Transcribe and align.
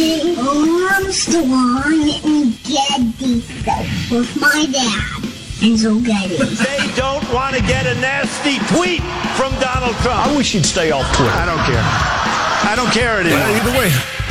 watching 0.00 0.38
Armstrong 0.38 2.10
and 2.24 2.56
Getty 2.64 3.40
Show 3.40 4.16
with 4.16 4.40
my 4.40 4.66
dad, 4.72 5.22
Enzo 5.60 6.04
Getty. 6.04 6.36
They 6.36 6.94
don't 6.96 7.24
want 7.32 7.54
to 7.56 7.62
get 7.62 7.86
a 7.86 7.94
nasty 8.00 8.58
tweet 8.74 9.02
from 9.36 9.52
Donald 9.60 9.94
Trump. 9.96 10.26
I 10.26 10.36
wish 10.36 10.54
you'd 10.54 10.66
stay 10.66 10.90
off 10.90 11.04
Twitter. 11.16 11.32
I 11.32 11.44
don't 11.44 11.64
care. 11.64 11.82
I 11.82 12.74
don't 12.76 12.90
care 12.92 13.20
anymore. 13.20 13.40
Either 13.40 13.78
way. 13.78 13.90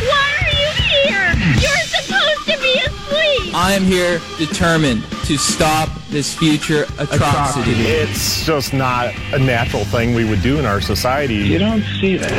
Why 0.09 0.29
are 0.41 0.53
you 0.57 0.69
here? 0.89 1.33
You're 1.61 1.85
supposed 1.85 2.45
to 2.47 2.57
be 2.61 2.79
asleep. 2.79 3.55
I 3.55 3.73
am 3.73 3.83
here 3.83 4.21
determined 4.37 5.03
to 5.25 5.37
stop 5.37 5.89
this 6.09 6.35
future 6.35 6.85
atrocity. 6.97 7.71
It's 7.71 8.45
just 8.45 8.73
not 8.73 9.13
a 9.33 9.39
natural 9.39 9.85
thing 9.85 10.15
we 10.15 10.25
would 10.25 10.41
do 10.41 10.59
in 10.59 10.65
our 10.65 10.81
society. 10.81 11.35
You 11.35 11.59
don't 11.59 11.83
see 11.99 12.17
that. 12.17 12.31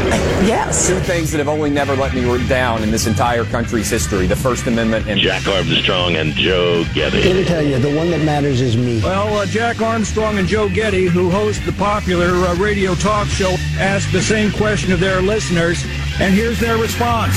Yes. 0.46 0.88
Two 0.88 0.98
things 1.00 1.30
that 1.30 1.38
have 1.38 1.48
only 1.48 1.70
never 1.70 1.94
let 1.94 2.14
me 2.14 2.20
down 2.48 2.82
in 2.82 2.90
this 2.90 3.06
entire 3.06 3.44
country's 3.44 3.90
history 3.90 4.26
the 4.26 4.36
First 4.36 4.66
Amendment 4.66 5.08
and 5.08 5.20
Jack 5.20 5.46
Armstrong 5.46 6.16
and 6.16 6.32
Joe 6.32 6.84
Getty. 6.94 7.22
Let 7.22 7.36
me 7.36 7.44
tell 7.44 7.62
you, 7.62 7.78
the 7.78 7.94
one 7.94 8.10
that 8.10 8.24
matters 8.24 8.60
is 8.60 8.76
me. 8.76 9.00
Well, 9.02 9.38
uh, 9.38 9.46
Jack 9.46 9.80
Armstrong 9.80 10.38
and 10.38 10.46
Joe 10.46 10.68
Getty, 10.68 11.06
who 11.06 11.30
host 11.30 11.64
the 11.64 11.72
popular 11.72 12.28
uh, 12.46 12.54
radio 12.56 12.94
talk 12.94 13.26
show, 13.28 13.54
asked 13.78 14.12
the 14.12 14.22
same 14.22 14.52
question 14.52 14.92
of 14.92 15.00
their 15.00 15.20
listeners, 15.22 15.84
and 16.20 16.34
here's 16.34 16.58
their 16.60 16.76
response. 16.78 17.36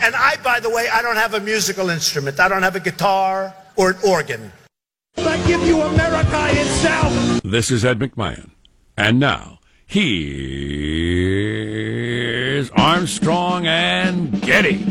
And 0.00 0.14
I, 0.14 0.36
by 0.42 0.60
the 0.60 0.70
way, 0.70 0.88
I 0.92 1.02
don't 1.02 1.16
have 1.16 1.34
a 1.34 1.40
musical 1.40 1.90
instrument. 1.90 2.38
I 2.38 2.48
don't 2.48 2.62
have 2.62 2.76
a 2.76 2.80
guitar 2.80 3.54
or 3.76 3.90
an 3.90 3.96
organ. 4.04 4.52
I 5.26 5.36
give 5.46 5.62
you 5.66 5.80
America 5.80 6.48
itself. 6.50 7.42
This 7.42 7.70
is 7.70 7.84
Ed 7.84 7.98
McMahon. 7.98 8.50
And 8.96 9.20
now, 9.20 9.58
here's 9.86 10.08
Armstrong 12.70 13.66
and 13.66 14.40
Getty. 14.42 14.84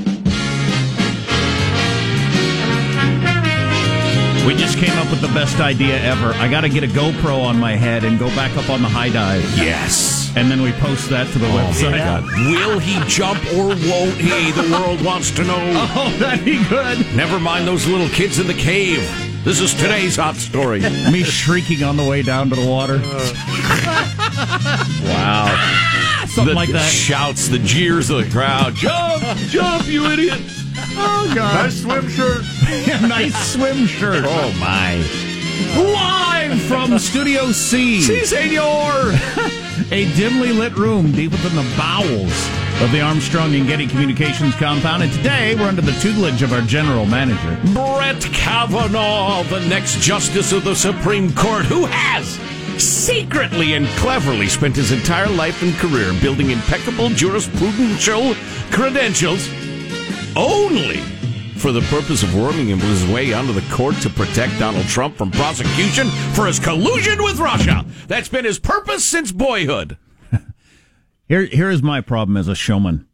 We 4.47 4.55
just 4.55 4.77
came 4.77 4.97
up 4.97 5.09
with 5.11 5.19
the 5.19 5.27
best 5.33 5.59
idea 5.59 5.99
ever. 6.01 6.31
I 6.35 6.47
got 6.47 6.61
to 6.61 6.69
get 6.69 6.81
a 6.85 6.87
GoPro 6.87 7.43
on 7.43 7.59
my 7.59 7.75
head 7.75 8.05
and 8.05 8.17
go 8.17 8.27
back 8.29 8.55
up 8.55 8.69
on 8.69 8.81
the 8.81 8.87
high 8.87 9.09
dive. 9.09 9.43
Yes. 9.57 10.31
And 10.37 10.49
then 10.49 10.61
we 10.61 10.71
post 10.71 11.09
that 11.09 11.27
to 11.33 11.39
the 11.39 11.47
oh, 11.47 11.49
website. 11.49 12.23
Will 12.49 12.79
he 12.79 12.97
jump 13.09 13.43
or 13.53 13.67
won't 13.89 14.15
he? 14.15 14.51
The 14.51 14.69
world 14.71 15.03
wants 15.03 15.31
to 15.31 15.43
know. 15.43 15.57
Oh, 15.99 16.15
that'd 16.19 16.45
be 16.45 16.63
good. 16.69 16.99
Never 17.15 17.39
mind 17.39 17.67
those 17.67 17.87
little 17.87 18.07
kids 18.09 18.39
in 18.39 18.47
the 18.47 18.53
cave. 18.53 19.03
This 19.47 19.61
is 19.61 19.73
today's 19.73 20.17
hot 20.17 20.35
story. 20.35 20.81
Me 20.81 21.23
shrieking 21.23 21.81
on 21.81 21.95
the 21.95 22.03
way 22.03 22.21
down 22.21 22.49
to 22.49 22.55
the 22.55 22.67
water. 22.67 23.01
Wow. 25.07 26.25
Something 26.27 26.47
the 26.47 26.53
like 26.53 26.69
that. 26.69 26.91
shouts, 26.91 27.47
the 27.47 27.59
jeers 27.59 28.09
of 28.09 28.23
the 28.23 28.29
crowd. 28.29 28.75
Jump, 28.75 29.23
jump, 29.47 29.87
you 29.87 30.05
idiot. 30.05 30.37
Oh, 30.97 31.31
God. 31.33 31.63
Nice 31.63 31.81
swim 31.81 32.09
shirt. 32.09 32.43
nice 33.01 33.53
swim 33.53 33.87
shirt. 33.87 34.25
Oh, 34.27 34.53
my. 34.59 34.97
Live 35.81 36.61
from 36.63 36.99
Studio 36.99 37.51
C. 37.53 38.01
Si, 38.01 38.25
senor. 38.25 39.13
a 39.91 40.13
dimly 40.15 40.51
lit 40.51 40.75
room 40.75 41.13
deep 41.13 41.31
within 41.31 41.55
the 41.55 41.75
bowels 41.77 42.66
of 42.81 42.91
the 42.91 43.01
Armstrong 43.01 43.55
and 43.55 43.67
Getty 43.67 43.87
Communications 43.87 44.53
compound. 44.55 45.01
And 45.01 45.11
today 45.11 45.55
we're 45.55 45.67
under 45.67 45.81
the 45.81 45.93
tutelage 45.93 46.43
of 46.43 46.53
our 46.53 46.61
general 46.61 47.05
manager. 47.05 47.59
Brett 47.73 48.21
Kavanaugh, 48.33 49.43
the 49.43 49.65
next 49.67 49.99
justice 49.99 50.51
of 50.51 50.63
the 50.63 50.75
Supreme 50.75 51.33
Court, 51.33 51.65
who 51.65 51.85
has 51.85 52.39
secretly 52.81 53.73
and 53.73 53.87
cleverly 53.97 54.47
spent 54.47 54.75
his 54.75 54.91
entire 54.91 55.29
life 55.29 55.63
and 55.63 55.73
career 55.75 56.13
building 56.21 56.51
impeccable 56.51 57.09
jurisprudential 57.09 58.35
credentials 58.71 59.49
only 60.35 61.01
for 61.57 61.71
the 61.71 61.81
purpose 61.89 62.21
of 62.21 62.35
worming 62.35 62.67
his 62.67 63.05
way 63.07 63.33
onto 63.33 63.53
the 63.53 63.67
court 63.73 63.95
to 63.95 64.09
protect 64.11 64.59
Donald 64.59 64.85
Trump 64.85 65.15
from 65.15 65.31
prosecution 65.31 66.07
for 66.35 66.45
his 66.45 66.59
collusion 66.59 67.23
with 67.23 67.39
Russia. 67.39 67.83
That's 68.07 68.29
been 68.29 68.45
his 68.45 68.59
purpose 68.59 69.03
since 69.03 69.31
boyhood. 69.31 69.97
Here, 71.27 71.45
here 71.45 71.69
is 71.69 71.83
my 71.83 72.01
problem 72.01 72.37
as 72.37 72.47
a 72.47 72.55
showman. 72.55 73.07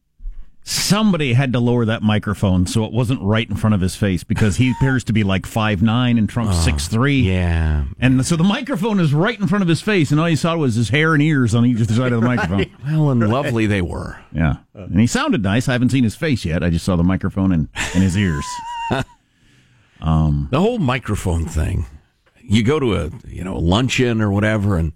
Somebody 0.66 1.34
had 1.34 1.52
to 1.54 1.60
lower 1.60 1.84
that 1.84 2.02
microphone 2.02 2.66
so 2.68 2.86
it 2.86 2.94
wasn't 2.94 3.22
right 3.22 3.50
in 3.50 3.58
front 3.58 3.74
of 3.74 3.82
his 3.82 3.96
face 3.98 4.24
because 4.24 4.56
he 4.56 4.72
appears 4.72 5.04
to 5.06 5.14
be 5.14 5.24
like 5.24 5.46
five 5.46 5.82
nine 5.82 6.18
and 6.18 6.30
Trump's 6.30 6.56
oh, 6.58 6.62
six 6.62 6.88
three. 6.88 7.20
Yeah. 7.20 7.84
And 8.00 8.26
so 8.26 8.38
the 8.38 8.46
microphone 8.46 9.02
is 9.02 9.14
right 9.14 9.38
in 9.38 9.48
front 9.48 9.62
of 9.62 9.68
his 9.68 9.82
face, 9.82 10.10
and 10.12 10.22
all 10.22 10.30
you 10.30 10.38
saw 10.38 10.56
was 10.56 10.76
his 10.76 10.88
hair 10.88 11.14
and 11.14 11.22
ears 11.22 11.54
on 11.54 11.66
each 11.66 11.86
side 11.90 12.14
of 12.14 12.22
the 12.22 12.28
microphone. 12.36 12.72
Well, 12.86 13.10
and 13.10 13.30
lovely 13.30 13.66
they 13.66 13.82
were. 13.82 14.24
Yeah. 14.32 14.58
And 14.74 15.02
he 15.02 15.08
sounded 15.08 15.44
nice. 15.44 15.68
I 15.68 15.74
haven't 15.74 15.90
seen 15.90 16.06
his 16.06 16.16
face 16.16 16.46
yet. 16.46 16.64
I 16.64 16.70
just 16.70 16.86
saw 16.86 16.96
the 16.96 17.04
microphone 17.04 17.52
and, 17.52 17.68
and 17.94 18.02
his 18.04 18.16
ears. 18.16 18.46
The 20.52 20.60
whole 20.60 20.80
microphone 20.80 21.46
thing. 21.46 21.86
You 22.42 22.64
go 22.64 22.80
to 22.80 22.96
a 22.96 23.10
you 23.28 23.44
know 23.44 23.56
a 23.56 23.60
luncheon 23.60 24.22
or 24.22 24.32
whatever, 24.32 24.78
and 24.78 24.94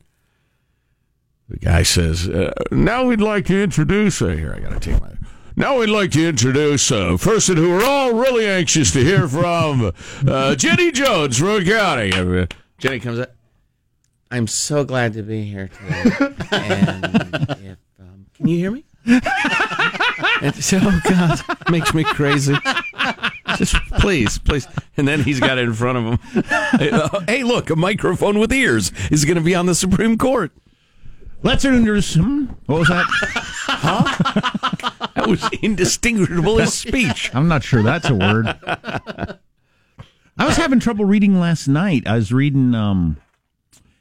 the 1.50 1.58
guy 1.58 1.84
says, 1.84 2.28
uh, 2.28 2.54
"Now 2.72 3.06
we'd 3.06 3.22
like 3.22 3.46
to 3.46 3.62
introduce 3.62 4.22
uh, 4.22 4.28
here. 4.28 4.54
I 4.54 4.60
got 4.60 4.72
to 4.74 4.80
take 4.80 5.02
my." 5.02 5.12
Now 5.56 5.80
we'd 5.80 5.90
like 5.90 6.12
to 6.12 6.28
introduce 6.28 6.92
a 6.92 7.18
person 7.18 7.58
who 7.58 7.70
we're 7.72 7.84
all 7.84 8.14
really 8.14 8.46
anxious 8.46 8.92
to 8.92 9.04
hear 9.04 9.28
from, 9.28 9.92
uh, 10.28 10.54
Jenny 10.54 10.92
Jones 10.92 11.40
from 11.40 11.66
County. 11.66 12.12
Uh, 12.14 12.46
Jenny 12.78 13.00
comes 13.00 13.18
up. 13.18 13.34
I'm 14.30 14.46
so 14.46 14.84
glad 14.84 15.14
to 15.14 15.24
be 15.24 15.44
here 15.44 15.70
today. 15.70 16.36
and 16.52 17.06
if, 17.60 17.78
um, 18.00 18.26
can 18.36 18.48
you 18.48 18.58
hear 18.58 18.70
me? 18.70 18.86
And 20.42 20.56
so, 20.64 20.80
oh 20.82 21.02
God, 21.10 21.42
makes 21.72 21.94
me 21.94 22.04
crazy. 22.04 22.56
Just 23.56 23.76
please, 24.00 24.38
please. 24.38 24.68
And 24.98 25.08
then 25.08 25.22
he's 25.24 25.40
got 25.40 25.58
it 25.58 25.64
in 25.64 25.74
front 25.74 25.98
of 25.98 26.20
him. 26.20 26.44
hey, 27.28 27.44
look, 27.44 27.70
a 27.70 27.76
microphone 27.76 28.38
with 28.38 28.52
ears 28.54 28.92
is 29.10 29.26
going 29.26 29.38
to 29.38 29.44
be 29.44 29.56
on 29.56 29.66
the 29.66 29.76
Supreme 29.76 30.18
Court. 30.18 30.52
Let's 31.44 31.66
introduce 31.66 32.16
him. 32.16 32.56
What 32.66 32.80
was 32.80 32.88
that? 32.90 33.06
Huh? 33.70 34.02
that 35.16 35.28
was 35.28 35.48
indistinguishable 35.62 36.60
as 36.62 36.74
speech. 36.74 37.30
I'm 37.34 37.48
not 37.48 37.64
sure 37.64 37.84
that's 37.84 38.10
a 38.10 38.16
word. 38.16 38.48
I 40.38 40.46
was 40.46 40.56
having 40.56 40.80
trouble 40.80 41.06
reading 41.06 41.40
last 41.40 41.68
night. 41.68 42.08
I 42.08 42.16
was 42.16 42.32
reading 42.32 42.74
um, 42.74 43.18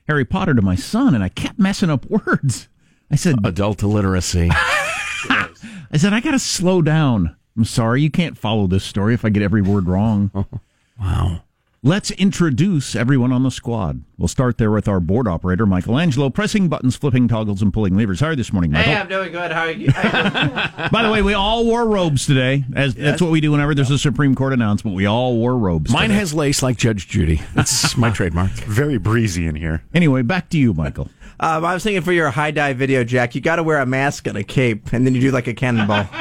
Harry 0.08 0.24
Potter 0.24 0.54
to 0.54 0.62
my 0.62 0.74
son, 0.76 1.14
and 1.14 1.22
I 1.22 1.28
kept 1.28 1.58
messing 1.58 1.90
up 1.90 2.06
words. 2.06 2.68
I 3.10 3.16
said, 3.16 3.36
Adult 3.44 3.82
illiteracy. 3.82 4.50
I 4.52 5.96
said, 5.96 6.12
I 6.12 6.20
got 6.20 6.30
to 6.30 6.38
slow 6.38 6.80
down. 6.80 7.36
I'm 7.56 7.64
sorry, 7.64 8.02
you 8.02 8.10
can't 8.10 8.38
follow 8.38 8.66
this 8.66 8.84
story 8.84 9.12
if 9.14 9.24
I 9.24 9.28
get 9.30 9.42
every 9.42 9.62
word 9.62 9.88
wrong. 9.88 10.30
Wow. 10.98 11.42
Let's 11.86 12.10
introduce 12.10 12.96
everyone 12.96 13.30
on 13.30 13.44
the 13.44 13.50
squad. 13.52 14.02
We'll 14.18 14.26
start 14.26 14.58
there 14.58 14.72
with 14.72 14.88
our 14.88 14.98
board 14.98 15.28
operator, 15.28 15.66
Michelangelo, 15.66 16.30
pressing 16.30 16.66
buttons, 16.66 16.96
flipping 16.96 17.28
toggles, 17.28 17.62
and 17.62 17.72
pulling 17.72 17.96
levers. 17.96 18.18
How 18.18 18.26
are 18.26 18.30
you 18.30 18.36
this 18.36 18.52
morning, 18.52 18.72
Michael? 18.72 18.92
Hey, 18.92 18.98
I'm 18.98 19.06
doing 19.06 19.30
good. 19.30 19.52
How 19.52 19.60
are 19.60 19.70
you? 19.70 19.92
By 20.90 21.04
the 21.04 21.10
way, 21.12 21.22
we 21.22 21.32
all 21.34 21.64
wore 21.64 21.86
robes 21.86 22.26
today. 22.26 22.64
As 22.74 22.96
that's 22.96 23.22
what 23.22 23.30
we 23.30 23.40
do 23.40 23.52
whenever 23.52 23.72
there's 23.72 23.92
a 23.92 23.98
Supreme 23.98 24.34
Court 24.34 24.52
announcement. 24.52 24.96
We 24.96 25.06
all 25.06 25.36
wore 25.36 25.56
robes. 25.56 25.92
Mine 25.92 26.08
today. 26.08 26.18
has 26.18 26.34
lace 26.34 26.60
like 26.60 26.76
Judge 26.76 27.06
Judy. 27.06 27.40
That's 27.54 27.96
my 27.96 28.10
trademark. 28.10 28.50
Very 28.50 28.98
breezy 28.98 29.46
in 29.46 29.54
here. 29.54 29.84
Anyway, 29.94 30.22
back 30.22 30.48
to 30.50 30.58
you, 30.58 30.74
Michael. 30.74 31.08
Um, 31.38 31.64
I 31.64 31.72
was 31.72 31.84
thinking 31.84 32.02
for 32.02 32.10
your 32.10 32.30
high 32.30 32.50
dive 32.50 32.78
video, 32.78 33.04
Jack, 33.04 33.36
you 33.36 33.40
got 33.40 33.56
to 33.56 33.62
wear 33.62 33.78
a 33.78 33.86
mask 33.86 34.26
and 34.26 34.36
a 34.36 34.42
cape, 34.42 34.92
and 34.92 35.06
then 35.06 35.14
you 35.14 35.20
do 35.20 35.30
like 35.30 35.46
a 35.46 35.54
cannonball. 35.54 36.08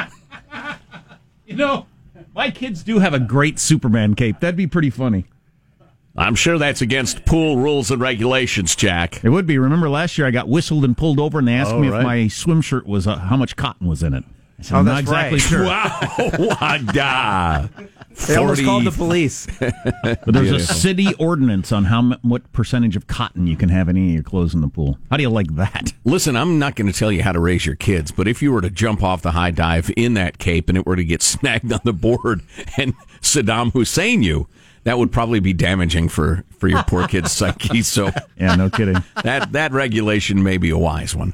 You 1.48 1.56
know, 1.56 1.86
my 2.34 2.50
kids 2.50 2.82
do 2.82 2.98
have 2.98 3.14
a 3.14 3.20
great 3.20 3.60
Superman 3.60 4.16
cape. 4.16 4.40
That'd 4.40 4.56
be 4.56 4.66
pretty 4.66 4.90
funny. 4.90 5.26
I'm 6.18 6.36
sure 6.36 6.58
that's 6.58 6.82
against 6.82 7.26
pool 7.26 7.58
rules 7.58 7.92
and 7.92 8.02
regulations, 8.02 8.76
Jack. 8.76 9.24
It 9.24 9.30
would 9.30 9.46
be. 9.46 9.58
Remember 9.58 9.90
last 9.90 10.18
year 10.18 10.26
I 10.28 10.32
got 10.32 10.48
whistled 10.48 10.86
and 10.86 10.98
pulled 10.98 11.20
over, 11.20 11.40
and 11.40 11.48
they 11.48 11.54
asked 11.54 11.72
Oh, 11.74 11.80
me 11.80 11.90
right. 11.90 12.00
if 12.00 12.04
my 12.06 12.28
swim 12.30 12.62
shirt 12.62 12.88
was 12.88 13.06
uh, 13.06 13.18
how 13.18 13.36
much 13.36 13.56
cotton 13.58 13.88
was 13.88 14.02
in 14.02 14.14
it. 14.14 14.24
I 14.58 14.62
said, 14.62 14.76
Oh, 14.76 14.80
I'm 14.80 14.86
that's 14.86 15.10
not 15.10 15.26
exactly 15.32 15.40
right. 15.40 15.42
sure. 15.42 15.66
Wow. 15.66 16.56
Wada. 16.62 17.70
They 18.28 18.36
almost 18.38 18.64
called 18.64 18.86
the 18.86 18.92
police. 18.92 19.46
But 20.04 20.34
there's 20.34 20.52
a 20.52 20.60
city 20.60 21.14
ordinance 21.16 21.72
on 21.74 21.86
how 21.86 22.02
mu- 22.02 22.16
what 22.22 22.50
percentage 22.54 22.96
of 22.96 23.08
cotton 23.08 23.48
you 23.48 23.58
can 23.58 23.68
have 23.70 23.90
in 23.90 23.98
any 23.98 24.10
of 24.10 24.14
your 24.14 24.24
clothes 24.24 24.54
in 24.54 24.62
the 24.62 24.68
pool. 24.70 24.98
How 25.12 25.18
do 25.18 25.24
you 25.24 25.30
like 25.30 25.54
that? 25.56 25.92
Listen, 26.06 26.38
I'm 26.38 26.58
not 26.60 26.76
going 26.76 26.90
to 26.92 26.98
tell 26.98 27.12
you 27.12 27.24
how 27.24 27.32
to 27.34 27.40
raise 27.40 27.66
your 27.66 27.76
kids, 27.76 28.12
but 28.12 28.28
if 28.28 28.42
you 28.42 28.52
were 28.54 28.62
to 28.62 28.70
jump 28.70 29.04
off 29.04 29.22
the 29.22 29.32
high 29.32 29.52
dive 29.52 29.92
in 29.98 30.14
that 30.14 30.38
cape 30.38 30.70
and 30.70 30.78
it 30.78 30.86
were 30.86 30.96
to 30.96 31.04
get 31.04 31.22
snagged 31.24 31.74
on 31.74 31.82
the 31.84 31.92
board 31.94 32.42
and 32.78 32.94
Saddam 33.22 33.74
Hussein 33.74 34.24
you, 34.24 34.48
that 34.86 34.98
would 34.98 35.12
probably 35.12 35.40
be 35.42 35.52
damaging 35.54 36.08
for, 36.10 36.44
for 36.58 36.68
your 36.68 36.82
poor 36.84 37.08
kid's 37.08 37.32
psyche. 37.34 37.82
So 37.82 38.10
Yeah, 38.40 38.56
no 38.56 38.70
kidding. 38.70 39.04
that 39.24 39.52
that 39.52 39.72
regulation 39.74 40.42
may 40.42 40.58
be 40.58 40.70
a 40.70 40.78
wise 40.78 41.16
one. 41.16 41.34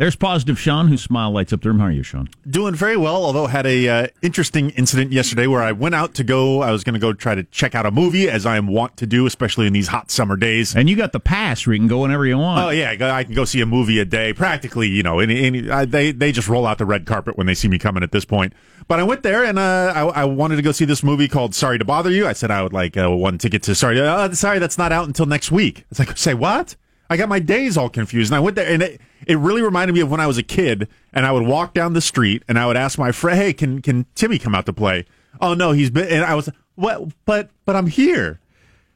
There's 0.00 0.16
positive 0.16 0.58
Sean, 0.58 0.88
whose 0.88 1.02
smile 1.02 1.30
lights 1.30 1.52
up 1.52 1.60
the 1.60 1.68
room. 1.68 1.78
How 1.78 1.84
are 1.84 1.90
you, 1.90 2.02
Sean? 2.02 2.30
Doing 2.48 2.74
very 2.74 2.96
well, 2.96 3.22
although 3.22 3.46
had 3.46 3.66
a 3.66 3.86
uh, 3.86 4.06
interesting 4.22 4.70
incident 4.70 5.12
yesterday 5.12 5.46
where 5.46 5.60
I 5.60 5.72
went 5.72 5.94
out 5.94 6.14
to 6.14 6.24
go. 6.24 6.62
I 6.62 6.70
was 6.70 6.84
going 6.84 6.94
to 6.94 6.98
go 6.98 7.12
try 7.12 7.34
to 7.34 7.42
check 7.42 7.74
out 7.74 7.84
a 7.84 7.90
movie, 7.90 8.26
as 8.26 8.46
I 8.46 8.56
am 8.56 8.66
wont 8.66 8.96
to 8.96 9.06
do, 9.06 9.26
especially 9.26 9.66
in 9.66 9.74
these 9.74 9.88
hot 9.88 10.10
summer 10.10 10.38
days. 10.38 10.74
And 10.74 10.88
you 10.88 10.96
got 10.96 11.12
the 11.12 11.20
pass 11.20 11.66
where 11.66 11.74
you 11.74 11.80
can 11.80 11.86
go 11.86 11.98
whenever 11.98 12.24
you 12.24 12.38
want. 12.38 12.64
Oh 12.64 12.70
yeah, 12.70 12.96
I 13.14 13.24
can 13.24 13.34
go 13.34 13.44
see 13.44 13.60
a 13.60 13.66
movie 13.66 13.98
a 13.98 14.06
day, 14.06 14.32
practically. 14.32 14.88
You 14.88 15.02
know, 15.02 15.18
any, 15.18 15.44
any, 15.44 15.70
I, 15.70 15.84
they 15.84 16.12
they 16.12 16.32
just 16.32 16.48
roll 16.48 16.66
out 16.66 16.78
the 16.78 16.86
red 16.86 17.04
carpet 17.04 17.36
when 17.36 17.46
they 17.46 17.54
see 17.54 17.68
me 17.68 17.76
coming 17.76 18.02
at 18.02 18.10
this 18.10 18.24
point. 18.24 18.54
But 18.88 19.00
I 19.00 19.02
went 19.02 19.22
there 19.22 19.44
and 19.44 19.58
uh, 19.58 19.92
I, 19.94 20.22
I 20.22 20.24
wanted 20.24 20.56
to 20.56 20.62
go 20.62 20.72
see 20.72 20.86
this 20.86 21.02
movie 21.02 21.28
called 21.28 21.54
Sorry 21.54 21.78
to 21.78 21.84
Bother 21.84 22.10
You. 22.10 22.26
I 22.26 22.32
said 22.32 22.50
I 22.50 22.62
would 22.62 22.72
like 22.72 22.96
uh, 22.96 23.10
one 23.10 23.36
ticket 23.36 23.62
to 23.64 23.74
Sorry. 23.74 24.00
Uh, 24.00 24.32
sorry, 24.32 24.60
that's 24.60 24.78
not 24.78 24.92
out 24.92 25.08
until 25.08 25.26
next 25.26 25.52
week. 25.52 25.84
It's 25.90 25.98
like 25.98 26.16
say 26.16 26.32
what? 26.32 26.74
I 27.10 27.16
got 27.16 27.28
my 27.28 27.40
days 27.40 27.76
all 27.76 27.88
confused, 27.88 28.30
and 28.30 28.36
I 28.36 28.40
went 28.40 28.54
there, 28.54 28.72
and 28.72 28.82
it, 28.82 29.00
it 29.26 29.36
really 29.36 29.62
reminded 29.62 29.94
me 29.94 30.00
of 30.00 30.10
when 30.10 30.20
I 30.20 30.28
was 30.28 30.38
a 30.38 30.44
kid, 30.44 30.86
and 31.12 31.26
I 31.26 31.32
would 31.32 31.42
walk 31.42 31.74
down 31.74 31.92
the 31.92 32.00
street, 32.00 32.44
and 32.48 32.56
I 32.56 32.66
would 32.66 32.76
ask 32.76 32.98
my 32.98 33.10
friend, 33.10 33.36
"Hey, 33.36 33.52
can 33.52 33.82
can 33.82 34.06
Timmy 34.14 34.38
come 34.38 34.54
out 34.54 34.64
to 34.66 34.72
play?" 34.72 35.06
Oh 35.40 35.54
no, 35.54 35.72
he's 35.72 35.90
been, 35.90 36.06
and 36.08 36.24
I 36.24 36.36
was, 36.36 36.48
what? 36.76 37.08
But 37.24 37.50
but 37.64 37.74
I'm 37.74 37.88
here. 37.88 38.38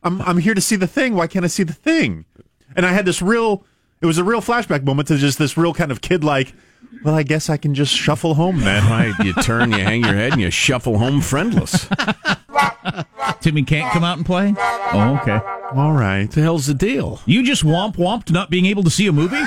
I'm 0.05 0.23
I'm 0.23 0.39
here 0.39 0.55
to 0.55 0.61
see 0.61 0.77
the 0.77 0.87
thing. 0.87 1.15
Why 1.15 1.27
can't 1.27 1.45
I 1.45 1.49
see 1.49 1.65
the 1.65 1.73
thing? 1.73 2.25
And 2.77 2.87
I 2.87 2.93
had 2.93 3.05
this 3.05 3.21
real. 3.21 3.65
It 4.01 4.07
was 4.07 4.19
a 4.19 4.25
real 4.25 4.41
flashback 4.41 4.85
moment 4.85 5.09
to 5.09 5.17
just 5.17 5.39
this 5.39 5.57
real 5.57 5.75
kind 5.75 5.91
of 5.91 6.01
kid 6.01 6.23
like. 6.23 6.55
Well, 7.03 7.15
I 7.17 7.25
guess 7.25 7.51
I 7.51 7.57
can 7.57 7.75
just 7.75 7.93
shuffle 7.93 8.35
home 8.35 8.61
then. 8.61 8.85
Right, 8.91 9.15
you 9.25 9.35
turn, 9.35 9.73
you 9.73 9.79
hang 9.79 10.05
your 10.05 10.15
head, 10.15 10.33
and 10.33 10.41
you 10.41 10.51
shuffle 10.51 10.99
home 10.99 11.21
friendless. 11.21 11.89
Timmy 13.41 13.62
can't 13.62 13.93
come 13.93 14.05
out 14.05 14.17
and 14.17 14.27
play? 14.27 14.55
Oh, 14.59 15.19
okay. 15.23 15.41
All 15.73 15.93
right. 15.93 16.31
the 16.31 16.41
hell's 16.43 16.67
the 16.67 16.75
deal? 16.75 17.21
You 17.27 17.43
just 17.43 17.65
womp 17.65 17.97
womped 17.97 18.31
not 18.31 18.51
being 18.51 18.67
able 18.67 18.83
to 18.85 18.91
see 18.91 19.06
a 19.06 19.12
movie? 19.12 19.37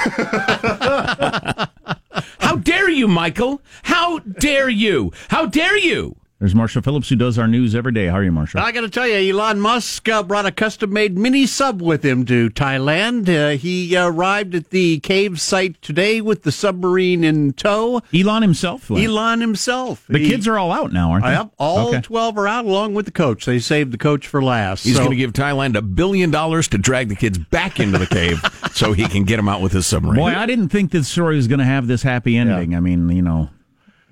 How 2.39 2.55
dare 2.57 2.89
you, 2.89 3.07
Michael? 3.07 3.61
How 3.83 4.19
dare 4.19 4.69
you? 4.69 5.11
How 5.29 5.45
dare 5.45 5.77
you? 5.77 6.15
There's 6.39 6.53
Marshall 6.53 6.83
Phillips, 6.83 7.09
who 7.09 7.15
does 7.15 7.39
our 7.39 7.47
news 7.47 7.73
every 7.73 7.91
day. 7.91 8.05
How 8.05 8.17
are 8.17 8.23
you, 8.23 8.31
Marshall? 8.31 8.59
I 8.59 8.71
got 8.71 8.81
to 8.81 8.89
tell 8.91 9.07
you, 9.07 9.33
Elon 9.33 9.59
Musk 9.59 10.07
uh, 10.07 10.21
brought 10.21 10.45
a 10.45 10.51
custom 10.51 10.93
made 10.93 11.17
mini 11.17 11.47
sub 11.47 11.81
with 11.81 12.05
him 12.05 12.25
to 12.27 12.51
Thailand. 12.51 13.27
Uh, 13.27 13.57
he 13.57 13.95
uh, 13.97 14.07
arrived 14.07 14.53
at 14.53 14.69
the 14.69 14.99
cave 14.99 15.41
site 15.41 15.81
today 15.81 16.21
with 16.21 16.43
the 16.43 16.51
submarine 16.51 17.23
in 17.23 17.53
tow. 17.53 18.03
Elon 18.13 18.43
himself? 18.43 18.87
went. 18.87 19.03
Elon 19.03 19.41
himself. 19.41 20.05
The 20.07 20.19
He- 20.19 20.29
kids 20.29 20.47
are 20.47 20.59
all 20.59 20.71
out 20.71 20.93
now, 20.93 21.09
aren't 21.09 21.25
they? 21.25 21.31
Yep, 21.31 21.53
all 21.57 21.87
Okay. 21.87 22.01
12 22.01 22.37
are 22.37 22.47
out 22.47 22.65
along 22.65 22.93
with 22.93 23.05
the 23.07 23.11
coach. 23.11 23.45
They 23.45 23.57
saved 23.57 23.91
the 23.91 23.97
coach 23.97 24.27
for 24.27 24.43
last. 24.43 24.83
He's 24.83 24.93
So- 24.93 24.99
going 25.05 25.09
to 25.11 25.17
give 25.17 25.33
Thailand 25.33 25.75
a 25.75 25.81
billion 25.81 26.29
dollars 26.29 26.67
to 26.67 26.77
drag 26.77 27.09
the 27.09 27.15
kids 27.15 27.39
back 27.39 27.79
into 27.79 27.97
the 27.97 28.05
cave 28.05 28.39
so 28.73 28.93
he 28.93 29.07
can 29.07 29.23
get 29.23 29.37
them 29.37 29.49
out 29.49 29.61
with 29.61 29.71
his 29.71 29.87
submarine. 29.87 30.19
Boy, 30.19 30.35
I 30.35 30.45
didn't 30.45 30.69
think 30.69 30.91
this 30.91 31.07
story 31.07 31.35
was 31.35 31.47
going 31.47 31.57
to 31.59 31.65
have 31.65 31.87
this 31.87 32.03
happy 32.03 32.37
ending. 32.37 32.75
I 32.75 32.79
mean, 32.79 33.09
you 33.09 33.23
know, 33.23 33.49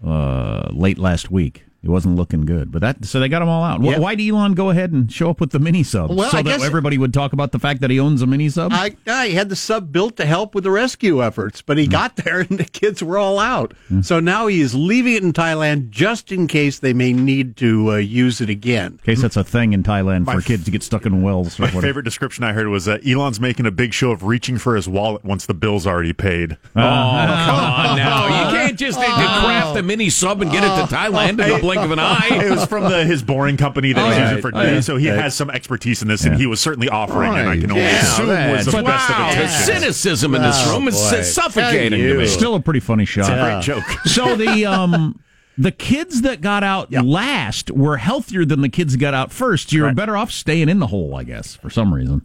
uh, 0.04 0.70
late 0.72 0.98
last 0.98 1.30
week. 1.30 1.62
It 1.86 1.90
wasn't 1.90 2.16
looking 2.16 2.46
good, 2.46 2.72
but 2.72 2.82
that 2.82 3.06
so 3.06 3.20
they 3.20 3.30
got 3.30 3.40
them 3.42 3.48
all 3.50 3.64
out. 3.64 3.80
Wh- 3.80 3.86
Yeah. 3.92 4.00
Why 4.00 4.16
did 4.16 4.28
Elon 4.28 4.54
go 4.54 4.72
ahead 4.72 4.92
and 4.92 5.12
show 5.12 5.30
up 5.30 5.40
with 5.40 5.52
the 5.52 5.60
mini 5.60 5.84
sub 5.84 6.10
Well, 6.12 6.32
so 6.32 6.40
I 6.40 6.42
that 6.42 6.62
everybody 6.62 6.98
would 6.98 7.14
talk 7.14 7.32
about 7.32 7.52
the 7.52 7.60
fact 7.60 7.82
that 7.82 7.92
he 7.92 8.00
owns 8.00 8.24
a 8.24 8.26
mini 8.28 8.50
sub? 8.50 8.72
I, 8.74 8.96
I 9.06 9.28
had 9.30 9.50
the 9.50 9.56
sub 9.56 9.92
built 9.92 10.18
to 10.18 10.26
help 10.26 10.56
with 10.56 10.64
the 10.64 10.72
rescue 10.72 11.24
efforts, 11.24 11.62
but 11.62 11.78
he 11.78 11.86
got 11.86 12.16
there 12.16 12.40
and 12.50 12.58
the 12.58 12.64
kids 12.66 13.04
were 13.04 13.20
all 13.20 13.38
out. 13.38 13.74
So 14.02 14.20
now 14.20 14.48
he 14.48 14.62
is 14.62 14.74
leaving 14.74 15.14
it 15.14 15.24
in 15.24 15.32
Thailand 15.32 15.92
just 15.92 16.32
in 16.32 16.48
case 16.48 16.80
they 16.80 16.92
may 16.94 17.14
need 17.14 17.56
to 17.58 17.92
uh, 17.92 17.96
use 17.98 18.42
it 18.42 18.50
again. 18.50 18.94
in 18.94 18.98
case 19.00 19.22
that's 19.22 19.38
a 19.38 19.44
thing 19.44 19.74
in 19.74 19.84
Thailand 19.84 20.26
My 20.26 20.34
for 20.34 20.40
f- 20.40 20.46
kids 20.46 20.66
to 20.66 20.72
get 20.72 20.82
stuck 20.82 21.06
in 21.06 21.22
wells. 21.22 21.60
Or 21.60 21.64
My 21.64 21.68
whatever. 21.68 21.82
favorite 21.84 22.04
description 22.04 22.44
I 22.44 22.54
heard 22.54 22.68
was 22.68 22.88
uh, 22.88 22.98
Elon's 23.08 23.40
making 23.40 23.68
a 23.68 23.72
big 23.72 23.94
show 23.94 24.10
of 24.10 24.24
reaching 24.24 24.58
for 24.58 24.76
his 24.76 24.90
wallet 24.90 25.24
once 25.24 25.46
the 25.46 25.54
bill's 25.54 25.86
already 25.86 26.14
paid. 26.14 26.54
Oh, 26.54 26.58
come 26.76 26.84
on 26.84 27.96
now. 27.98 28.50
You 28.50 28.58
can't 28.58 28.80
just 28.80 28.98
uh, 28.98 29.04
craft 29.06 29.78
a 29.78 29.84
mini 29.84 30.10
sub 30.10 30.42
and 30.42 30.52
get 30.52 30.64
it 30.64 30.88
to 30.88 30.96
Thailand 30.96 31.30
in 31.30 31.38
the 31.38 31.60
blink 31.76 31.86
of 31.86 31.92
an 31.92 32.00
eye. 32.00 32.28
it 32.46 32.50
was 32.52 32.66
from 32.66 32.84
the, 32.84 33.04
his 33.06 33.22
boring 33.24 33.58
company 33.58 33.94
that 33.94 34.00
he's 34.08 34.18
Right. 34.18 34.30
using 34.36 34.42
for 34.42 34.52
Oh, 34.58 34.62
yeah. 34.64 34.80
so 34.80 34.98
he 34.98 35.10
Right. 35.10 35.20
has 35.20 35.36
some 35.36 35.50
expertise 35.50 36.02
in 36.02 36.08
this, 36.08 36.26
and 36.26 36.36
he 36.36 36.46
was 36.48 36.60
certainly 36.60 36.90
offering, 36.90 37.34
and 37.36 37.50
I 37.50 37.58
can 37.60 37.72
only 37.72 37.84
Yeah, 37.84 38.02
assume 38.02 38.28
was 38.28 38.66
the 38.66 38.72
that's- 38.72 38.84
best 38.84 39.10
of 39.10 39.18
wow, 39.18 39.26
the 39.28 39.32
intentions. 39.44 39.66
cynicism 39.66 40.36
in 40.36 40.42
this 40.42 40.56
Oh, 40.68 40.74
room 40.74 40.88
is 40.88 40.96
boy. 40.96 41.22
suffocating 41.22 42.00
to 42.00 42.18
me. 42.18 42.28
Still 42.28 42.56
a 42.56 42.60
pretty 42.60 42.80
funny 42.80 43.06
shot. 43.06 43.22
It's 43.22 43.30
a 43.30 43.44
great 43.44 43.64
joke. 43.64 44.00
so 44.06 44.36
the 44.36 44.66
um 44.66 45.20
the 45.58 45.72
kids 45.72 46.22
that 46.24 46.42
got 46.42 46.64
out 46.64 46.92
last 46.92 47.72
were 47.72 47.96
healthier 47.98 48.44
than 48.44 48.60
the 48.62 48.68
kids 48.70 48.92
that 48.94 49.00
got 49.00 49.14
out 49.14 49.32
first. 49.32 49.72
You're 49.72 49.94
better 49.94 50.18
off 50.18 50.32
staying 50.32 50.68
in 50.70 50.80
the 50.80 50.88
hole, 50.88 51.16
I 51.16 51.24
guess, 51.24 51.56
for 51.56 51.70
some 51.70 51.94
reason. 51.94 52.24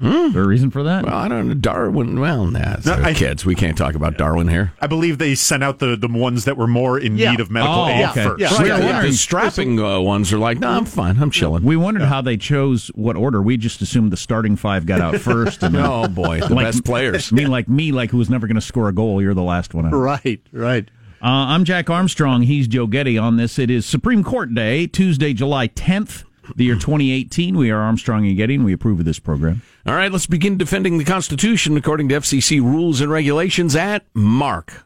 Is 0.00 0.34
there 0.34 0.42
a 0.42 0.46
reason 0.46 0.70
for 0.72 0.82
that? 0.82 1.04
Well, 1.04 1.14
I 1.14 1.28
don't 1.28 1.46
know. 1.48 1.54
Darwin, 1.54 2.18
well, 2.18 2.46
nah, 2.46 2.74
it's, 2.74 2.84
No, 2.86 2.94
I- 2.94 3.14
kids. 3.14 3.46
We 3.46 3.54
can't 3.54 3.78
talk 3.78 3.94
about 3.94 4.18
Darwin 4.18 4.48
here. 4.48 4.72
I 4.80 4.88
believe 4.88 5.18
they 5.18 5.34
sent 5.36 5.62
out 5.62 5.78
the, 5.78 5.96
the 5.96 6.08
ones 6.08 6.44
that 6.46 6.56
were 6.56 6.66
more 6.66 6.98
in 6.98 7.16
Yeah. 7.16 7.30
need 7.30 7.40
of 7.40 7.50
medical 7.50 7.74
Oh, 7.82 7.86
aid 7.88 8.08
okay. 8.10 8.24
first. 8.24 8.40
Yeah. 8.40 8.54
Right, 8.56 8.66
Yeah, 8.66 9.00
the- 9.02 9.06
the 9.08 9.12
strapping 9.14 9.78
uh, 9.80 10.00
ones 10.00 10.32
are 10.32 10.38
like, 10.38 10.58
no, 10.58 10.68
I'm 10.68 10.84
fine. 10.84 11.16
I'm 11.22 11.30
chilling. 11.30 11.62
we 11.62 11.76
wondered 11.76 12.02
how 12.06 12.20
they 12.20 12.36
chose 12.36 12.88
what 12.96 13.14
order. 13.16 13.40
We 13.40 13.56
just 13.56 13.80
assumed 13.82 14.10
the 14.12 14.16
starting 14.16 14.56
five 14.56 14.84
got 14.84 15.00
out 15.00 15.16
first. 15.20 15.62
And 15.62 15.74
then- 15.76 15.86
Oh, 15.86 16.08
boy, 16.08 16.40
the 16.40 16.54
Like- 16.54 16.66
best 16.66 16.84
players. 16.84 17.30
I 17.32 17.36
mean, 17.36 17.48
like 17.50 17.68
me, 17.68 17.92
like 17.92 18.10
who 18.10 18.18
was 18.18 18.28
never 18.28 18.46
going 18.48 18.56
to 18.56 18.60
score 18.60 18.88
a 18.88 18.92
goal. 18.92 19.22
You're 19.22 19.32
the 19.34 19.42
last 19.42 19.74
one 19.74 19.86
out. 19.86 19.92
Right, 19.92 20.40
right. 20.52 20.88
Uh, 21.22 21.26
I'm 21.54 21.64
Jack 21.64 21.88
Armstrong. 21.88 22.42
He's 22.42 22.68
Joe 22.68 22.86
Getty 22.88 23.16
on 23.16 23.36
this. 23.38 23.58
It 23.58 23.70
is 23.70 23.86
Supreme 23.86 24.22
Court 24.24 24.52
Day, 24.54 24.86
Tuesday, 24.86 25.32
July 25.32 25.68
10th, 25.68 26.24
the 26.56 26.64
year 26.64 26.74
2018. 26.74 27.56
We 27.56 27.70
are 27.70 27.78
Armstrong 27.80 28.26
and 28.26 28.36
Getty, 28.36 28.54
and 28.56 28.64
we 28.64 28.72
approve 28.72 28.98
of 28.98 29.04
this 29.04 29.18
program. 29.18 29.62
All 29.86 29.94
right, 29.94 30.10
let's 30.10 30.26
begin 30.26 30.56
defending 30.56 30.98
the 30.98 31.04
Constitution 31.04 31.76
according 31.76 32.08
to 32.10 32.16
FCC 32.16 32.60
rules 32.60 33.00
and 33.00 33.10
regulations 33.10 33.76
at 33.76 34.04
Mark. 34.14 34.84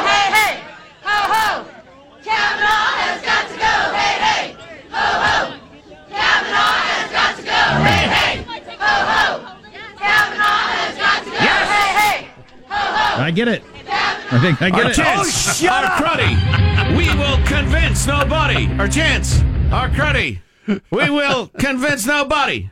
Hey, 0.00 0.06
hey, 0.06 0.60
ho, 1.02 1.32
ho. 1.32 1.66
Kavanaugh 2.22 2.92
has 3.02 3.22
got 3.22 3.48
to 3.48 3.54
go. 3.54 3.64
Hey, 3.94 4.16
hey, 4.24 4.56
ho, 4.90 4.96
ho. 5.22 5.58
Kavanaugh 6.10 6.78
has 6.88 7.12
got 7.12 7.36
to 7.36 7.42
go. 7.42 7.50
Hey, 7.84 8.08
hey, 8.08 8.42
ho, 8.78 8.94
ho. 9.12 9.58
Kavanaugh 9.98 10.66
has 10.72 10.96
got 10.98 11.24
to 11.24 11.30
go. 11.30 11.36
Hey, 11.36 11.90
hey, 12.00 12.28
ho, 12.68 13.16
ho. 13.16 13.22
I 13.22 13.30
get 13.30 13.48
it. 13.48 13.62
I 14.34 14.38
think 14.40 14.62
I 14.62 14.70
get 14.70 14.84
Our 14.86 14.90
it. 14.90 14.94
chance, 14.94 15.62
oh, 15.62 15.68
our 15.68 15.84
cruddy. 16.00 16.96
We 16.96 17.06
will 17.18 17.36
convince 17.46 18.06
nobody. 18.06 18.66
Our 18.78 18.88
chance, 18.88 19.42
our 19.72 19.88
cruddy. 19.88 20.40
We 20.66 21.10
will 21.10 21.48
convince 21.58 22.06
nobody. 22.06 22.70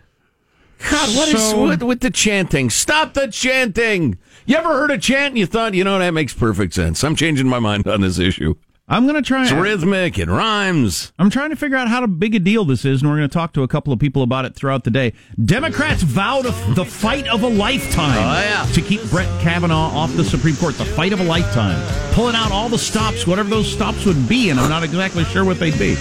God, 0.90 1.16
what 1.16 1.28
is 1.28 1.50
So- 1.50 1.66
with, 1.66 1.82
with 1.82 2.00
the 2.00 2.10
chanting? 2.10 2.70
Stop 2.70 3.14
the 3.14 3.28
chanting. 3.28 4.18
You 4.46 4.56
ever 4.56 4.68
heard 4.68 4.90
a 4.90 4.98
chant 4.98 5.30
and 5.32 5.38
you 5.38 5.46
thought, 5.46 5.74
you 5.74 5.84
know, 5.84 5.98
that 5.98 6.12
makes 6.12 6.32
perfect 6.32 6.74
sense. 6.74 7.04
I'm 7.04 7.14
changing 7.16 7.46
my 7.48 7.58
mind 7.58 7.86
on 7.86 8.00
this 8.00 8.18
issue. 8.18 8.54
I'm 8.92 9.04
going 9.06 9.14
to 9.14 9.22
try. 9.22 9.42
It's 9.44 9.52
rhythmic, 9.52 10.18
it 10.18 10.26
rhymes. 10.26 11.12
I'm 11.16 11.30
trying 11.30 11.50
to 11.50 11.56
figure 11.56 11.76
out 11.76 11.86
how 11.86 12.04
big 12.08 12.34
a 12.34 12.40
deal 12.40 12.64
this 12.64 12.84
is, 12.84 13.02
and 13.02 13.10
we're 13.10 13.18
going 13.18 13.28
to 13.28 13.32
talk 13.32 13.52
to 13.52 13.62
a 13.62 13.68
couple 13.68 13.92
of 13.92 14.00
people 14.00 14.22
about 14.24 14.46
it 14.46 14.56
throughout 14.56 14.82
the 14.82 14.90
day. 14.90 15.12
Democrats 15.44 16.02
vow 16.02 16.42
to 16.42 16.50
the 16.74 16.84
fight 16.84 17.28
of 17.28 17.44
a 17.44 17.48
lifetime 17.48 18.16
Oh, 18.18 18.40
yeah. 18.40 18.66
to 18.72 18.80
keep 18.80 19.00
Brett 19.08 19.28
Kavanaugh 19.42 19.76
off 19.96 20.12
the 20.16 20.24
Supreme 20.24 20.56
Court. 20.56 20.76
The 20.76 20.84
fight 20.86 21.12
of 21.12 21.20
a 21.20 21.24
lifetime. 21.24 21.80
Pulling 22.14 22.34
out 22.34 22.50
all 22.50 22.68
the 22.68 22.78
stops, 22.78 23.28
whatever 23.28 23.48
those 23.48 23.70
stops 23.70 24.04
would 24.06 24.28
be, 24.28 24.50
and 24.50 24.58
I'm 24.58 24.68
not 24.68 24.82
exactly 24.82 25.22
sure 25.24 25.44
what 25.44 25.60
they'd 25.60 25.78
be. 25.78 25.94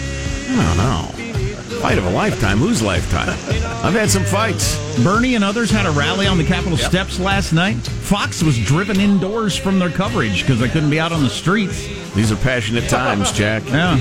I 0.52 0.66
don't 0.66 0.78
know. 0.78 1.30
Fight 1.80 1.98
of 1.98 2.06
a 2.06 2.10
lifetime. 2.10 2.58
Whose 2.58 2.82
lifetime? 2.82 3.30
I've 3.86 3.94
had 3.94 4.10
some 4.10 4.24
fights. 4.24 4.76
Bernie 5.04 5.36
and 5.36 5.44
others 5.44 5.70
had 5.72 5.86
a 5.86 5.92
rally 5.92 6.28
on 6.28 6.38
the 6.38 6.44
Capitol 6.44 6.78
steps 6.78 7.20
last 7.20 7.54
night. 7.54 7.78
Fox 7.78 8.44
was 8.44 8.58
driven 8.58 9.00
indoors 9.00 9.56
from 9.56 9.80
their 9.80 9.90
coverage 9.90 10.42
because 10.42 10.60
they 10.60 10.68
couldn't 10.68 10.90
be 10.90 11.00
out 11.00 11.12
on 11.12 11.24
the 11.24 11.30
streets. 11.30 11.88
These 12.16 12.32
are 12.32 12.36
passionate 12.38 12.90
times, 12.90 13.32
Jack. 13.32 13.64
Yeah. 13.70 14.00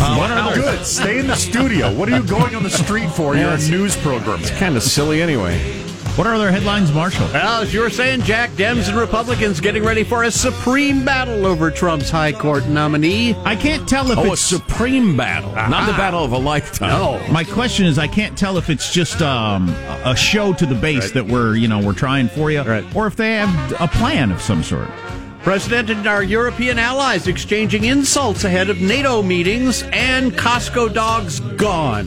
Uh, 0.00 0.16
what 0.16 0.30
are 0.30 0.54
Good. 0.54 0.86
Stay 0.86 1.18
in 1.18 1.26
the 1.26 1.34
studio. 1.34 1.92
What 1.92 2.08
are 2.08 2.16
you 2.16 2.22
going 2.22 2.54
on 2.54 2.62
the 2.62 2.70
street 2.70 3.10
for? 3.10 3.36
You're 3.36 3.50
a 3.50 3.58
news 3.68 3.96
program. 3.96 4.38
It's 4.40 4.50
kind 4.50 4.76
of 4.76 4.82
silly 4.82 5.20
anyway. 5.20 5.87
What 6.18 6.26
are 6.26 6.34
other 6.34 6.50
headlines, 6.50 6.90
Marshall? 6.92 7.28
Well, 7.32 7.62
as 7.62 7.72
you 7.72 7.78
were 7.78 7.90
saying, 7.90 8.22
Jack, 8.22 8.50
Dems 8.50 8.88
and 8.88 8.98
Republicans 8.98 9.60
getting 9.60 9.84
ready 9.84 10.02
for 10.02 10.24
a 10.24 10.32
supreme 10.32 11.04
battle 11.04 11.46
over 11.46 11.70
Trump's 11.70 12.10
high 12.10 12.32
court 12.32 12.66
nominee. 12.66 13.36
I 13.44 13.54
can't 13.54 13.88
tell 13.88 14.10
if 14.10 14.18
Oh, 14.18 14.24
a 14.24 14.32
it's 14.32 14.40
supreme 14.40 15.16
battle, 15.16 15.52
not 15.52 15.86
the 15.86 15.92
battle 15.92 16.24
of 16.24 16.32
a 16.32 16.38
lifetime. 16.38 16.88
No. 16.88 17.24
My 17.32 17.44
question 17.44 17.86
is, 17.86 18.00
I 18.00 18.08
can't 18.08 18.36
tell 18.36 18.58
if 18.58 18.68
it's 18.68 18.92
just 18.92 19.22
um, 19.22 19.68
a 20.04 20.16
show 20.16 20.52
to 20.54 20.66
the 20.66 20.74
base 20.74 21.12
that 21.12 21.24
we're, 21.24 21.54
you 21.54 21.68
know, 21.68 21.78
we're 21.78 21.92
trying 21.92 22.28
for 22.28 22.50
you, 22.50 22.62
Right. 22.62 22.84
or 22.96 23.06
if 23.06 23.14
they 23.14 23.34
have 23.36 23.80
a 23.80 23.86
plan 23.86 24.32
of 24.32 24.40
some 24.42 24.64
sort. 24.64 24.88
President 25.44 25.88
and 25.88 26.04
our 26.08 26.24
European 26.24 26.80
allies 26.80 27.28
exchanging 27.28 27.84
insults 27.84 28.42
ahead 28.42 28.70
of 28.70 28.80
NATO 28.80 29.22
meetings, 29.22 29.84
and 29.92 30.32
Costco 30.32 30.92
dogs 30.92 31.38
gone. 31.38 32.06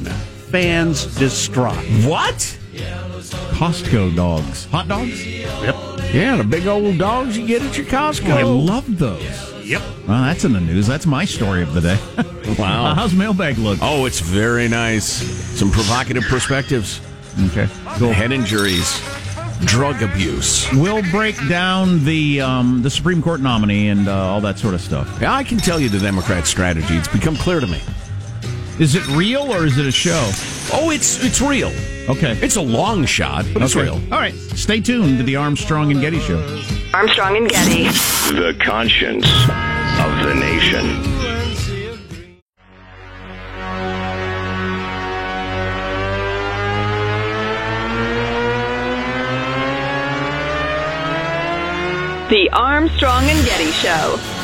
Fans 0.51 1.05
distraught. 1.15 1.77
What? 2.03 2.57
Costco 2.73 4.15
dogs, 4.15 4.65
hot 4.65 4.87
dogs. 4.87 5.25
Yep. 5.25 5.75
Yeah, 6.13 6.37
the 6.37 6.43
big 6.43 6.67
old 6.67 6.97
dogs 6.97 7.37
you 7.37 7.45
get 7.47 7.61
at 7.61 7.77
your 7.77 7.85
Costco. 7.85 8.31
I 8.31 8.43
love 8.43 8.97
those. 8.97 9.21
Yep. 9.65 9.81
Well, 10.07 10.21
that's 10.23 10.43
in 10.43 10.53
the 10.53 10.59
news. 10.59 10.87
That's 10.87 11.05
my 11.05 11.25
story 11.25 11.61
of 11.63 11.73
the 11.73 11.81
day. 11.81 11.99
Wow. 12.57 12.93
How's 12.95 13.13
mailbag 13.13 13.57
look? 13.59 13.79
Oh, 13.81 14.05
it's 14.05 14.19
very 14.19 14.67
nice. 14.67 15.05
Some 15.05 15.69
provocative 15.71 16.23
perspectives. 16.23 16.99
Okay. 17.45 17.65
Head 18.11 18.31
injuries. 18.33 18.99
drug 19.65 20.01
abuse. 20.01 20.69
We'll 20.73 21.03
break 21.11 21.37
down 21.47 22.03
the 22.03 22.41
um, 22.41 22.81
the 22.81 22.89
Supreme 22.89 23.21
Court 23.21 23.39
nominee 23.39 23.87
and 23.89 24.09
uh, 24.09 24.13
all 24.25 24.41
that 24.41 24.57
sort 24.57 24.73
of 24.73 24.81
stuff. 24.81 25.19
Yeah, 25.21 25.33
I 25.33 25.43
can 25.43 25.59
tell 25.59 25.79
you 25.79 25.87
the 25.87 25.99
Democrat 25.99 26.45
strategy. 26.47 26.95
It's 26.95 27.07
become 27.07 27.35
clear 27.37 27.59
to 27.61 27.67
me. 27.67 27.79
Is 28.79 28.95
it 28.95 29.07
real 29.09 29.43
or 29.53 29.65
is 29.65 29.77
it 29.77 29.85
a 29.85 29.91
show? 29.91 30.29
Oh, 30.73 30.89
it's 30.89 31.23
it's 31.23 31.39
real. 31.41 31.71
Okay. 32.11 32.37
It's 32.41 32.57
a 32.57 32.61
long 32.61 33.05
shot, 33.05 33.45
but 33.53 33.63
it's 33.63 33.73
real. 33.73 33.93
All 33.93 34.19
right. 34.19 34.33
Stay 34.33 34.81
tuned 34.81 35.17
to 35.19 35.23
the 35.23 35.37
Armstrong 35.37 35.91
and 35.91 36.01
Getty 36.01 36.19
Show. 36.19 36.39
Armstrong 36.93 37.37
and 37.37 37.47
Getty. 37.49 37.83
The 38.35 38.53
conscience 38.61 39.25
of 39.25 40.25
the 40.25 40.35
nation. 40.35 41.01
The 52.29 52.49
Armstrong 52.51 53.23
and 53.29 53.45
Getty 53.45 53.71
Show. 53.71 54.40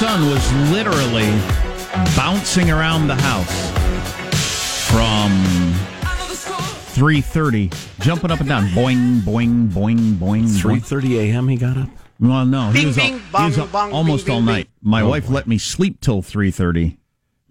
Son 0.00 0.30
was 0.30 0.52
literally 0.72 1.28
bouncing 2.16 2.70
around 2.70 3.06
the 3.06 3.14
house 3.14 3.70
from 4.90 5.30
3:30, 6.94 7.70
jumping 8.00 8.30
up 8.30 8.40
and 8.40 8.48
down, 8.48 8.68
boing, 8.68 9.20
boing, 9.20 9.68
boing, 9.68 10.14
boing. 10.14 10.44
3.30 10.44 11.18
a.m. 11.18 11.48
He 11.48 11.56
got 11.58 11.76
up. 11.76 11.90
Well, 12.18 12.46
no, 12.46 12.70
he 12.70 12.78
Bing, 12.78 12.86
was, 12.86 12.96
bing, 12.96 13.12
al- 13.14 13.20
bong, 13.30 13.42
he 13.42 13.46
was 13.48 13.58
al- 13.58 13.66
bong, 13.66 13.92
almost 13.92 14.24
bing, 14.24 14.34
all 14.36 14.40
night. 14.40 14.68
My 14.80 15.02
Oh, 15.02 15.08
wife 15.10 15.28
let 15.28 15.46
me 15.46 15.58
sleep 15.58 16.00
till 16.00 16.22
3:30, 16.22 16.96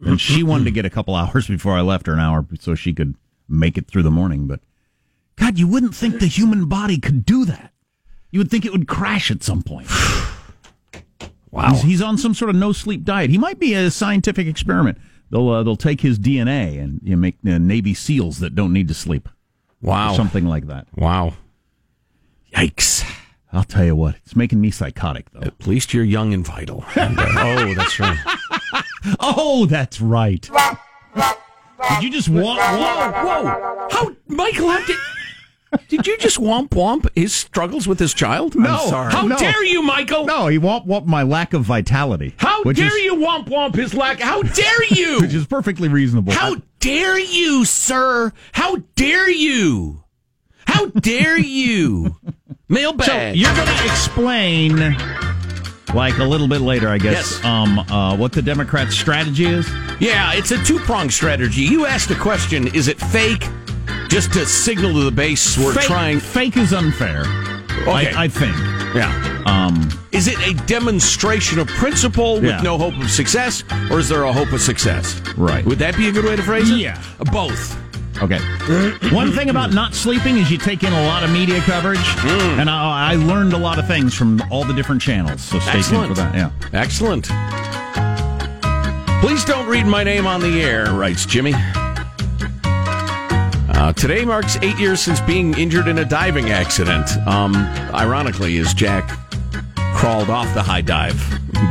and 0.01 0.19
she 0.19 0.41
wanted 0.51 0.63
to 0.63 0.71
get 0.71 0.85
a 0.85 0.89
couple 0.89 1.13
hours 1.15 1.47
before 1.47 1.73
I 1.77 1.81
left 1.81 2.07
her, 2.07 2.13
an 2.13 2.19
hour 2.19 2.47
so 2.59 2.73
she 2.73 2.93
could 2.93 3.13
make 3.47 3.77
it 3.77 3.85
through 3.87 4.03
the 4.03 4.11
morning. 4.11 4.47
But 4.47 4.61
God, 5.35 5.59
you 5.59 5.67
wouldn't 5.67 5.93
think 5.93 6.19
the 6.19 6.25
human 6.25 6.65
body 6.67 6.97
could 6.97 7.25
do 7.25 7.45
that. 7.45 7.73
You 8.31 8.39
would 8.39 8.49
think 8.49 8.65
it 8.65 8.71
would 8.71 8.87
crash 8.87 9.29
at 9.29 9.43
some 9.43 9.61
point. 9.61 9.87
Wow. 11.51 11.71
He's, 11.71 11.81
he's 11.81 12.01
on 12.01 12.17
some 12.17 12.33
sort 12.33 12.49
of 12.49 12.55
no 12.55 12.71
sleep 12.71 13.03
diet. 13.03 13.29
He 13.29 13.37
might 13.37 13.59
be 13.59 13.73
a 13.73 13.89
scientific 13.89 14.47
experiment. 14.47 14.97
They'll 15.31 15.49
uh, 15.49 15.63
they'll 15.63 15.75
take 15.75 16.01
his 16.01 16.19
DNA 16.19 16.81
and 16.81 16.99
you 17.03 17.11
know, 17.11 17.17
make 17.17 17.37
uh, 17.47 17.57
Navy 17.57 17.93
SEALs 17.93 18.39
that 18.39 18.55
don't 18.55 18.73
need 18.73 18.87
to 18.87 18.93
sleep. 18.93 19.29
Wow. 19.81 20.11
Or 20.11 20.15
something 20.15 20.45
like 20.45 20.67
that. 20.67 20.87
Wow. 20.95 21.33
Yikes. 22.53 23.05
I'll 23.51 23.63
tell 23.63 23.85
you 23.85 23.95
what, 23.95 24.15
it's 24.17 24.35
making 24.35 24.61
me 24.61 24.69
psychotic 24.69 25.31
though. 25.31 25.39
At 25.41 25.65
least 25.65 25.93
you're 25.93 26.03
young 26.03 26.33
and 26.33 26.45
vital. 26.45 26.85
And, 26.95 27.17
uh, 27.17 27.25
oh, 27.37 27.73
that's 27.73 27.99
right. 27.99 28.17
Oh, 29.19 29.65
that's 29.65 30.01
right. 30.01 30.49
Did 31.89 32.03
you 32.03 32.11
just 32.11 32.29
walk? 32.29 32.59
Whoa, 32.59 33.11
whoa! 33.11 33.87
How, 33.89 34.15
Michael? 34.27 34.69
How 34.69 34.85
did, 34.85 34.95
did 35.87 36.07
you 36.07 36.17
just 36.17 36.37
womp 36.37 36.69
womp 36.69 37.07
his 37.15 37.33
struggles 37.33 37.87
with 37.87 37.99
his 37.99 38.13
child? 38.13 38.55
No, 38.55 38.69
I'm 38.69 38.89
sorry. 38.89 39.11
How 39.11 39.27
no. 39.27 39.37
dare 39.37 39.63
you, 39.63 39.81
Michael? 39.83 40.25
No, 40.25 40.47
he 40.47 40.57
womp 40.59 40.87
womp 40.87 41.05
my 41.05 41.23
lack 41.23 41.53
of 41.53 41.63
vitality. 41.63 42.33
How 42.37 42.63
dare 42.63 42.97
is, 42.97 43.03
you 43.03 43.15
womp 43.15 43.47
womp 43.47 43.75
his 43.75 43.93
lack? 43.93 44.19
How 44.19 44.41
dare 44.41 44.83
you? 44.85 45.19
Which 45.21 45.33
is 45.33 45.45
perfectly 45.45 45.87
reasonable. 45.87 46.33
How 46.33 46.55
dare 46.79 47.19
you, 47.19 47.65
sir? 47.65 48.31
How 48.53 48.77
dare 48.95 49.29
you? 49.29 50.03
How 50.65 50.87
dare 50.87 51.37
you? 51.39 52.15
Mailbag. 52.69 53.05
So 53.07 53.29
you're 53.29 53.55
going 53.55 53.67
to 53.67 53.85
explain, 53.85 54.95
like 55.95 56.19
a 56.19 56.23
little 56.23 56.47
bit 56.47 56.61
later, 56.61 56.87
I 56.89 56.99
guess, 56.99 57.39
Yes. 57.41 57.43
um, 57.45 57.79
uh, 57.79 58.15
what 58.15 58.31
the 58.31 58.41
Democrats' 58.43 58.95
strategy 58.95 59.45
is. 59.45 59.67
Yeah, 59.99 60.33
it's 60.33 60.51
a 60.51 60.63
two 60.63 60.77
pronged 60.79 61.11
strategy. 61.11 61.61
You 61.63 61.85
asked 61.87 62.09
the 62.09 62.15
question: 62.15 62.67
Is 62.75 62.87
it 62.87 62.99
fake? 62.99 63.47
Just 64.09 64.33
to 64.33 64.45
signal 64.45 64.91
to 64.93 65.03
the 65.03 65.11
base 65.11 65.57
we're 65.57 65.73
fake, 65.73 65.83
trying. 65.85 66.19
Fake 66.19 66.57
is 66.57 66.73
unfair. 66.73 67.21
Okay. 67.83 68.11
I, 68.11 68.23
I 68.23 68.27
think. 68.27 68.55
Yeah. 68.95 69.43
Um, 69.45 69.87
Is 70.11 70.27
it 70.27 70.37
a 70.47 70.53
demonstration 70.65 71.59
of 71.59 71.67
principle 71.67 72.35
with 72.35 72.43
Yeah. 72.45 72.61
no 72.61 72.77
hope 72.77 72.97
of 72.99 73.09
success, 73.11 73.63
or 73.91 73.99
is 73.99 74.09
there 74.09 74.23
a 74.23 74.33
hope 74.33 74.51
of 74.51 74.61
success? 74.61 75.21
Right. 75.37 75.63
Would 75.65 75.77
that 75.79 75.95
be 75.95 76.09
a 76.09 76.11
good 76.11 76.25
way 76.25 76.35
to 76.35 76.41
phrase 76.41 76.69
it? 76.71 76.77
Yeah. 76.79 77.01
Both. 77.31 77.77
Okay. 78.21 78.39
One 79.15 79.31
thing 79.31 79.49
about 79.49 79.71
not 79.73 79.93
sleeping 79.93 80.37
is 80.37 80.51
you 80.51 80.57
take 80.57 80.83
in 80.83 80.91
a 80.91 81.03
lot 81.05 81.23
of 81.23 81.31
media 81.31 81.61
coverage, 81.61 81.99
Hmm. 82.03 82.59
and 82.59 82.69
I, 82.69 83.11
I 83.11 83.15
learned 83.15 83.53
a 83.53 83.57
lot 83.57 83.77
of 83.79 83.87
things 83.87 84.13
from 84.15 84.41
all 84.51 84.65
the 84.65 84.73
different 84.73 85.01
channels. 85.01 85.41
So 85.41 85.59
stay 85.59 85.81
tuned 85.81 85.85
for 85.85 85.95
Excellent. 86.11 86.15
that. 86.15 86.35
Yeah. 86.35 86.51
Excellent. 86.73 87.29
Please 89.21 89.45
don't 89.45 89.67
read 89.67 89.85
my 89.85 90.03
name 90.03 90.25
on 90.27 90.41
the 90.41 90.61
air, 90.61 90.91
writes 90.93 91.25
Jimmy. 91.25 91.53
Uh, 93.79 93.93
today 93.93 94.25
marks 94.25 94.57
eight 94.57 94.77
years 94.77 94.99
since 94.99 95.21
being 95.21 95.57
injured 95.57 95.87
in 95.87 95.99
a 95.99 96.05
diving 96.05 96.49
accident. 96.49 97.09
Um, 97.25 97.55
ironically, 97.93 98.57
as 98.57 98.73
Jack 98.73 99.07
crawled 99.95 100.29
off 100.29 100.53
the 100.53 100.61
high 100.61 100.81
dive 100.81 101.15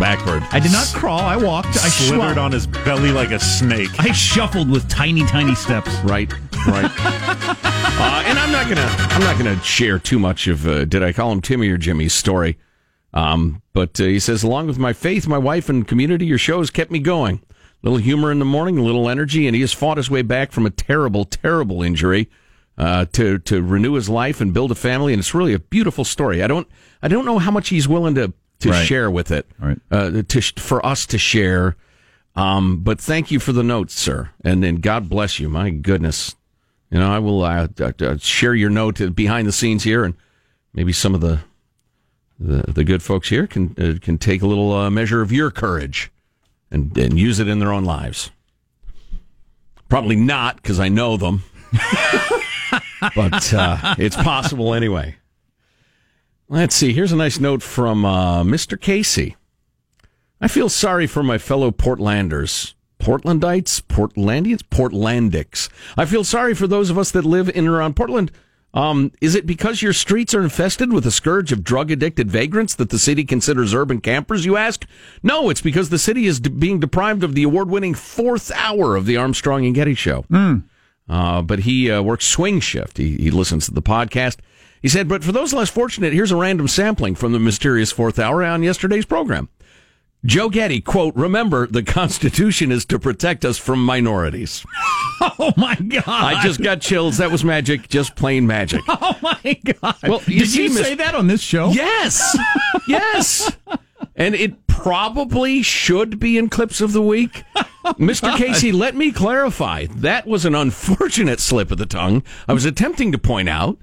backward. 0.01 0.43
I 0.51 0.59
did 0.59 0.73
not 0.73 0.87
crawl. 0.95 1.21
I 1.21 1.37
walked. 1.37 1.69
I 1.69 1.91
Slithered 1.91 2.39
on 2.39 2.51
his 2.51 2.67
belly 2.67 3.13
like 3.13 3.31
a 3.31 3.39
snake. 3.39 3.91
I 3.99 4.13
shuffled 4.13 4.71
with 4.71 4.89
tiny, 4.89 5.27
tiny 5.27 5.55
steps. 5.55 5.95
Right, 6.03 6.33
right. 6.67 6.91
uh, 6.99 8.23
and 8.25 8.39
I'm 8.39 8.53
not 8.53 8.71
gonna, 8.71 8.89
I'm 9.11 9.21
not 9.21 9.37
gonna 9.37 9.63
share 9.63 9.99
too 9.99 10.19
much 10.19 10.49
of. 10.49 10.67
Uh, 10.67 10.87
did 10.87 11.03
I 11.03 11.13
call 11.13 11.31
him 11.31 11.43
Timmy 11.43 11.69
or 11.69 11.77
Jimmy's 11.77 12.15
story? 12.15 12.57
Um, 13.13 13.61
but 13.75 14.01
uh, 14.01 14.05
he 14.05 14.19
says, 14.19 14.43
along 14.43 14.67
with 14.67 14.79
my 14.79 14.95
faith, 14.95 15.29
my 15.29 15.37
wife, 15.37 15.69
and 15.69 15.87
community, 15.87 16.25
your 16.25 16.39
show 16.39 16.61
has 16.61 16.71
kept 16.71 16.91
me 16.91 17.01
going. 17.01 17.43
Little 17.83 17.99
humor 17.99 18.31
in 18.33 18.39
the 18.39 18.45
morning, 18.45 18.79
a 18.79 18.83
little 18.83 19.09
energy, 19.09 19.47
and 19.47 19.55
he 19.55 19.61
has 19.61 19.73
fought 19.73 19.97
his 19.97 20.11
way 20.11 20.23
back 20.23 20.53
from 20.53 20.67
a 20.67 20.71
terrible, 20.71 21.25
terrible 21.25 21.83
injury 21.83 22.29
uh, 22.77 23.05
to 23.13 23.39
to 23.39 23.63
renew 23.63 23.95
his 23.95 24.09
life 24.09 24.41
and 24.41 24.53
build 24.55 24.71
a 24.71 24.75
family. 24.75 25.13
And 25.13 25.21
it's 25.21 25.35
really 25.35 25.55
a 25.55 25.59
beautiful 25.59 26.05
story. 26.05 26.43
I 26.43 26.47
don't, 26.47 26.67
I 27.03 27.09
don't 27.09 27.25
know 27.25 27.39
how 27.39 27.51
much 27.51 27.69
he's 27.69 27.89
willing 27.89 28.15
to 28.17 28.33
to 28.61 28.71
Right. 28.71 28.87
share 28.87 29.09
with 29.11 29.31
it, 29.31 29.47
Right. 29.61 29.79
uh, 29.91 30.23
to 30.27 30.41
for 30.61 30.85
us 30.85 31.07
to 31.07 31.19
share. 31.19 31.77
Um, 32.35 32.81
but 32.83 33.01
thank 33.01 33.31
you 33.31 33.41
for 33.41 33.53
the 33.53 33.63
notes, 33.65 33.95
sir, 33.99 34.31
and 34.45 34.63
then 34.63 34.77
God 34.77 35.09
bless 35.09 35.41
you. 35.41 35.49
My 35.49 35.71
goodness, 35.71 36.37
you 36.91 36.99
know 36.99 37.11
I 37.13 37.19
will 37.19 37.43
uh, 37.45 37.69
uh, 37.81 37.93
uh, 38.01 38.17
share 38.19 38.55
your 38.55 38.71
note 38.71 39.01
uh, 39.01 39.11
behind 39.11 39.47
the 39.49 39.53
scenes 39.53 39.83
here, 39.85 40.05
and 40.05 40.15
maybe 40.73 40.93
some 40.93 41.15
of 41.15 41.21
the 41.21 41.41
the, 42.41 42.73
the 42.73 42.85
good 42.85 43.03
folks 43.03 43.29
here 43.29 43.47
can 43.49 43.75
uh, 43.79 43.99
can 44.01 44.19
take 44.19 44.43
a 44.43 44.47
little 44.47 44.73
uh, 44.73 44.91
measure 44.91 45.21
of 45.21 45.33
your 45.33 45.51
courage 45.51 46.11
and 46.71 46.97
and 46.97 47.19
use 47.19 47.39
it 47.39 47.49
in 47.49 47.59
their 47.59 47.73
own 47.73 47.85
lives. 47.85 48.31
Probably 49.89 50.17
not 50.17 50.57
because 50.57 50.79
I 50.79 50.89
know 50.89 51.17
them, 51.17 51.43
but 53.15 53.55
uh, 53.55 53.95
it's 53.99 54.17
possible 54.17 54.75
anyway. 54.75 55.17
Let's 56.49 56.75
see. 56.75 56.93
Here's 56.93 57.13
a 57.13 57.17
nice 57.17 57.39
note 57.39 57.63
from 57.63 58.05
uh, 58.05 58.43
Mr. 58.43 58.81
Casey. 58.81 59.37
I 60.41 60.49
feel 60.49 60.69
sorry 60.69 61.07
for 61.07 61.23
my 61.23 61.37
fellow 61.37 61.71
Portlanders. 61.71 62.75
Portlandites? 62.99 63.83
Portlandians? 63.83 64.63
Portlandics. 64.63 65.69
I 65.97 66.05
feel 66.05 66.25
sorry 66.25 66.55
for 66.55 66.67
those 66.67 66.91
of 66.91 66.99
us 66.99 67.11
that 67.13 67.25
live 67.25 67.49
in 67.49 67.59
and 67.59 67.69
around 67.69 67.97
Portland. 67.97 68.31
Um, 68.75 69.13
is 69.21 69.35
it 69.35 69.47
because 69.47 69.81
your 69.81 69.95
streets 69.95 70.35
are 70.35 70.43
infested 70.43 70.93
with 70.93 71.07
a 71.07 71.11
scourge 71.11 71.53
of 71.53 71.65
drug 71.65 71.91
addicted 71.91 72.31
vagrants 72.31 72.75
that 72.75 72.91
the 72.91 72.99
city 72.99 73.25
considers 73.25 73.75
urban 73.75 74.01
campers, 74.01 74.45
you 74.45 74.57
ask? 74.57 74.85
No, 75.23 75.49
it's 75.49 75.63
because 75.63 75.89
the 75.89 75.99
city 75.99 76.27
is 76.27 76.39
de- 76.39 76.51
being 76.51 76.79
deprived 76.79 77.25
of 77.25 77.35
the 77.35 77.45
award 77.45 77.71
winning 77.71 77.95
fourth 77.95 78.53
hour 78.55 78.95
of 78.95 79.07
the 79.07 79.17
Armstrong 79.17 79.65
and 79.65 79.75
Getty 79.75 79.95
show. 79.95 80.25
Uh, 81.09 81.41
but 81.41 81.61
he 81.61 81.91
uh, 81.91 82.03
works 82.03 82.27
swing 82.27 82.61
shift. 82.61 82.99
He, 82.99 83.17
he 83.17 83.31
listens 83.31 83.65
to 83.67 83.73
the 83.73 83.81
podcast. 83.83 84.37
He 84.83 84.89
said, 84.89 85.09
but 85.09 85.25
for 85.25 85.33
those 85.33 85.55
less 85.55 85.71
fortunate, 85.71 86.13
here's 86.13 86.31
a 86.31 86.37
random 86.37 86.69
sampling 86.69 87.15
from 87.15 87.33
the 87.33 87.39
mysterious 87.41 87.91
fourth 87.91 88.19
hour 88.19 88.45
on 88.45 88.63
yesterday's 88.63 89.07
program. 89.07 89.49
Joe 90.25 90.49
Getty, 90.49 90.81
quote, 90.81 91.15
remember, 91.15 91.67
the 91.67 91.83
Constitution 91.83 92.73
is 92.73 92.85
to 92.87 92.99
protect 92.99 93.45
us 93.45 93.59
from 93.59 93.85
minorities. 93.85 94.65
Oh 95.21 95.53
my 95.57 95.75
god! 95.75 96.05
I 96.07 96.41
just 96.43 96.63
got 96.63 96.81
chills. 96.81 97.19
That 97.19 97.33
was 97.33 97.45
magic, 97.45 97.89
just 97.89 98.15
plain 98.15 98.47
magic. 98.47 98.83
Oh 98.89 99.17
my 99.21 99.61
god! 99.65 99.97
Well, 100.05 100.23
you 100.29 100.41
did 100.41 100.49
see, 100.49 100.63
you 100.65 100.69
Miss- 100.71 100.81
say 100.87 100.95
that 100.95 101.15
on 101.17 101.27
this 101.27 101.41
show? 101.41 101.71
Yes, 101.71 102.39
yes. 102.87 103.51
And 104.15 104.37
it 104.37 104.67
probably 104.69 105.63
should 105.63 106.21
be 106.21 106.39
in 106.39 106.49
clips 106.49 106.81
of 106.81 106.93
the 106.93 107.03
week. 107.03 107.43
Mr. 107.85 108.33
Oh, 108.33 108.37
Casey, 108.37 108.71
let 108.71 108.95
me 108.95 109.11
clarify. 109.11 109.87
That 109.91 110.27
was 110.27 110.45
an 110.45 110.55
unfortunate 110.55 111.41
slip 111.41 111.73
of 111.73 111.79
the 111.79 111.87
tongue. 111.87 112.23
I 112.47 112.53
was 112.53 112.65
attempting 112.65 113.11
to 113.13 113.19
point 113.19 113.49
out 113.49 113.77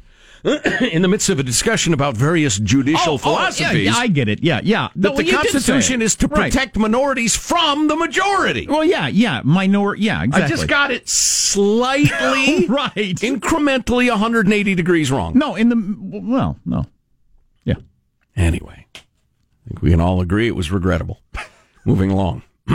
in 0.92 1.02
the 1.02 1.08
midst 1.08 1.30
of 1.30 1.40
a 1.40 1.44
discussion 1.44 1.94
about 1.94 2.16
various 2.16 2.60
judicial 2.60 3.14
Oh, 3.14 3.16
oh, 3.16 3.18
philosophies 3.18 3.86
yeah, 3.86 3.92
yeah, 3.94 3.98
I 3.98 4.08
get 4.08 4.28
it. 4.30 4.44
Yeah, 4.44 4.62
yeah. 4.64 4.90
that 4.96 5.10
No, 5.10 5.16
the 5.16 5.25
you 5.25 5.36
Constitution 5.36 6.02
is 6.02 6.16
to 6.18 6.28
Right. 6.28 6.52
protect 6.52 6.78
minorities 6.78 7.36
from 7.36 7.88
the 7.88 7.96
majority. 7.96 8.68
Well, 8.68 8.84
yeah, 8.86 9.08
yeah. 9.08 9.42
Minor. 9.44 9.96
Yeah, 9.96 10.24
exactly. 10.24 10.44
I 10.44 10.48
just 10.48 10.68
got 10.68 10.92
it 10.92 11.10
slightly, 11.10 12.66
right. 12.70 12.94
incrementally 12.96 14.10
180 14.10 14.75
degrees 14.75 15.12
wrong. 15.12 15.34
No, 15.38 15.56
in 15.56 15.70
the 15.70 16.22
well, 16.22 16.60
no. 16.66 16.86
Yeah. 17.64 17.75
Anyway, 18.36 18.86
I 18.96 19.00
think 19.68 19.82
we 19.82 19.90
can 19.92 20.02
all 20.02 20.22
agree 20.22 20.48
it 20.48 20.56
was 20.56 20.72
regrettable. 20.72 21.22
Moving 21.86 22.12
along. 22.12 22.44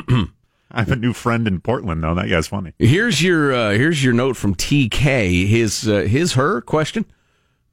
I 0.73 0.79
have 0.81 0.91
a 0.93 0.97
new 0.97 1.13
friend 1.13 1.49
in 1.49 1.61
Portland, 1.61 2.03
though. 2.03 2.15
That 2.15 2.29
guy's 2.29 2.47
funny. 2.47 2.73
Here's 2.79 3.23
your 3.23 3.53
uh, 3.53 3.71
here's 3.73 4.03
your 4.05 4.13
note 4.13 4.37
from 4.37 4.55
TK. 4.55 5.47
His 5.49 5.89
uh, 5.89 6.01
his 6.03 6.35
her 6.35 6.61
question, 6.61 7.05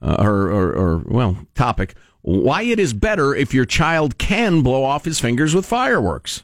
uh, 0.02 0.18
or, 0.20 0.52
or 0.52 0.74
or 0.74 0.98
well 1.06 1.38
topic. 1.56 1.96
Why 2.22 2.64
it 2.64 2.80
is 2.80 2.94
better 2.94 3.34
if 3.34 3.54
your 3.54 3.66
child 3.66 4.18
can 4.18 4.62
blow 4.62 4.84
off 4.84 5.06
his 5.06 5.20
fingers 5.20 5.56
with 5.56 5.66
fireworks. 5.66 6.44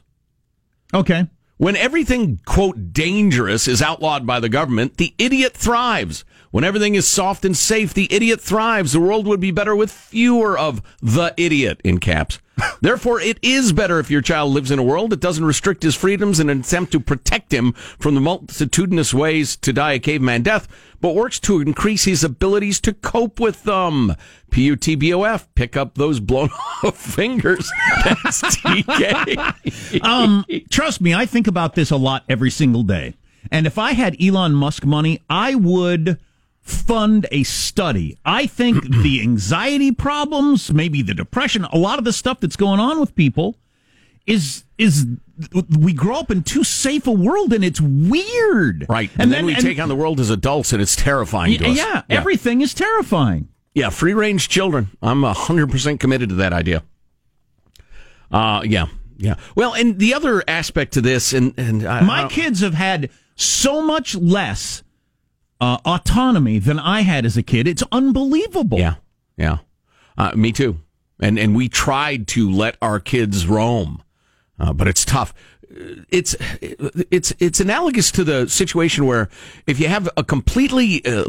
Okay. 0.92 1.26
When 1.56 1.76
everything, 1.76 2.40
quote, 2.46 2.92
dangerous 2.92 3.68
is 3.68 3.80
outlawed 3.80 4.26
by 4.26 4.40
the 4.40 4.48
government, 4.48 4.96
the 4.96 5.14
idiot 5.18 5.54
thrives. 5.54 6.24
When 6.54 6.62
everything 6.62 6.94
is 6.94 7.04
soft 7.04 7.44
and 7.44 7.56
safe, 7.56 7.92
the 7.92 8.06
idiot 8.14 8.40
thrives. 8.40 8.92
The 8.92 9.00
world 9.00 9.26
would 9.26 9.40
be 9.40 9.50
better 9.50 9.74
with 9.74 9.90
fewer 9.90 10.56
of 10.56 10.82
the 11.02 11.34
idiot 11.36 11.80
in 11.82 11.98
caps. 11.98 12.38
Therefore, 12.80 13.20
it 13.20 13.40
is 13.42 13.72
better 13.72 13.98
if 13.98 14.08
your 14.08 14.22
child 14.22 14.52
lives 14.52 14.70
in 14.70 14.78
a 14.78 14.84
world 14.84 15.10
that 15.10 15.18
doesn't 15.18 15.44
restrict 15.44 15.82
his 15.82 15.96
freedoms 15.96 16.38
in 16.38 16.48
an 16.48 16.60
attempt 16.60 16.92
to 16.92 17.00
protect 17.00 17.52
him 17.52 17.72
from 17.72 18.14
the 18.14 18.20
multitudinous 18.20 19.12
ways 19.12 19.56
to 19.56 19.72
die 19.72 19.94
a 19.94 19.98
caveman 19.98 20.44
death, 20.44 20.68
but 21.00 21.16
works 21.16 21.40
to 21.40 21.60
increase 21.60 22.04
his 22.04 22.22
abilities 22.22 22.80
to 22.82 22.92
cope 22.92 23.40
with 23.40 23.64
them. 23.64 24.14
P-U-T-B-O-F. 24.50 25.52
Pick 25.56 25.76
up 25.76 25.96
those 25.96 26.20
blown 26.20 26.50
off 26.84 26.96
fingers. 26.96 27.68
That's 28.04 28.42
TK. 28.42 30.04
um, 30.04 30.44
trust 30.70 31.00
me, 31.00 31.14
I 31.14 31.26
think 31.26 31.48
about 31.48 31.74
this 31.74 31.90
a 31.90 31.96
lot 31.96 32.22
every 32.28 32.52
single 32.52 32.84
day. 32.84 33.16
And 33.50 33.66
if 33.66 33.76
I 33.76 33.94
had 33.94 34.16
Elon 34.22 34.54
Musk 34.54 34.84
money, 34.84 35.20
I 35.28 35.56
would 35.56 36.20
fund 36.64 37.26
a 37.30 37.42
study. 37.44 38.18
I 38.24 38.46
think 38.46 38.84
the 39.02 39.20
anxiety 39.20 39.92
problems, 39.92 40.72
maybe 40.72 41.02
the 41.02 41.14
depression, 41.14 41.64
a 41.66 41.78
lot 41.78 41.98
of 41.98 42.04
the 42.04 42.12
stuff 42.12 42.40
that's 42.40 42.56
going 42.56 42.80
on 42.80 42.98
with 42.98 43.14
people 43.14 43.56
is 44.26 44.64
is 44.78 45.06
we 45.78 45.92
grow 45.92 46.16
up 46.16 46.30
in 46.30 46.42
too 46.42 46.64
safe 46.64 47.06
a 47.06 47.12
world 47.12 47.52
and 47.52 47.64
it's 47.64 47.80
weird. 47.80 48.86
Right. 48.88 49.10
And, 49.18 49.30
then, 49.30 49.44
we 49.44 49.54
take 49.54 49.78
on 49.78 49.88
the 49.88 49.94
world 49.94 50.18
as 50.18 50.30
adults 50.30 50.72
and 50.72 50.80
it's 50.80 50.96
terrifying 50.96 51.58
to 51.58 51.68
us. 51.68 51.76
Yeah, 51.76 52.02
everything 52.08 52.60
is 52.60 52.74
terrifying. 52.74 53.48
Yeah, 53.74 53.90
free 53.90 54.14
range 54.14 54.48
children. 54.48 54.88
I'm 55.02 55.22
100% 55.22 56.00
committed 56.00 56.28
to 56.30 56.34
that 56.36 56.52
idea. 56.52 56.82
Uh, 58.30 58.62
yeah, 58.64 58.86
yeah. 59.16 59.34
Well, 59.54 59.74
and 59.74 59.98
the 59.98 60.14
other 60.14 60.42
aspect 60.46 60.92
to 60.94 61.00
this, 61.00 61.32
and, 61.32 61.54
and 61.56 61.84
I, 61.86 62.00
my 62.00 62.28
kids 62.28 62.60
have 62.60 62.74
had 62.74 63.10
so 63.34 63.82
much 63.82 64.14
less 64.14 64.83
uh, 65.64 65.78
autonomy 65.86 66.58
than 66.58 66.78
I 66.78 67.00
had 67.00 67.24
as 67.24 67.38
a 67.38 67.42
kid. 67.42 67.66
It's 67.66 67.82
unbelievable. 67.90 68.78
Yeah, 68.78 68.96
yeah. 69.36 69.58
Uh, 70.18 70.32
me 70.36 70.52
too. 70.52 70.80
And 71.20 71.38
and 71.38 71.56
we 71.56 71.68
tried 71.68 72.28
to 72.28 72.50
let 72.50 72.76
our 72.82 73.00
kids 73.00 73.46
roam, 73.46 74.02
uh, 74.58 74.74
but 74.74 74.88
it's 74.88 75.04
tough. 75.04 75.32
It's 76.08 76.36
it's 77.10 77.32
it's 77.40 77.58
analogous 77.58 78.12
to 78.12 78.22
the 78.22 78.48
situation 78.48 79.06
where 79.06 79.28
if 79.66 79.80
you 79.80 79.88
have 79.88 80.08
a 80.16 80.22
completely 80.22 81.04
uh, 81.04 81.24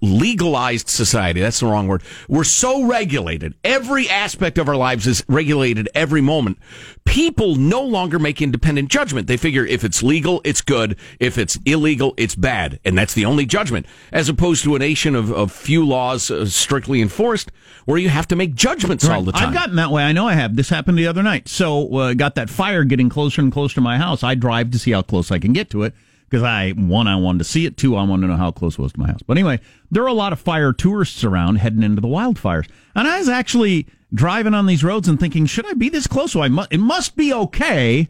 legalized 0.00 0.88
society, 0.88 1.40
that's 1.40 1.60
the 1.60 1.66
wrong 1.66 1.86
word. 1.86 2.02
We're 2.28 2.44
so 2.44 2.84
regulated. 2.84 3.54
Every 3.62 4.08
aspect 4.08 4.58
of 4.58 4.68
our 4.68 4.76
lives 4.76 5.06
is 5.06 5.24
regulated 5.28 5.88
every 5.94 6.20
moment. 6.20 6.58
People 7.04 7.54
no 7.54 7.82
longer 7.82 8.18
make 8.18 8.42
independent 8.42 8.88
judgment. 8.88 9.28
They 9.28 9.36
figure 9.36 9.64
if 9.64 9.84
it's 9.84 10.02
legal, 10.02 10.40
it's 10.44 10.60
good. 10.60 10.96
If 11.20 11.38
it's 11.38 11.56
illegal, 11.64 12.14
it's 12.16 12.34
bad, 12.34 12.80
and 12.84 12.98
that's 12.98 13.14
the 13.14 13.24
only 13.24 13.46
judgment. 13.46 13.86
As 14.10 14.28
opposed 14.28 14.64
to 14.64 14.74
a 14.74 14.78
nation 14.80 15.14
of, 15.14 15.30
of 15.30 15.52
few 15.52 15.86
laws 15.86 16.30
uh, 16.30 16.46
strictly 16.46 17.00
enforced, 17.00 17.52
where 17.84 17.98
you 17.98 18.08
have 18.08 18.26
to 18.28 18.36
make 18.36 18.54
judgments 18.54 19.08
all 19.08 19.22
the 19.22 19.30
time. 19.30 19.48
I've 19.48 19.54
gotten 19.54 19.76
that 19.76 19.92
way. 19.92 20.02
I 20.02 20.10
know 20.10 20.26
I 20.26 20.34
have. 20.34 20.56
This 20.56 20.68
happened 20.68 20.98
the 20.98 21.06
other 21.06 21.22
night. 21.22 21.48
So 21.48 21.94
uh, 21.96 22.14
got 22.14 22.34
that 22.34 22.50
fire 22.50 22.82
getting 22.82 23.08
closer 23.08 23.40
and 23.40 23.52
closer 23.52 23.75
to 23.76 23.80
my 23.80 23.96
house. 23.96 24.22
I 24.22 24.34
drive 24.34 24.70
to 24.72 24.78
see 24.78 24.90
how 24.90 25.02
close 25.02 25.30
I 25.30 25.38
can 25.38 25.52
get 25.52 25.70
to 25.70 25.84
it 25.84 25.94
because 26.28 26.42
I 26.42 26.72
one 26.72 27.06
I 27.06 27.16
wanted 27.16 27.38
to 27.38 27.44
see 27.44 27.64
it. 27.66 27.76
Two 27.76 27.96
I 27.96 28.02
wanted 28.02 28.22
to 28.26 28.32
know 28.32 28.36
how 28.38 28.50
close 28.50 28.74
it 28.74 28.80
was 28.82 28.92
to 28.94 29.00
my 29.00 29.06
house. 29.06 29.20
But 29.26 29.38
anyway, 29.38 29.60
there 29.90 30.02
are 30.02 30.08
a 30.08 30.12
lot 30.12 30.32
of 30.32 30.40
fire 30.40 30.72
tourists 30.72 31.22
around 31.24 31.56
heading 31.56 31.82
into 31.82 32.00
the 32.02 32.08
wildfires, 32.08 32.68
and 32.94 33.06
I 33.08 33.18
was 33.18 33.28
actually 33.28 33.86
driving 34.12 34.54
on 34.54 34.66
these 34.66 34.84
roads 34.84 35.08
and 35.08 35.18
thinking, 35.18 35.46
should 35.46 35.66
I 35.66 35.74
be 35.74 35.88
this 35.88 36.06
close? 36.06 36.32
So 36.32 36.42
I 36.42 36.48
must. 36.48 36.72
It 36.72 36.78
must 36.80 37.16
be 37.16 37.32
okay 37.32 38.08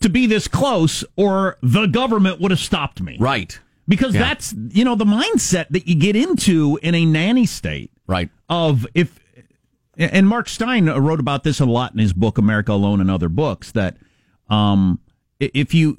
to 0.00 0.08
be 0.08 0.26
this 0.26 0.48
close, 0.48 1.04
or 1.16 1.56
the 1.62 1.86
government 1.86 2.40
would 2.40 2.50
have 2.50 2.60
stopped 2.60 3.00
me. 3.00 3.16
Right. 3.20 3.58
Because 3.88 4.14
Yeah. 4.14 4.20
that's 4.20 4.54
you 4.70 4.84
know 4.84 4.94
the 4.94 5.04
mindset 5.04 5.68
that 5.70 5.86
you 5.88 5.94
get 5.94 6.16
into 6.16 6.78
in 6.82 6.94
a 6.94 7.04
nanny 7.04 7.46
state. 7.46 7.90
Right. 8.06 8.30
Of 8.48 8.86
if 8.94 9.18
and 9.98 10.26
Mark 10.26 10.48
Steyn 10.48 10.86
wrote 10.86 11.20
about 11.20 11.44
this 11.44 11.60
a 11.60 11.66
lot 11.66 11.92
in 11.92 11.98
his 11.98 12.12
book 12.14 12.38
America 12.38 12.72
Alone 12.72 13.00
and 13.00 13.10
other 13.10 13.28
books 13.28 13.72
that 13.72 13.96
um, 14.48 14.98
if 15.54 15.74
you 15.74 15.98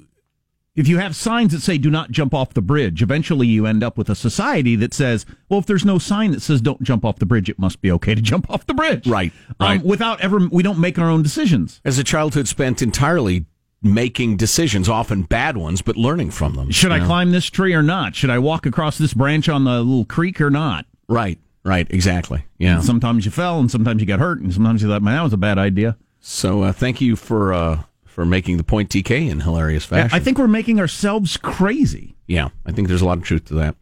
if 0.74 0.88
you 0.88 0.98
have 0.98 1.14
signs 1.14 1.52
that 1.52 1.60
say 1.60 1.78
do 1.78 1.90
not 1.90 2.10
jump 2.10 2.34
off 2.34 2.54
the 2.54 2.62
bridge, 2.62 3.00
eventually 3.02 3.46
you 3.46 3.66
end 3.66 3.84
up 3.84 3.96
with 3.96 4.10
a 4.10 4.14
society 4.14 4.74
that 4.76 4.92
says, 4.92 5.24
well, 5.48 5.60
if 5.60 5.66
there's 5.66 5.84
no 5.84 5.98
sign 5.98 6.32
that 6.32 6.42
says 6.42 6.60
don't 6.60 6.82
jump 6.82 7.04
off 7.04 7.18
the 7.20 7.26
bridge, 7.26 7.48
it 7.48 7.58
must 7.58 7.80
be 7.80 7.92
okay 7.92 8.14
to 8.14 8.22
jump 8.22 8.50
off 8.50 8.66
the 8.66 8.74
bridge. 8.74 9.06
Right. 9.06 9.32
Um, 9.60 9.68
right. 9.68 9.84
without 9.84 10.20
ever, 10.20 10.40
we 10.50 10.62
don't 10.62 10.80
make 10.80 10.98
our 10.98 11.08
own 11.08 11.22
decisions. 11.22 11.80
As 11.84 11.98
a 11.98 12.04
childhood 12.04 12.48
spent 12.48 12.82
entirely 12.82 13.46
making 13.82 14.36
decisions, 14.36 14.88
often 14.88 15.22
bad 15.22 15.56
ones, 15.56 15.82
but 15.82 15.96
learning 15.96 16.30
from 16.30 16.54
them. 16.54 16.70
Should 16.70 16.90
I 16.90 16.98
know? 16.98 17.06
climb 17.06 17.30
this 17.32 17.50
tree 17.50 17.74
or 17.74 17.82
not? 17.82 18.16
Should 18.16 18.30
I 18.30 18.38
walk 18.38 18.66
across 18.66 18.98
this 18.98 19.14
branch 19.14 19.48
on 19.48 19.64
the 19.64 19.80
little 19.82 20.06
creek 20.06 20.40
or 20.40 20.50
not? 20.50 20.86
Right. 21.06 21.38
Right. 21.64 21.86
Exactly. 21.90 22.44
Yeah. 22.58 22.76
And 22.76 22.84
sometimes 22.84 23.24
you 23.24 23.30
fell, 23.30 23.60
and 23.60 23.70
sometimes 23.70 24.00
you 24.00 24.06
got 24.06 24.20
hurt, 24.20 24.40
and 24.40 24.52
sometimes 24.52 24.82
you 24.82 24.88
thought, 24.88 25.02
man, 25.02 25.16
that 25.16 25.22
was 25.22 25.32
a 25.32 25.38
bad 25.38 25.58
idea. 25.58 25.96
So 26.20 26.62
uh, 26.62 26.72
thank 26.72 27.00
you 27.00 27.16
for 27.16 27.52
uh, 27.52 27.82
for 28.14 28.24
making 28.24 28.56
the 28.58 28.64
point, 28.64 28.90
TK, 28.90 29.28
in 29.28 29.40
hilarious 29.40 29.84
fashion. 29.84 30.14
I 30.14 30.20
think 30.20 30.38
we're 30.38 30.46
making 30.46 30.78
ourselves 30.78 31.36
crazy. 31.36 32.14
Yeah, 32.28 32.50
I 32.64 32.70
think 32.72 32.86
there's 32.88 33.02
a 33.02 33.06
lot 33.06 33.18
of 33.18 33.24
truth 33.24 33.46
to 33.46 33.54
that. 33.54 33.74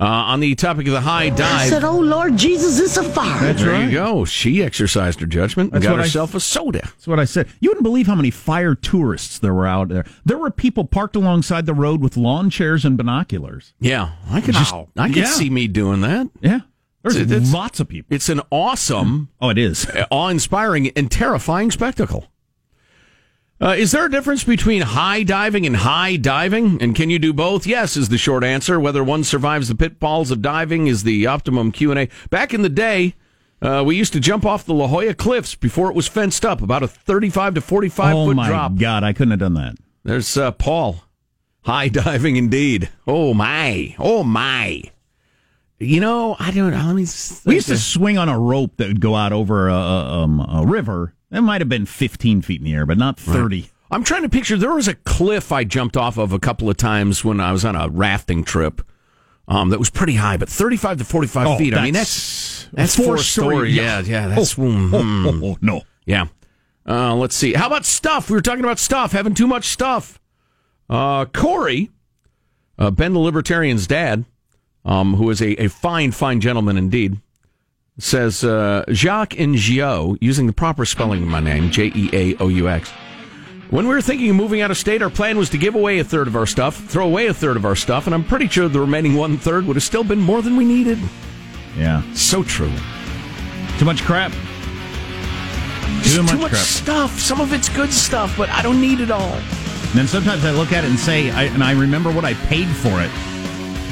Uh, 0.00 0.04
on 0.06 0.38
the 0.40 0.54
topic 0.54 0.86
of 0.86 0.92
the 0.92 1.00
high 1.00 1.28
dive. 1.28 1.68
Said, 1.68 1.82
"Oh 1.84 1.98
Lord 1.98 2.36
Jesus, 2.36 2.78
it's 2.78 2.96
a 2.96 3.02
fire." 3.02 3.40
That's 3.42 3.60
there 3.62 3.72
right. 3.72 3.84
you 3.86 3.90
go. 3.90 4.24
She 4.24 4.62
exercised 4.62 5.18
her 5.20 5.26
judgment 5.26 5.72
and 5.72 5.82
That's 5.82 5.86
got 5.88 5.92
what 5.94 6.00
I- 6.00 6.04
herself 6.04 6.34
a 6.36 6.40
soda. 6.40 6.82
That's 6.84 7.06
what 7.08 7.18
I 7.18 7.24
said. 7.24 7.48
You 7.60 7.70
wouldn't 7.70 7.82
believe 7.82 8.06
how 8.06 8.14
many 8.14 8.30
fire 8.30 8.76
tourists 8.76 9.40
there 9.40 9.52
were 9.52 9.66
out 9.66 9.88
there. 9.88 10.06
There 10.24 10.38
were 10.38 10.50
people 10.52 10.84
parked 10.84 11.16
alongside 11.16 11.66
the 11.66 11.74
road 11.74 12.00
with 12.00 12.16
lawn 12.16 12.48
chairs 12.48 12.84
and 12.84 12.96
binoculars. 12.96 13.74
Yeah, 13.80 14.10
I 14.30 14.40
could 14.40 14.54
just 14.54 14.72
I 14.96 15.08
could 15.08 15.16
Yeah. 15.16 15.24
see 15.26 15.50
me 15.50 15.66
doing 15.66 16.00
that. 16.02 16.28
Yeah. 16.40 16.60
There's 17.02 17.16
It's- 17.16 17.32
it's- 17.36 17.52
lots 17.52 17.80
of 17.80 17.88
people. 17.88 18.14
It's 18.14 18.28
an 18.28 18.40
awesome, 18.50 19.28
Oh, 19.40 19.48
it 19.50 19.58
is. 19.58 19.86
awe-inspiring, 20.12 20.90
and 20.96 21.10
terrifying 21.10 21.70
spectacle. 21.72 22.26
Uh, 23.60 23.74
is 23.76 23.90
there 23.90 24.06
a 24.06 24.10
difference 24.10 24.44
between 24.44 24.82
high 24.82 25.24
diving 25.24 25.66
and 25.66 25.76
high 25.76 26.16
diving? 26.16 26.80
And 26.80 26.94
can 26.94 27.10
you 27.10 27.18
do 27.18 27.32
both? 27.32 27.66
Yes, 27.66 27.96
is 27.96 28.08
the 28.08 28.18
short 28.18 28.44
answer. 28.44 28.78
Whether 28.78 29.02
one 29.02 29.24
survives 29.24 29.68
the 29.68 29.74
pitfalls 29.74 30.30
of 30.30 30.40
diving 30.40 30.86
is 30.86 31.02
the 31.02 31.26
optimum 31.26 31.72
Q 31.72 31.90
and 31.90 31.98
A. 32.00 32.08
Back 32.30 32.54
in 32.54 32.62
the 32.62 32.68
day, 32.68 33.14
uh, 33.60 33.82
we 33.84 33.96
used 33.96 34.12
to 34.12 34.20
jump 34.20 34.46
off 34.46 34.64
the 34.64 34.74
La 34.74 34.86
Jolla 34.86 35.14
Cliffs 35.14 35.56
before 35.56 35.90
it 35.90 35.96
was 35.96 36.06
fenced 36.06 36.44
up, 36.44 36.62
about 36.62 36.84
a 36.84 36.88
thirty-five 36.88 37.54
to 37.54 37.60
forty-five 37.60 38.14
oh 38.14 38.26
foot 38.26 38.36
my 38.36 38.46
drop. 38.46 38.76
God, 38.76 39.02
I 39.02 39.12
couldn't 39.12 39.32
have 39.32 39.40
done 39.40 39.54
that. 39.54 39.74
There's 40.04 40.36
uh, 40.36 40.52
Paul. 40.52 41.02
High 41.62 41.88
diving 41.88 42.36
indeed. 42.36 42.88
Oh 43.08 43.34
my. 43.34 43.96
Oh 43.98 44.22
my. 44.22 44.82
You 45.80 46.00
know, 46.00 46.36
I 46.38 46.52
don't 46.52 46.70
know. 46.70 46.76
Let 46.78 46.94
me. 46.94 47.06
We 47.44 47.54
used 47.56 47.68
to 47.68 47.76
swing 47.76 48.18
on 48.18 48.28
a 48.28 48.38
rope 48.38 48.76
that 48.76 48.88
would 48.88 49.00
go 49.00 49.16
out 49.16 49.32
over 49.32 49.68
a, 49.68 49.74
a, 49.74 50.22
um, 50.22 50.40
a 50.40 50.64
river. 50.64 51.14
That 51.30 51.42
might 51.42 51.60
have 51.60 51.68
been 51.68 51.86
15 51.86 52.42
feet 52.42 52.60
in 52.60 52.64
the 52.64 52.74
air, 52.74 52.86
but 52.86 52.98
not 52.98 53.18
30. 53.18 53.70
I'm 53.90 54.04
trying 54.04 54.22
to 54.22 54.28
picture. 54.28 54.56
There 54.56 54.74
was 54.74 54.88
a 54.88 54.94
cliff 54.94 55.50
I 55.52 55.64
jumped 55.64 55.96
off 55.96 56.18
of 56.18 56.32
a 56.32 56.38
couple 56.38 56.68
of 56.70 56.76
times 56.76 57.24
when 57.24 57.40
I 57.40 57.52
was 57.52 57.64
on 57.64 57.76
a 57.76 57.88
rafting 57.88 58.44
trip. 58.44 58.82
Um, 59.46 59.70
that 59.70 59.78
was 59.78 59.88
pretty 59.88 60.14
high, 60.16 60.36
but 60.36 60.48
35 60.48 60.98
to 60.98 61.04
45 61.04 61.46
Oh, 61.46 61.56
feet. 61.58 61.74
I 61.74 61.82
mean, 61.84 61.94
that's 61.94 62.68
that's 62.72 62.94
four 62.94 63.06
four 63.06 63.18
story. 63.18 63.54
story, 63.54 63.70
Yeah, 63.70 64.00
yeah. 64.00 64.28
That's 64.28 64.58
Oh, 64.58 64.62
mm, 64.62 64.92
oh, 64.94 65.02
hmm. 65.02 65.26
oh, 65.44 65.48
oh, 65.52 65.58
no. 65.62 65.82
Yeah. 66.04 66.26
Uh, 66.86 67.14
let's 67.14 67.34
see. 67.34 67.54
How 67.54 67.66
about 67.66 67.86
stuff? 67.86 68.28
We 68.28 68.34
were 68.36 68.42
talking 68.42 68.64
about 68.64 68.78
stuff, 68.78 69.12
having 69.12 69.32
too 69.34 69.46
much 69.46 69.64
stuff. 69.66 70.20
Uh, 70.90 71.24
Corey, 71.26 71.90
uh, 72.78 72.90
Ben 72.90 73.12
the 73.14 73.18
Libertarian's 73.20 73.86
dad, 73.86 74.24
um, 74.84 75.14
who 75.14 75.28
is 75.30 75.40
a, 75.42 75.52
a 75.62 75.68
fine, 75.68 76.12
fine 76.12 76.40
gentleman 76.40 76.76
indeed, 76.76 77.18
says 77.98 78.44
uh, 78.44 78.84
Jacques 78.90 79.30
Ngio, 79.34 80.16
using 80.20 80.46
the 80.46 80.52
proper 80.52 80.84
spelling 80.84 81.22
of 81.22 81.28
my 81.28 81.40
name, 81.40 81.70
J 81.70 81.92
E 81.94 82.10
A 82.12 82.36
O 82.42 82.48
U 82.48 82.68
X. 82.68 82.90
When 83.70 83.86
we 83.86 83.94
were 83.94 84.00
thinking 84.00 84.30
of 84.30 84.36
moving 84.36 84.62
out 84.62 84.70
of 84.70 84.78
state, 84.78 85.02
our 85.02 85.10
plan 85.10 85.36
was 85.36 85.50
to 85.50 85.58
give 85.58 85.74
away 85.74 85.98
a 85.98 86.04
third 86.04 86.26
of 86.26 86.34
our 86.36 86.46
stuff, 86.46 86.76
throw 86.86 87.04
away 87.04 87.26
a 87.26 87.34
third 87.34 87.56
of 87.56 87.66
our 87.66 87.76
stuff, 87.76 88.06
and 88.06 88.14
I'm 88.14 88.24
pretty 88.24 88.48
sure 88.48 88.66
the 88.68 88.80
remaining 88.80 89.14
one 89.14 89.36
third 89.36 89.66
would 89.66 89.76
have 89.76 89.82
still 89.82 90.04
been 90.04 90.20
more 90.20 90.40
than 90.40 90.56
we 90.56 90.64
needed. 90.64 90.98
Yeah. 91.76 92.02
So 92.14 92.42
true. 92.42 92.72
Too 93.78 93.84
much 93.84 94.02
crap. 94.04 94.32
Just 96.02 96.16
Too 96.16 96.16
too 96.16 96.22
much 96.22 96.40
much 96.40 96.50
crap. 96.52 96.64
stuff. 96.64 97.20
Some 97.20 97.40
of 97.40 97.52
it's 97.52 97.68
good 97.68 97.92
stuff, 97.92 98.34
but 98.38 98.48
I 98.50 98.62
don't 98.62 98.80
need 98.80 99.00
it 99.00 99.10
all. 99.10 99.20
And 99.34 99.92
then 99.94 100.06
sometimes 100.06 100.44
I 100.44 100.50
look 100.52 100.72
at 100.72 100.84
it 100.84 100.90
and 100.90 100.98
say, 100.98 101.30
I, 101.30 101.44
and 101.44 101.62
I 101.62 101.72
remember 101.72 102.10
what 102.10 102.24
I 102.24 102.34
paid 102.34 102.68
for 102.68 103.02
it. 103.02 103.10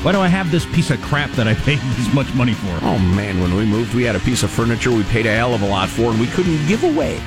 Why 0.02 0.12
do 0.12 0.20
I 0.20 0.28
have 0.28 0.50
this 0.50 0.64
piece 0.66 0.90
of 0.90 1.00
crap 1.02 1.30
that 1.32 1.48
I 1.48 1.54
paid 1.54 1.78
this 1.96 2.12
much 2.12 2.32
money 2.34 2.54
for? 2.54 2.78
Oh 2.82 2.98
man, 2.98 3.40
when 3.40 3.54
we 3.56 3.64
moved, 3.64 3.94
we 3.94 4.04
had 4.04 4.16
a 4.16 4.20
piece 4.20 4.42
of 4.42 4.50
furniture 4.50 4.92
we 4.92 5.04
paid 5.04 5.26
a 5.26 5.34
hell 5.34 5.54
of 5.54 5.62
a 5.62 5.66
lot 5.66 5.88
for, 5.88 6.10
and 6.10 6.20
we 6.20 6.26
couldn't 6.28 6.66
give 6.66 6.84
away. 6.84 7.20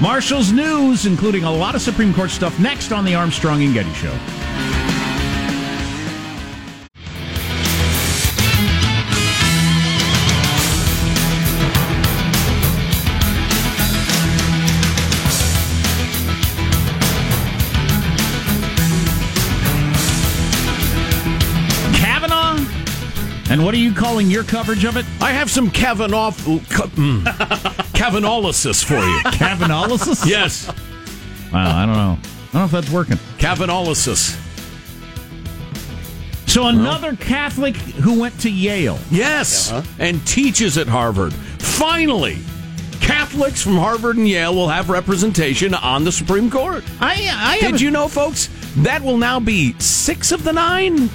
Marshall's 0.00 0.52
news, 0.52 1.06
including 1.06 1.44
a 1.44 1.52
lot 1.52 1.74
of 1.74 1.82
Supreme 1.82 2.14
Court 2.14 2.30
stuff, 2.30 2.58
next 2.60 2.92
on 2.92 3.04
the 3.04 3.14
Armstrong 3.14 3.62
and 3.62 3.74
Getty 3.74 3.92
Show. 3.94 4.16
And 23.58 23.64
what 23.64 23.74
are 23.74 23.78
you 23.78 23.92
calling 23.92 24.28
your 24.28 24.44
coverage 24.44 24.84
of 24.84 24.96
it? 24.96 25.04
I 25.20 25.32
have 25.32 25.50
some 25.50 25.68
Kavanaugh 25.68 26.30
mm, 26.30 26.60
Kavanaughlysis 27.92 28.84
for 28.84 28.94
you. 28.94 29.20
Kavanaughlysis? 29.36 30.24
yes. 30.24 30.68
Wow, 31.52 31.76
I 31.76 31.84
don't 31.84 31.96
know. 31.96 32.18
I 32.20 32.52
don't 32.52 32.54
know 32.54 32.64
if 32.66 32.70
that's 32.70 32.88
working. 32.88 33.16
Kavanaughlysis. 33.38 34.38
So 36.48 36.68
another 36.68 37.16
Catholic 37.16 37.74
who 37.74 38.20
went 38.20 38.38
to 38.42 38.48
Yale. 38.48 39.00
Yes, 39.10 39.72
and 39.98 40.24
teaches 40.24 40.78
at 40.78 40.86
Harvard. 40.86 41.32
Finally, 41.32 42.38
Catholics 43.00 43.60
from 43.60 43.76
Harvard 43.76 44.18
and 44.18 44.28
Yale 44.28 44.54
will 44.54 44.68
have 44.68 44.88
representation 44.88 45.74
on 45.74 46.04
the 46.04 46.12
Supreme 46.12 46.48
Court. 46.48 46.84
I, 47.00 47.28
I 47.32 47.58
Did 47.72 47.80
you 47.80 47.90
know, 47.90 48.06
folks? 48.06 48.50
That 48.76 49.02
will 49.02 49.18
now 49.18 49.40
be 49.40 49.76
six 49.80 50.30
of 50.30 50.44
the 50.44 50.52
nine. 50.52 51.10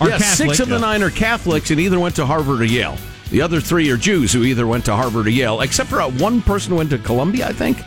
Are 0.00 0.08
yes, 0.08 0.20
Catholic, 0.22 0.56
six 0.56 0.60
of 0.60 0.68
the 0.68 0.78
nine 0.78 1.02
are 1.02 1.10
Catholics 1.10 1.70
and 1.70 1.80
either 1.80 1.98
went 1.98 2.14
to 2.16 2.26
Harvard 2.26 2.60
or 2.60 2.64
Yale. 2.64 2.96
The 3.30 3.42
other 3.42 3.60
three 3.60 3.90
are 3.90 3.96
Jews 3.96 4.32
who 4.32 4.44
either 4.44 4.66
went 4.66 4.84
to 4.86 4.94
Harvard 4.94 5.26
or 5.26 5.30
Yale, 5.30 5.60
except 5.60 5.90
for 5.90 6.00
uh, 6.00 6.08
one 6.08 6.40
person 6.40 6.70
who 6.70 6.76
went 6.76 6.90
to 6.90 6.98
Columbia, 6.98 7.48
I 7.48 7.52
think. 7.52 7.82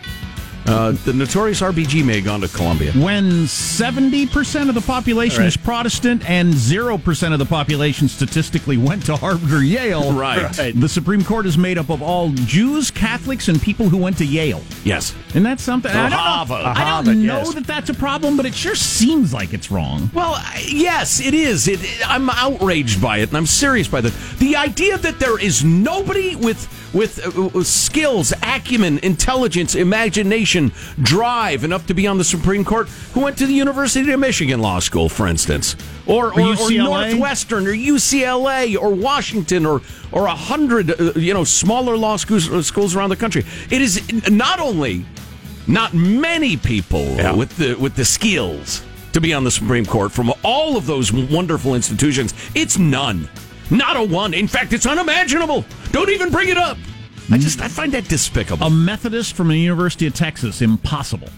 Uh, 0.68 0.92
the 1.06 1.14
notorious 1.14 1.62
RBG 1.62 2.06
may 2.06 2.16
have 2.18 2.26
gone 2.26 2.42
to 2.42 2.48
Columbia. 2.48 2.92
When 2.94 3.46
70% 3.46 4.70
of 4.70 4.76
the 4.76 4.82
population 4.82 5.44
is 5.44 5.58
Protestant 5.58 6.30
and 6.30 6.54
0% 6.54 7.34
of 7.34 7.40
the 7.40 7.46
population 7.46 8.08
statistically 8.08 8.78
went 8.78 9.06
to 9.08 9.16
Harvard 9.16 9.52
or 9.52 9.64
Yale, 9.64 10.14
Right. 10.22 10.58
Right. 10.58 10.80
the 10.80 10.88
Supreme 10.88 11.24
Court 11.24 11.46
is 11.46 11.58
made 11.58 11.78
up 11.78 11.90
of 11.90 12.02
all 12.02 12.30
Jews, 12.30 12.92
Catholics, 12.92 13.48
and 13.48 13.62
people 13.62 13.90
who 13.90 13.98
went 13.98 14.18
to 14.20 14.26
Yale. 14.26 14.62
Yes. 14.84 15.16
And 15.34 15.46
that's 15.46 15.64
something. 15.64 15.92
Or 15.92 15.98
I 15.98 16.10
don't, 16.10 16.20
Harvard. 16.20 16.60
know, 16.60 16.66
I 16.66 16.74
don't 16.74 16.76
Harvard, 16.86 17.18
know 17.18 17.38
yes. 17.40 17.54
that 17.56 17.68
that's 17.68 17.90
a 17.90 17.94
problem, 17.94 18.38
but 18.38 18.46
it 18.46 18.54
sure 18.54 18.76
seems 18.76 19.34
like 19.34 19.54
it's 19.54 19.72
wrong. 19.72 20.10
Well, 20.14 20.40
yes, 20.62 21.20
it 21.20 21.34
is. 21.34 21.68
It, 21.68 21.80
I'm 22.06 22.30
outraged 22.30 23.02
by 23.02 23.18
it, 23.20 23.30
and 23.30 23.38
I'm 23.38 23.46
serious 23.46 23.88
by 23.88 24.02
that. 24.02 24.14
The 24.40 24.56
idea 24.56 24.98
that 25.00 25.20
there 25.20 25.40
is 25.40 25.64
nobody 25.64 26.36
with 26.36 26.68
with 26.94 27.20
uh, 27.26 27.64
skills, 27.64 28.34
acumen, 28.44 29.00
intelligence, 29.00 29.76
imagination, 29.76 30.72
drive 31.02 31.64
enough 31.64 31.88
to 31.88 31.94
be 31.94 32.08
on 32.08 32.18
the 32.18 32.24
Supreme 32.24 32.66
Court 32.66 32.88
who 33.14 33.22
went 33.22 33.38
to 33.38 33.46
the 33.46 33.54
University 33.54 34.12
of 34.12 34.20
Michigan 34.20 34.62
Law 34.62 34.80
School, 34.80 35.10
for 35.10 35.28
instance, 35.28 35.76
or 36.06 36.28
or, 36.28 36.32
or 36.32 36.56
UCLA? 36.56 37.12
Northwestern, 37.12 37.68
or 37.68 37.74
UCLA, 37.74 38.78
or 38.78 38.94
Washington, 38.94 39.66
or 39.66 39.82
or 40.12 40.26
a 40.26 40.36
hundred 40.36 41.00
uh, 41.00 41.14
you 41.16 41.34
know 41.34 41.44
smaller 41.44 41.98
law 41.98 42.18
schools 42.18 42.52
uh, 42.52 42.62
schools 42.62 42.96
around 42.96 43.10
the 43.10 43.16
country. 43.16 43.46
It 43.70 43.82
is 43.82 44.02
not 44.30 44.60
only 44.60 45.06
not 45.68 45.94
many 45.94 46.58
people 46.58 47.06
with 47.36 47.56
the 47.58 47.76
with 47.76 47.96
the 47.96 48.06
skills 48.06 48.84
to 49.14 49.22
be 49.22 49.34
on 49.34 49.44
the 49.44 49.52
Supreme 49.52 49.86
Court 49.86 50.12
from 50.12 50.34
all 50.44 50.78
of 50.78 50.86
those 50.86 51.12
wonderful 51.12 51.76
institutions. 51.76 52.34
It's 52.56 52.78
none. 52.78 53.30
Not 53.70 53.96
a 53.96 54.04
one. 54.04 54.34
In 54.34 54.48
fact, 54.48 54.74
it's 54.74 54.86
unimaginable. 54.86 55.64
Don't 55.92 56.10
even 56.10 56.32
bring 56.32 56.50
it 56.50 56.58
up. 56.58 56.78
I 57.30 57.38
just 57.38 57.62
I 57.62 57.68
mm. 57.68 57.72
find 57.72 57.92
that 57.94 58.08
despicable. 58.08 58.66
A 58.66 58.70
Methodist 58.70 59.36
from 59.36 59.48
the 59.50 59.58
University 59.58 60.08
of 60.08 60.14
Texas, 60.14 60.62
impossible. 60.62 61.30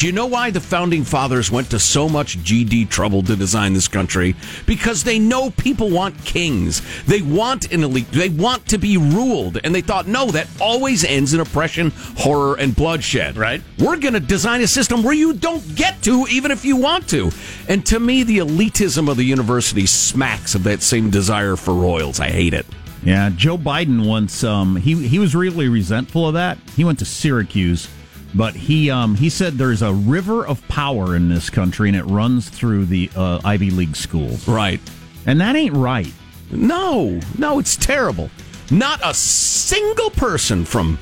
Do 0.00 0.06
you 0.06 0.12
know 0.12 0.24
why 0.24 0.50
the 0.50 0.62
founding 0.62 1.04
fathers 1.04 1.50
went 1.50 1.68
to 1.72 1.78
so 1.78 2.08
much 2.08 2.38
GD 2.38 2.88
trouble 2.88 3.22
to 3.22 3.36
design 3.36 3.74
this 3.74 3.86
country? 3.86 4.34
Because 4.64 5.04
they 5.04 5.18
know 5.18 5.50
people 5.50 5.90
want 5.90 6.24
kings. 6.24 6.80
They 7.04 7.20
want 7.20 7.70
an 7.70 7.84
elite. 7.84 8.10
They 8.10 8.30
want 8.30 8.66
to 8.68 8.78
be 8.78 8.96
ruled. 8.96 9.58
And 9.62 9.74
they 9.74 9.82
thought, 9.82 10.06
no, 10.06 10.30
that 10.30 10.48
always 10.58 11.04
ends 11.04 11.34
in 11.34 11.40
oppression, 11.40 11.92
horror, 12.16 12.54
and 12.54 12.74
bloodshed. 12.74 13.36
Right. 13.36 13.60
We're 13.78 13.98
going 13.98 14.14
to 14.14 14.20
design 14.20 14.62
a 14.62 14.66
system 14.66 15.02
where 15.02 15.12
you 15.12 15.34
don't 15.34 15.74
get 15.74 16.02
to, 16.04 16.26
even 16.30 16.50
if 16.50 16.64
you 16.64 16.76
want 16.76 17.06
to. 17.10 17.30
And 17.68 17.84
to 17.84 18.00
me, 18.00 18.22
the 18.22 18.38
elitism 18.38 19.10
of 19.10 19.18
the 19.18 19.24
university 19.24 19.84
smacks 19.84 20.54
of 20.54 20.64
that 20.64 20.80
same 20.80 21.10
desire 21.10 21.56
for 21.56 21.74
royals. 21.74 22.20
I 22.20 22.30
hate 22.30 22.54
it. 22.54 22.64
Yeah, 23.02 23.30
Joe 23.30 23.56
Biden 23.56 24.06
once 24.06 24.44
um, 24.44 24.76
he 24.76 25.08
he 25.08 25.18
was 25.18 25.34
really 25.34 25.68
resentful 25.68 26.28
of 26.28 26.34
that. 26.34 26.58
He 26.76 26.84
went 26.84 26.98
to 26.98 27.04
Syracuse, 27.04 27.88
but 28.34 28.54
he 28.54 28.90
um, 28.90 29.14
he 29.14 29.30
said 29.30 29.54
there's 29.54 29.82
a 29.82 29.92
river 29.92 30.46
of 30.46 30.66
power 30.68 31.16
in 31.16 31.28
this 31.28 31.48
country 31.48 31.88
and 31.88 31.96
it 31.96 32.04
runs 32.04 32.48
through 32.48 32.86
the 32.86 33.10
uh, 33.16 33.40
Ivy 33.44 33.70
League 33.70 33.96
schools. 33.96 34.46
Right. 34.46 34.80
And 35.26 35.40
that 35.40 35.56
ain't 35.56 35.74
right. 35.74 36.12
No, 36.50 37.20
no, 37.38 37.58
it's 37.58 37.76
terrible. 37.76 38.30
Not 38.70 39.00
a 39.04 39.14
single 39.14 40.10
person 40.10 40.64
from 40.64 40.98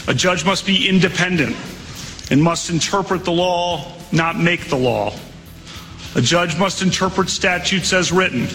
A 0.07 0.13
judge 0.13 0.45
must 0.45 0.65
be 0.65 0.89
independent 0.89 1.55
and 2.29 2.43
must 2.43 2.69
interpret 2.69 3.23
the 3.23 3.31
law, 3.31 3.93
not 4.11 4.37
make 4.37 4.67
the 4.67 4.77
law. 4.77 5.13
A 6.15 6.21
judge 6.21 6.57
must 6.57 6.81
interpret 6.81 7.29
statutes 7.29 7.93
as 7.93 8.11
written, 8.11 8.47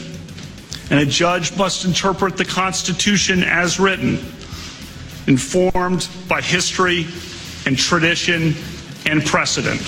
and 0.90 1.00
a 1.00 1.06
judge 1.06 1.56
must 1.56 1.84
interpret 1.84 2.36
the 2.36 2.44
Constitution 2.44 3.42
as 3.42 3.80
written, 3.80 4.18
informed 5.26 6.08
by 6.28 6.40
history 6.40 7.06
and 7.66 7.76
tradition 7.76 8.54
and 9.06 9.24
precedent. 9.24 9.80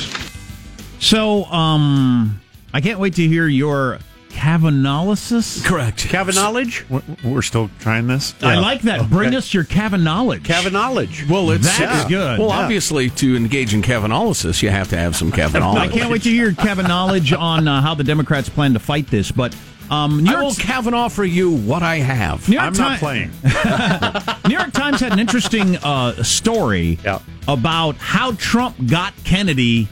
So, 1.01 1.45
um, 1.47 2.41
I 2.75 2.81
can't 2.81 2.99
wait 2.99 3.15
to 3.15 3.27
hear 3.27 3.47
your 3.47 3.99
Kavanaughlysis. 4.31 5.65
Correct. 5.65 5.99
Kavanaughledge? 6.09 6.85
We're 7.25 7.43
still 7.43 7.71
trying 7.81 8.07
this. 8.07 8.35
I 8.43 8.59
like 8.59 8.83
that. 8.83 9.09
Bring 9.11 9.35
us 9.35 9.53
your 9.53 9.65
Kavanaughledge. 9.65 10.45
Kavanaughledge. 10.45 11.29
Well, 11.29 11.51
it's 11.51 11.67
That's 11.79 11.81
yeah. 12.05 12.09
good. 12.09 12.39
Well, 12.39 12.49
Yeah. 12.49 12.59
obviously, 12.61 13.11
to 13.11 13.37
engage 13.37 13.75
in 13.75 13.83
Kavanaughlysis, 13.83 14.63
you 14.63 14.71
have 14.71 14.89
to 14.91 14.97
have 14.97 15.17
some 15.17 15.33
Kavanaugh. 15.33 15.77
I 15.77 15.89
can't 15.89 16.11
wait 16.11 16.23
to 16.23 16.31
hear 16.31 16.53
Kavanaugh 16.53 16.89
knowledge 16.89 17.33
on 17.33 17.69
uh, 17.69 17.81
how 17.83 17.95
the 17.95 18.05
Democrats 18.05 18.49
plan 18.49 18.73
to 18.73 18.79
fight 18.79 19.09
this. 19.09 19.31
But 19.31 19.55
Um, 19.91 20.23
New 20.23 20.31
I 20.31 20.43
will 20.43 20.55
Kavanaugh 20.55 21.09
for 21.09 21.25
you 21.25 21.51
what 21.51 21.83
I 21.83 21.97
have. 21.97 22.49
New 22.49 22.55
York 22.55 22.67
I'm 22.67 22.73
not 22.75 22.99
playing. 22.99 23.31
New 24.49 24.55
York 24.55 24.73
Times 24.73 25.01
had 25.01 25.13
an 25.13 25.19
interesting 25.19 25.77
uh, 25.77 26.23
story 26.23 26.99
about 27.47 27.97
how 27.97 28.33
Trump 28.33 28.77
got 28.87 29.15
Kennedy 29.25 29.89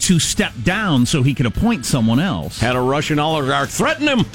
to 0.00 0.18
step 0.18 0.52
down 0.64 1.06
so 1.06 1.22
he 1.22 1.32
could 1.32 1.46
appoint 1.46 1.86
someone 1.86 2.20
else. 2.20 2.58
Had 2.58 2.76
a 2.76 2.80
Russian 2.80 3.18
oligarch 3.18 3.68
threaten 3.68 4.06
him. 4.06 4.26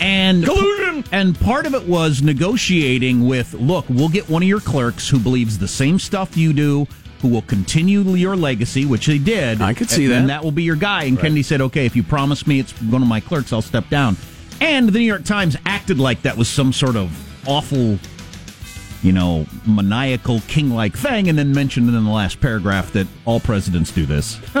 And 0.00 0.44
Collusion! 0.44 1.04
And 1.12 1.38
part 1.38 1.66
of 1.66 1.74
it 1.74 1.86
was 1.86 2.20
negotiating 2.20 3.26
with, 3.26 3.54
look, 3.54 3.86
we'll 3.88 4.08
get 4.08 4.28
one 4.28 4.42
of 4.42 4.48
your 4.48 4.60
clerks 4.60 5.08
who 5.08 5.20
believes 5.20 5.56
the 5.56 5.68
same 5.68 6.00
stuff 6.00 6.36
you 6.36 6.52
do, 6.52 6.86
who 7.20 7.28
will 7.28 7.42
continue 7.42 8.00
your 8.14 8.34
legacy, 8.34 8.84
which 8.84 9.06
they 9.06 9.18
did. 9.18 9.62
I 9.62 9.72
could 9.72 9.88
see 9.88 10.04
and, 10.04 10.12
that. 10.12 10.18
And 10.18 10.28
that 10.30 10.42
will 10.42 10.52
be 10.52 10.64
your 10.64 10.76
guy. 10.76 11.04
And 11.04 11.18
Kennedy 11.18 11.44
said, 11.44 11.60
okay, 11.60 11.86
if 11.86 11.94
you 11.94 12.02
promise 12.02 12.46
me 12.46 12.58
it's 12.58 12.72
one 12.82 13.00
of 13.00 13.08
my 13.08 13.20
clerks, 13.20 13.52
I'll 13.52 13.62
step 13.62 13.88
down. 13.88 14.16
And 14.60 14.88
the 14.88 14.98
New 14.98 15.04
York 15.04 15.24
Times 15.24 15.56
acted 15.66 15.98
like 15.98 16.22
that 16.22 16.36
was 16.36 16.48
some 16.48 16.72
sort 16.72 16.96
of 16.96 17.10
awful, 17.48 17.98
you 19.02 19.12
know, 19.12 19.46
maniacal 19.66 20.40
king-like 20.48 20.96
thing, 20.96 21.28
and 21.28 21.38
then 21.38 21.52
mentioned 21.52 21.88
in 21.88 22.04
the 22.04 22.10
last 22.10 22.40
paragraph 22.40 22.92
that 22.92 23.06
all 23.26 23.40
presidents 23.40 23.90
do 23.90 24.06
this. 24.06 24.36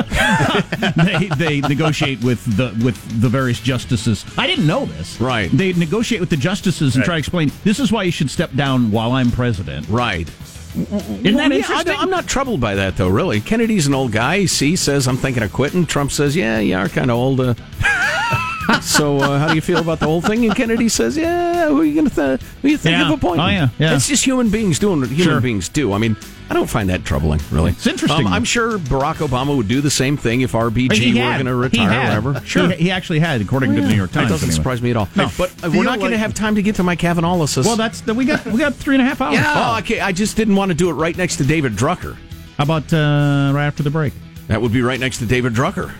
they 0.96 1.28
they 1.36 1.60
negotiate 1.62 2.22
with 2.22 2.44
the 2.56 2.78
with 2.84 3.20
the 3.20 3.28
various 3.28 3.60
justices. 3.60 4.24
I 4.36 4.46
didn't 4.46 4.66
know 4.66 4.84
this. 4.84 5.20
Right. 5.20 5.50
They 5.50 5.72
negotiate 5.72 6.20
with 6.20 6.30
the 6.30 6.36
justices 6.36 6.94
and 6.96 7.00
Right. 7.02 7.06
try 7.06 7.14
to 7.14 7.18
explain 7.20 7.52
this 7.64 7.80
is 7.80 7.90
why 7.90 8.02
you 8.02 8.10
should 8.12 8.30
step 8.30 8.52
down 8.54 8.90
while 8.90 9.12
I'm 9.12 9.30
president. 9.30 9.88
Right. 9.88 10.28
Isn't 10.76 10.90
Well, 10.90 11.00
that 11.36 11.52
I 11.52 11.54
interesting? 11.54 11.84
don't- 11.86 12.02
I'm 12.02 12.10
not 12.10 12.26
troubled 12.26 12.60
by 12.60 12.74
that, 12.74 12.96
though, 12.96 13.08
really. 13.08 13.40
Kennedy's 13.40 13.86
an 13.86 13.94
old 13.94 14.10
guy. 14.10 14.40
He 14.40 14.74
says, 14.74 15.06
I'm 15.06 15.16
thinking 15.16 15.44
of 15.44 15.52
quitting. 15.52 15.86
Trump 15.86 16.10
says, 16.10 16.34
yeah, 16.34 16.58
you 16.58 16.76
are 16.76 16.88
kind 16.88 17.12
of 17.12 17.16
old. 17.16 17.40
Uh. 17.40 17.54
so, 18.82 19.18
uh, 19.18 19.38
how 19.38 19.48
do 19.48 19.54
you 19.54 19.60
feel 19.60 19.78
about 19.78 20.00
the 20.00 20.06
whole 20.06 20.20
thing? 20.20 20.44
And 20.44 20.54
Kennedy 20.54 20.88
says, 20.88 21.16
yeah, 21.16 21.68
who 21.68 21.80
are 21.80 21.84
you 21.84 21.94
going 21.94 22.08
to 22.08 22.14
th- 22.14 22.40
who 22.62 22.68
you 22.68 22.76
think 22.78 22.96
Yeah. 22.96 23.06
of 23.06 23.18
appointing? 23.18 23.40
Oh, 23.44 23.48
yeah, 23.48 23.68
yeah. 23.78 23.94
It's 23.94 24.08
just 24.08 24.24
human 24.24 24.50
beings 24.50 24.78
doing 24.78 25.00
what 25.00 25.08
human 25.10 25.24
Sure. 25.24 25.40
beings 25.40 25.68
do. 25.68 25.92
I 25.92 25.98
mean, 25.98 26.16
I 26.50 26.54
don't 26.54 26.68
find 26.68 26.88
that 26.90 27.04
troubling, 27.04 27.40
really. 27.50 27.70
It's 27.72 27.86
interesting. 27.86 28.26
Um, 28.26 28.32
I'm 28.32 28.44
sure 28.44 28.78
Barack 28.78 29.16
Obama 29.26 29.56
would 29.56 29.66
do 29.68 29.80
the 29.80 29.90
same 29.90 30.16
thing 30.16 30.42
if 30.42 30.52
RBG 30.52 31.14
were 31.14 31.20
going 31.34 31.46
to 31.46 31.54
retire 31.54 31.90
or 31.90 32.04
whatever. 32.22 32.46
Sure. 32.46 32.68
He, 32.70 32.84
he 32.84 32.90
actually 32.90 33.18
had, 33.20 33.40
according 33.40 33.74
to 33.74 33.80
the 33.80 33.88
New 33.88 33.94
York 33.94 34.12
Times. 34.12 34.28
That 34.28 34.34
doesn't 34.34 34.48
anyway. 34.48 34.54
surprise 34.56 34.82
me 34.82 34.90
at 34.90 34.96
all. 34.96 35.08
No. 35.16 35.30
But 35.38 35.50
uh, 35.64 35.70
we're 35.74 35.84
not 35.84 35.98
going 36.00 36.10
to 36.12 36.18
have 36.18 36.34
time 36.34 36.54
to 36.56 36.62
get 36.62 36.74
to 36.76 36.82
my 36.82 36.96
Kavanaughlysis. 36.96 37.64
Well, 37.64 37.76
that's 37.76 38.04
we 38.06 38.24
got 38.24 38.44
we 38.46 38.58
got 38.58 38.74
three 38.74 38.94
and 38.94 39.02
a 39.02 39.06
half 39.06 39.20
hours. 39.20 39.34
yeah. 39.34 39.72
Oh, 39.74 39.78
okay. 39.78 40.00
I 40.00 40.12
just 40.12 40.36
didn't 40.36 40.56
want 40.56 40.68
to 40.70 40.74
do 40.74 40.90
it 40.90 40.94
right 40.94 41.16
next 41.16 41.36
to 41.36 41.44
David 41.44 41.72
Drucker. 41.74 42.16
How 42.58 42.64
about 42.64 42.92
uh, 42.92 43.52
right 43.54 43.66
after 43.66 43.82
the 43.82 43.90
break? 43.90 44.12
That 44.48 44.60
would 44.60 44.72
be 44.72 44.82
right 44.82 45.00
next 45.00 45.18
to 45.18 45.26
David 45.26 45.54
Drucker. 45.54 45.92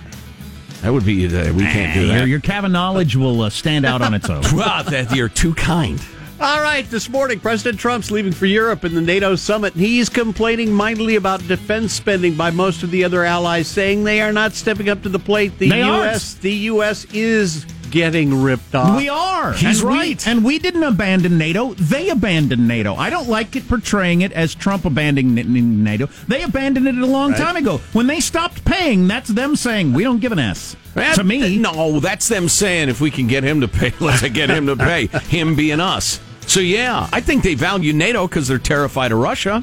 That 0.84 0.92
would 0.92 1.06
be. 1.06 1.24
Uh, 1.26 1.50
we 1.54 1.62
can't 1.62 1.94
do 1.94 2.08
that. 2.08 2.28
your 2.28 2.40
Kavanaugh 2.40 2.74
knowledge 2.74 3.16
will 3.16 3.40
uh, 3.40 3.48
stand 3.48 3.86
out 3.86 4.02
on 4.02 4.12
its 4.12 4.28
own. 4.28 4.42
Wow, 4.54 4.82
that 4.82 5.14
you're 5.16 5.30
too 5.30 5.54
kind. 5.54 5.98
All 6.38 6.60
right, 6.60 6.84
this 6.90 7.08
morning, 7.08 7.40
President 7.40 7.80
Trump's 7.80 8.10
leaving 8.10 8.32
for 8.32 8.44
Europe 8.44 8.84
in 8.84 8.94
the 8.94 9.00
NATO 9.00 9.34
summit. 9.34 9.72
He's 9.72 10.10
complaining 10.10 10.70
mightily 10.70 11.16
about 11.16 11.46
defense 11.48 11.94
spending 11.94 12.34
by 12.34 12.50
most 12.50 12.82
of 12.82 12.90
the 12.90 13.02
other 13.02 13.24
allies, 13.24 13.66
saying 13.66 14.04
they 14.04 14.20
are 14.20 14.32
not 14.32 14.52
stepping 14.52 14.90
up 14.90 15.02
to 15.04 15.08
the 15.08 15.18
plate. 15.18 15.58
The 15.58 15.70
They 15.70 15.80
aren't. 15.80 16.04
U.S. 16.04 16.34
the 16.34 16.52
U.S. 16.52 17.06
is 17.14 17.64
getting 17.94 18.42
ripped 18.42 18.74
off. 18.74 18.96
We 18.98 19.08
are. 19.08 19.52
He's 19.52 19.80
and 19.80 19.88
we- 19.90 19.96
right. 19.96 20.26
and 20.26 20.44
we 20.44 20.58
didn't 20.58 20.82
abandon 20.82 21.38
NATO. 21.38 21.74
They 21.74 22.10
abandoned 22.10 22.66
NATO. 22.66 22.96
I 22.96 23.08
don't 23.08 23.28
like 23.28 23.54
it 23.54 23.68
portraying 23.68 24.20
it 24.22 24.32
as 24.32 24.52
Trump 24.54 24.84
abandoning 24.84 25.84
NATO. 25.84 26.08
They 26.26 26.42
abandoned 26.42 26.88
it 26.88 26.96
a 26.98 27.06
long 27.06 27.30
Right. 27.30 27.40
time 27.40 27.54
ago. 27.56 27.80
When 27.92 28.08
they 28.08 28.18
stopped 28.18 28.64
paying, 28.64 29.06
that's 29.06 29.28
them 29.30 29.54
saying, 29.54 29.92
we 29.92 30.02
don't 30.02 30.18
give 30.20 30.32
an 30.32 30.40
S. 30.40 30.74
That- 30.94 31.14
to 31.14 31.24
me, 31.24 31.56
no, 31.56 32.00
that's 32.00 32.26
them 32.28 32.48
saying 32.48 32.88
if 32.88 33.00
we 33.00 33.12
can 33.12 33.28
get 33.28 33.44
him 33.44 33.60
to 33.60 33.68
pay, 33.68 33.92
let's 34.00 34.22
get 34.28 34.50
him 34.50 34.66
to 34.66 34.74
pay. 34.76 35.06
him 35.28 35.54
being 35.54 35.78
us. 35.80 36.18
So 36.46 36.58
yeah, 36.60 37.08
I 37.12 37.20
think 37.20 37.44
they 37.44 37.54
value 37.54 37.92
NATO 37.92 38.26
because 38.26 38.48
they're 38.48 38.58
terrified 38.58 39.12
of 39.12 39.18
Russia, 39.18 39.62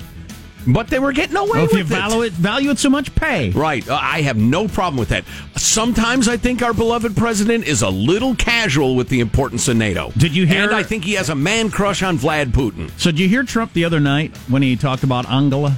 but 0.68 0.88
they 0.88 1.00
were 1.00 1.12
getting 1.12 1.36
away 1.36 1.50
Well, 1.52 1.64
if 1.66 1.72
with 1.72 1.78
you 1.78 1.84
it. 1.84 1.88
value 1.88 2.22
it, 2.22 2.34
value 2.34 2.70
it 2.72 2.80
so 2.80 2.90
much, 2.90 3.14
pay. 3.16 3.50
Right. 3.52 3.88
Uh, 3.88 3.98
I 4.02 4.22
have 4.22 4.38
no 4.38 4.68
problem 4.68 4.98
with 4.98 5.10
that. 5.10 5.24
Sometimes 5.56 6.28
I 6.28 6.38
think 6.38 6.62
our 6.62 6.74
beloved 6.74 7.16
president 7.16 7.66
is 7.66 7.82
a 7.82 7.90
little 7.90 8.36
casual 8.36 8.96
with 8.96 9.10
the 9.10 9.20
importance 9.20 9.68
of 9.68 9.78
NATO. 9.78 10.12
Did 10.18 10.36
you 10.36 10.46
hear- 10.46 10.64
And 10.64 10.76
I 10.76 10.84
think 10.84 11.04
he 11.06 11.14
has 11.14 11.30
a 11.30 11.36
man 11.36 11.70
crush 11.70 12.04
on 12.04 12.18
Vlad 12.18 12.52
Putin. 12.52 12.90
So 12.98 13.12
did 13.12 13.20
you 13.20 13.30
hear 13.30 13.44
Trump 13.44 13.74
the 13.74 13.86
other 13.86 14.00
night 14.00 14.36
when 14.48 14.62
he 14.62 14.76
talked 14.76 15.04
about 15.04 15.30
Angela? 15.30 15.76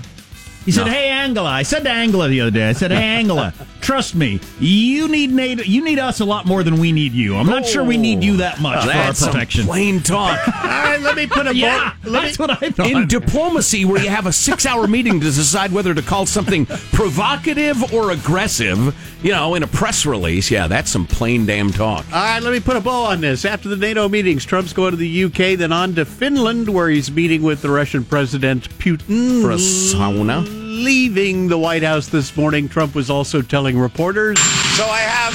He 0.65 0.71
said, 0.71 0.85
No. 0.85 0.91
"Hey 0.93 1.09
Angela." 1.09 1.49
I 1.49 1.63
said 1.63 1.83
to 1.83 1.89
Angela 1.89 2.29
the 2.29 2.39
other 2.39 2.51
day. 2.51 2.69
I 2.69 2.73
said, 2.73 2.91
"Hey 2.91 3.03
Angela, 3.03 3.53
trust 3.83 4.15
me. 4.15 4.39
You 4.59 5.07
need 5.07 5.31
NATO. 5.31 5.63
You 5.63 5.83
need 5.83 5.99
us 5.99 6.19
a 6.19 6.25
lot 6.25 6.45
more 6.45 6.63
than 6.63 6.79
we 6.79 6.91
need 6.91 7.13
you. 7.13 7.35
I'm 7.35 7.45
not 7.47 7.65
sure 7.65 7.83
we 7.83 7.97
need 7.97 8.23
you 8.23 8.37
that 8.37 8.59
much 8.61 8.83
for 8.85 8.89
our 8.89 8.93
That's 8.93 9.19
some 9.19 9.31
protection." 9.31 9.65
plain 9.65 10.01
talk. 10.01 10.39
All 10.47 10.69
right, 10.69 10.99
let 11.01 11.15
me 11.15 11.27
put 11.27 11.47
a 11.47 11.55
yeah, 11.55 11.93
bow- 12.03 12.09
let 12.09 12.21
that's 12.23 12.39
me, 12.39 12.43
what 12.43 12.63
I 12.63 12.69
thought. 12.69 12.89
In 12.89 13.07
diplomacy, 13.07 13.85
where 13.85 14.01
you 14.01 14.09
have 14.09 14.25
a 14.25 14.33
six 14.33 14.65
hour 14.65 14.87
meeting 14.87 15.19
to 15.19 15.25
decide 15.25 15.71
whether 15.71 15.93
to 15.93 16.01
call 16.01 16.25
something 16.25 16.65
provocative 16.65 17.93
or 17.93 18.11
aggressive, 18.11 18.95
you 19.21 19.31
know, 19.31 19.55
in 19.55 19.63
a 19.63 19.67
press 19.67 20.05
release, 20.05 20.49
yeah, 20.49 20.67
that's 20.67 20.89
some 20.89 21.05
plain 21.05 21.45
damn 21.45 21.71
talk. 21.71 22.05
All 22.13 22.23
right, 22.23 22.41
let 22.41 22.53
me 22.53 22.59
put 22.59 22.77
a 22.77 22.81
bow 22.81 23.03
on 23.05 23.21
this. 23.21 23.45
After 23.45 23.69
the 23.69 23.75
NATO 23.77 24.07
meetings, 24.07 24.45
Trump's 24.45 24.73
going 24.73 24.91
to 24.91 24.97
the 24.97 25.23
UK, 25.25 25.57
then 25.57 25.71
on 25.73 25.95
to 25.95 26.05
Finland, 26.05 26.69
where 26.69 26.89
he's 26.89 27.11
meeting 27.11 27.41
with 27.43 27.61
the 27.61 27.69
Russian 27.69 28.03
President 28.05 28.69
Putin. 28.79 29.41
For 29.41 29.51
a 29.51 29.55
sauna? 29.55 30.62
Leaving 30.73 31.49
the 31.49 31.57
White 31.57 31.83
House 31.83 32.07
this 32.07 32.35
morning, 32.35 32.67
Trump 32.67 32.95
was 32.95 33.11
also 33.11 33.43
telling 33.43 33.77
reporters. 33.77 34.39
So 34.73 34.85
I 34.89 35.05
have 35.05 35.31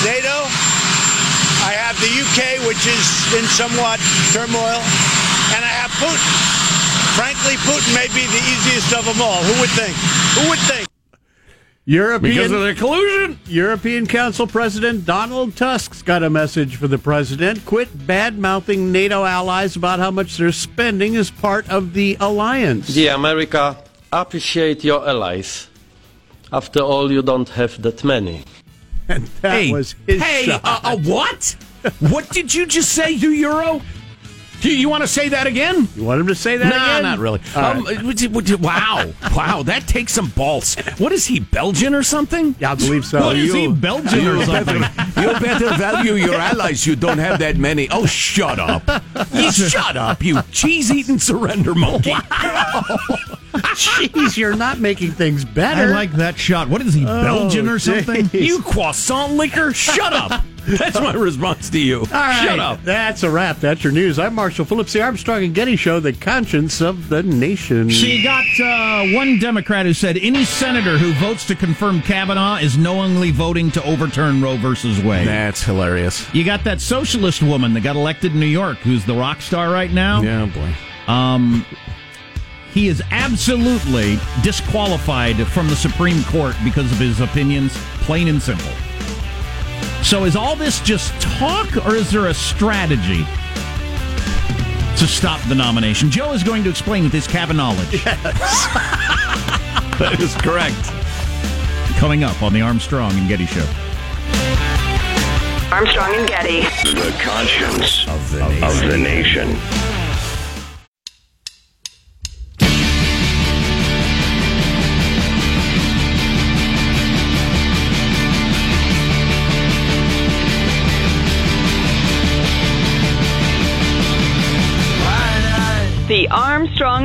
NATO. 0.00 0.48
I 1.60 1.76
have 1.76 1.94
the 2.00 2.08
UK, 2.08 2.66
which 2.66 2.80
is 2.88 3.04
in 3.36 3.44
somewhat 3.52 4.00
turmoil, 4.32 4.80
and 5.52 5.60
I 5.60 5.68
have 5.76 5.90
Putin. 6.00 6.24
Frankly, 7.14 7.56
Putin 7.68 7.94
may 7.94 8.08
be 8.14 8.26
the 8.32 8.42
easiest 8.48 8.94
of 8.94 9.04
them 9.04 9.20
all. 9.20 9.42
Who 9.44 9.60
would 9.60 9.68
think? 9.70 9.94
Who 10.40 10.48
would 10.48 10.58
think? 10.60 10.88
European, 11.84 12.34
Because 12.34 12.52
of 12.52 12.62
the 12.62 12.74
collusion? 12.74 13.38
European 13.46 14.06
Council 14.06 14.46
President 14.46 15.04
Donald 15.04 15.54
Tusk's 15.54 16.00
got 16.00 16.22
a 16.22 16.30
message 16.30 16.76
for 16.76 16.88
the 16.88 16.96
president. 16.98 17.66
Quit 17.66 18.06
bad 18.06 18.38
mouthing 18.38 18.90
NATO 18.90 19.26
allies 19.26 19.76
about 19.76 19.98
how 19.98 20.10
much 20.10 20.38
they're 20.38 20.50
spending 20.50 21.14
as 21.16 21.30
part 21.30 21.68
of 21.68 21.92
the 21.92 22.16
alliance. 22.20 22.88
The 22.88 23.08
America 23.08 23.76
appreciate 24.12 24.84
your 24.84 25.06
allies. 25.08 25.68
After 26.52 26.80
all, 26.80 27.10
you 27.12 27.22
don't 27.22 27.48
have 27.50 27.80
that 27.82 28.02
many. 28.04 28.42
And 29.08 29.26
that 29.42 29.52
hey, 29.52 29.72
was 29.72 29.94
his 30.06 30.22
hey, 30.22 30.44
shot. 30.46 30.60
uh, 30.64 30.80
uh, 30.82 30.96
what? 30.98 31.56
what 32.00 32.28
did 32.30 32.52
you 32.54 32.66
just 32.66 32.92
say, 32.92 33.10
you 33.10 33.30
Euro? 33.30 33.80
Do 34.60 34.68
you 34.76 34.90
want 34.90 35.02
to 35.02 35.08
say 35.08 35.30
that 35.30 35.46
again? 35.46 35.88
You 35.96 36.04
want 36.04 36.20
him 36.20 36.26
to 36.26 36.34
say 36.34 36.58
that 36.58 36.66
again? 36.66 36.78
no, 36.78 36.84
again? 36.84 37.02
not 37.02 37.18
really. 37.18 37.40
Um, 37.56 37.82
right. 37.84 38.02
would 38.02 38.20
you- 38.20 38.28
would 38.28 38.46
you- 38.48 38.58
wow, 38.58 39.10
wow, 39.34 39.62
that 39.62 39.86
takes 39.86 40.12
some 40.12 40.28
balls. 40.28 40.74
What 40.98 41.12
is 41.12 41.24
he, 41.24 41.40
Belgian 41.40 41.94
or 41.94 42.02
something? 42.02 42.54
Yeah, 42.60 42.72
I 42.72 42.74
believe 42.74 43.06
so. 43.06 43.20
What 43.24 43.36
is 43.36 43.54
he, 43.54 43.68
Belgian 43.68 44.26
or 44.26 44.44
something? 44.44 44.82
You 45.20 45.32
better 45.38 45.68
value 45.76 46.14
your 46.14 46.34
allies. 46.34 46.86
You 46.86 46.96
don't 46.96 47.18
have 47.18 47.38
that 47.40 47.56
many. 47.56 47.88
Oh, 47.90 48.06
shut 48.06 48.58
up. 48.58 48.82
You 49.34 49.50
shut 49.70 49.96
up, 49.96 50.22
you 50.22 50.40
cheese 50.50 50.90
eating 50.90 51.18
surrender 51.18 51.74
monkey. 51.74 52.14
Jeez, 53.60 54.36
you're 54.36 54.56
not 54.56 54.78
making 54.78 55.12
things 55.12 55.44
better. 55.44 55.82
I 55.92 55.94
like 55.94 56.12
that 56.12 56.38
shot. 56.38 56.68
What 56.68 56.82
is 56.82 56.94
he, 56.94 57.04
Belgian 57.04 57.68
or 57.68 57.78
something? 57.78 58.28
geez. 58.28 58.46
You 58.50 58.62
croissant 58.62 59.34
liquor, 59.34 59.72
shut 59.72 60.12
up. 60.12 60.42
That's 60.66 61.00
my 61.00 61.14
response 61.14 61.70
to 61.70 61.78
you. 61.80 62.00
All 62.00 62.06
right, 62.06 62.44
Shut 62.46 62.58
up. 62.58 62.82
That's 62.82 63.22
a 63.22 63.30
wrap. 63.30 63.58
That's 63.60 63.82
your 63.82 63.92
news. 63.92 64.18
I'm 64.18 64.34
Marshall 64.34 64.64
Phillips, 64.66 64.92
the 64.92 65.00
Armstrong 65.02 65.42
and 65.42 65.54
Getty 65.54 65.74
Show, 65.76 66.00
the 66.00 66.12
conscience 66.12 66.80
of 66.82 67.08
the 67.08 67.22
nation. 67.22 67.88
She 67.88 68.22
got 68.22 68.44
uh, 68.60 69.06
one 69.14 69.38
Democrat 69.38 69.86
who 69.86 69.94
said 69.94 70.18
any 70.18 70.44
senator 70.44 70.98
who 70.98 71.12
votes 71.14 71.46
to 71.46 71.54
confirm 71.54 72.02
Kavanaugh 72.02 72.56
is 72.56 72.76
knowingly 72.76 73.30
voting 73.30 73.70
to 73.72 73.84
overturn 73.84 74.42
Roe 74.42 74.58
versus 74.58 75.02
Wade. 75.02 75.26
That's 75.26 75.62
hilarious. 75.62 76.32
You 76.34 76.44
got 76.44 76.62
that 76.64 76.80
socialist 76.80 77.42
woman 77.42 77.72
that 77.74 77.80
got 77.82 77.96
elected 77.96 78.32
in 78.32 78.40
New 78.40 78.46
York, 78.46 78.76
who's 78.78 79.04
the 79.06 79.14
rock 79.14 79.40
star 79.40 79.70
right 79.70 79.90
now. 79.90 80.20
Yeah, 80.22 80.46
boy. 80.46 81.12
Um, 81.12 81.64
he 82.72 82.88
is 82.88 83.02
absolutely 83.10 84.18
disqualified 84.42 85.46
from 85.48 85.68
the 85.68 85.76
Supreme 85.76 86.22
Court 86.24 86.54
because 86.64 86.90
of 86.92 86.98
his 86.98 87.20
opinions, 87.20 87.76
plain 88.02 88.28
and 88.28 88.40
simple. 88.40 88.72
So, 90.02 90.24
is 90.24 90.36
all 90.36 90.56
this 90.56 90.80
just 90.80 91.12
talk, 91.20 91.86
or 91.86 91.94
is 91.94 92.10
there 92.10 92.26
a 92.26 92.34
strategy 92.34 93.24
to 94.96 95.06
stop 95.06 95.40
the 95.48 95.54
nomination? 95.54 96.10
Joe 96.10 96.32
is 96.32 96.42
going 96.42 96.64
to 96.64 96.70
explain 96.70 97.04
with 97.04 97.12
his 97.12 97.26
Kavanaugh 97.26 97.74
knowledge. 97.74 98.04
That 100.00 100.18
is 100.18 100.34
correct. 100.36 100.80
Coming 101.98 102.24
up 102.24 102.42
on 102.42 102.54
the 102.54 102.62
Armstrong 102.62 103.12
and 103.18 103.28
Getty 103.28 103.44
Show. 103.44 103.66
Armstrong 105.70 106.14
and 106.14 106.26
Getty. 106.26 106.62
The 106.94 107.14
conscience 107.20 108.08
of 108.08 108.30
the 108.30 108.48
nation. 108.48 108.64
Of 108.64 108.90
the 108.90 108.96
nation. 108.96 109.99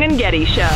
And 0.05 0.19
Getty 0.19 0.45
Show. 0.45 0.69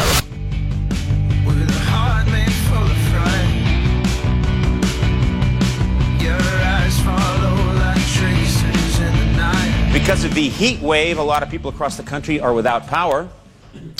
Because 9.94 10.24
of 10.24 10.34
the 10.34 10.50
heat 10.50 10.80
wave, 10.82 11.18
a 11.18 11.24
lot 11.24 11.44
of 11.44 11.50
people 11.50 11.70
across 11.70 11.98
the 11.98 12.04
country 12.04 12.40
are 12.40 12.54
without 12.54 12.88
power. 12.88 13.28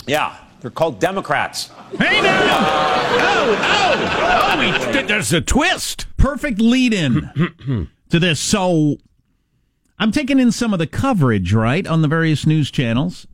Yeah, 0.06 0.36
they're 0.60 0.70
called 0.70 0.98
Democrats. 0.98 1.68
Hey 1.98 2.20
now! 2.20 2.40
Oh, 2.42 3.56
oh, 3.60 4.56
oh! 4.56 4.92
we- 4.92 5.02
There's 5.02 5.32
a 5.32 5.40
twist. 5.40 6.06
Perfect 6.16 6.60
lead 6.60 6.92
in 6.94 7.88
to 8.08 8.18
this. 8.18 8.40
So 8.40 8.96
I'm 9.98 10.10
taking 10.12 10.38
in 10.40 10.50
some 10.52 10.72
of 10.72 10.78
the 10.78 10.86
coverage, 10.86 11.52
right, 11.52 11.86
on 11.86 12.02
the 12.02 12.08
various 12.08 12.46
news 12.46 12.70
channels. 12.70 13.26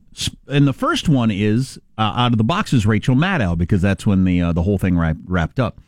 And 0.49 0.67
the 0.67 0.73
first 0.73 1.09
one 1.09 1.31
is 1.31 1.79
uh, 1.99 2.13
out 2.17 2.33
of 2.33 2.39
the 2.39 2.45
box 2.45 2.73
is 2.73 2.87
Rachel 2.87 3.15
Maddow 3.15 3.57
because 3.59 3.83
that's 3.83 4.07
when 4.07 4.25
the 4.25 4.41
uh, 4.41 4.53
the 4.53 4.63
whole 4.63 4.79
thing 4.79 4.97
wrap, 4.99 5.17
wrapped 5.25 5.61
up. 5.61 5.81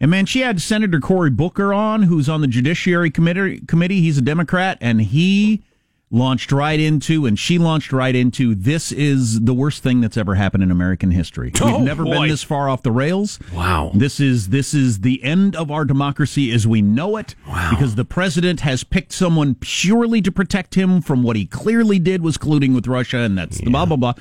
And 0.00 0.10
man, 0.10 0.26
she 0.26 0.40
had 0.40 0.60
Senator 0.60 1.00
Cory 1.00 1.30
Booker 1.30 1.74
on, 1.74 2.04
who's 2.04 2.28
on 2.28 2.40
the 2.40 2.46
Judiciary 2.46 3.10
Committee. 3.10 3.60
Committee. 3.60 4.00
He's 4.00 4.18
a 4.18 4.22
Democrat, 4.22 4.78
and 4.80 5.00
he 5.00 5.62
launched 6.10 6.50
right 6.52 6.80
into, 6.80 7.26
and 7.26 7.38
she 7.38 7.58
launched 7.58 7.92
right 7.92 8.14
into. 8.14 8.54
This 8.54 8.92
is 8.92 9.40
the 9.40 9.52
worst 9.52 9.82
thing 9.82 10.00
that's 10.00 10.16
ever 10.16 10.36
happened 10.36 10.62
in 10.62 10.70
American 10.70 11.10
history. 11.10 11.52
Oh, 11.60 11.76
We've 11.78 11.84
never 11.86 12.04
boy. 12.04 12.12
been 12.20 12.28
this 12.28 12.42
far 12.42 12.68
off 12.68 12.82
the 12.82 12.90
rails. 12.92 13.38
Wow. 13.52 13.90
This 13.94 14.18
is 14.20 14.48
this 14.48 14.72
is 14.72 15.00
the 15.00 15.22
end 15.22 15.54
of 15.54 15.70
our 15.70 15.84
democracy 15.84 16.50
as 16.52 16.66
we 16.66 16.80
know 16.80 17.16
it. 17.18 17.34
Wow. 17.46 17.70
Because 17.70 17.94
the 17.94 18.04
president 18.06 18.60
has 18.60 18.84
picked 18.84 19.12
someone 19.12 19.54
purely 19.56 20.22
to 20.22 20.32
protect 20.32 20.74
him 20.76 21.02
from 21.02 21.22
what 21.22 21.36
he 21.36 21.44
clearly 21.44 21.98
did 21.98 22.22
was 22.22 22.38
colluding 22.38 22.74
with 22.74 22.86
Russia, 22.86 23.18
and 23.18 23.36
that's 23.36 23.58
the 23.58 23.70
blah 23.70 23.84
blah 23.84 23.96
blah. 23.96 24.14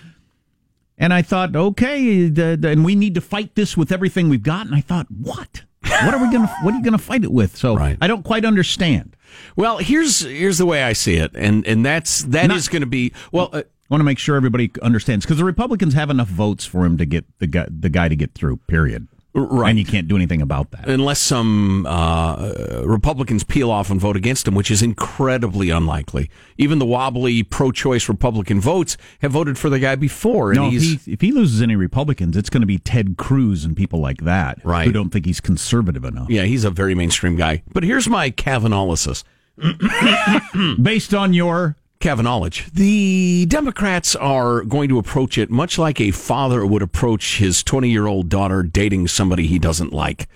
And 1.00 1.13
I 1.13 1.21
thought, 1.21 1.56
okay, 1.56 2.28
the, 2.28 2.58
the- 2.60 2.69
and 2.69 2.84
we 2.84 2.95
need 2.95 3.13
to 3.15 3.21
fight 3.21 3.54
this 3.54 3.78
with 3.78 3.91
everything 3.91 4.30
we've 4.30 4.41
got. 4.41 4.65
And 4.65 4.73
I 4.73 4.82
thought, 4.82 5.06
what? 5.12 5.62
What 6.05 6.13
are 6.13 6.21
we 6.21 6.31
gonna? 6.31 6.47
What 6.62 6.73
are 6.73 6.77
you 6.77 6.83
gonna 6.83 6.97
fight 6.97 7.23
it 7.23 7.31
with? 7.31 7.55
So 7.57 7.75
I 8.01 8.07
don't 8.07 8.23
quite 8.23 8.45
understand. 8.45 9.15
Well, 9.55 9.77
here's 9.77 10.21
here's 10.21 10.57
the 10.57 10.65
way 10.65 10.83
I 10.83 10.93
see 10.93 11.15
it, 11.15 11.31
and 11.36 11.65
and 11.67 11.86
that's 11.86 12.23
that 12.25 12.51
is 12.51 12.67
going 12.67 12.81
to 12.81 12.88
be 12.88 13.13
well. 13.31 13.49
Uh, 13.51 13.60
I 13.60 13.93
want 13.93 14.01
to 14.01 14.05
make 14.05 14.19
sure 14.19 14.36
everybody 14.36 14.69
understands 14.81 15.25
because 15.25 15.38
the 15.38 15.45
Republicans 15.45 15.93
have 15.93 16.10
enough 16.10 16.27
votes 16.27 16.65
for 16.65 16.86
him 16.86 16.97
to 16.97 17.05
get 17.05 17.25
the 17.39 17.47
guy, 17.47 17.67
the 17.69 17.89
guy 17.89 18.10
to 18.10 18.15
get 18.15 18.33
through. 18.33 18.57
Period. 18.67 19.07
Right. 19.39 19.69
And 19.69 19.78
you 19.78 19.86
can't 19.86 20.08
do 20.08 20.15
anything 20.15 20.41
about 20.41 20.71
that. 20.71 20.89
unless 20.89 21.19
some 21.19 21.86
uh, 21.86 22.82
Republicans 22.84 23.43
peel 23.43 23.69
off 23.69 23.91
and 23.91 24.02
vote 24.02 24.17
against 24.17 24.47
him, 24.47 24.56
which 24.56 24.71
is 24.71 24.82
incredibly 24.82 25.69
unlikely. 25.69 26.30
Even 26.58 26.80
the 26.80 26.86
wobbly 26.88 27.43
pro-choice 27.43 28.10
Republican 28.10 28.60
votes 28.60 28.97
have 29.21 29.32
voted 29.32 29.58
for 29.60 29.69
the 29.69 29.78
guy 29.80 29.95
before, 29.95 30.52
and 30.52 30.60
No, 30.60 30.71
if 30.71 30.82
he, 30.82 31.12
if 31.13 31.21
he 31.21 31.32
loses 31.32 31.62
any 31.62 31.76
Republicans, 31.76 32.36
it's 32.36 32.50
going 32.50 32.62
to 32.62 32.67
be 32.67 32.80
Ted 32.80 33.15
Cruz 33.17 33.63
and 33.63 33.78
people 33.78 34.00
like 34.00 34.21
that 34.21 34.58
Right. 34.65 34.88
who 34.88 34.91
don't 34.91 35.12
think 35.12 35.26
he's 35.28 35.39
conservative 35.39 36.04
enough. 36.04 36.30
yeah, 36.32 36.43
he's 36.43 36.63
a 36.63 36.71
very 36.71 36.95
mainstream 36.95 37.36
guy. 37.36 37.62
But 37.71 37.84
here's 37.84 38.10
my 38.10 38.32
Kavanaughlysis. 38.32 39.23
Based 40.82 41.13
on 41.13 41.34
your 41.34 41.76
Kavanaughage. 41.99 42.71
The 42.73 43.45
Democrats 43.47 44.15
are 44.15 44.62
going 44.62 44.89
to 44.89 44.99
approach 44.99 45.38
it 45.38 45.49
much 45.49 45.77
like 45.77 45.99
a 45.99 46.12
father 46.12 46.65
would 46.65 46.81
approach 46.81 47.38
his 47.38 47.63
20 47.63 47.89
year 47.89 48.07
old 48.07 48.29
daughter 48.29 48.63
dating 48.63 49.07
somebody 49.07 49.47
he 49.47 49.60
doesn't 49.60 49.93
like. 49.93 50.27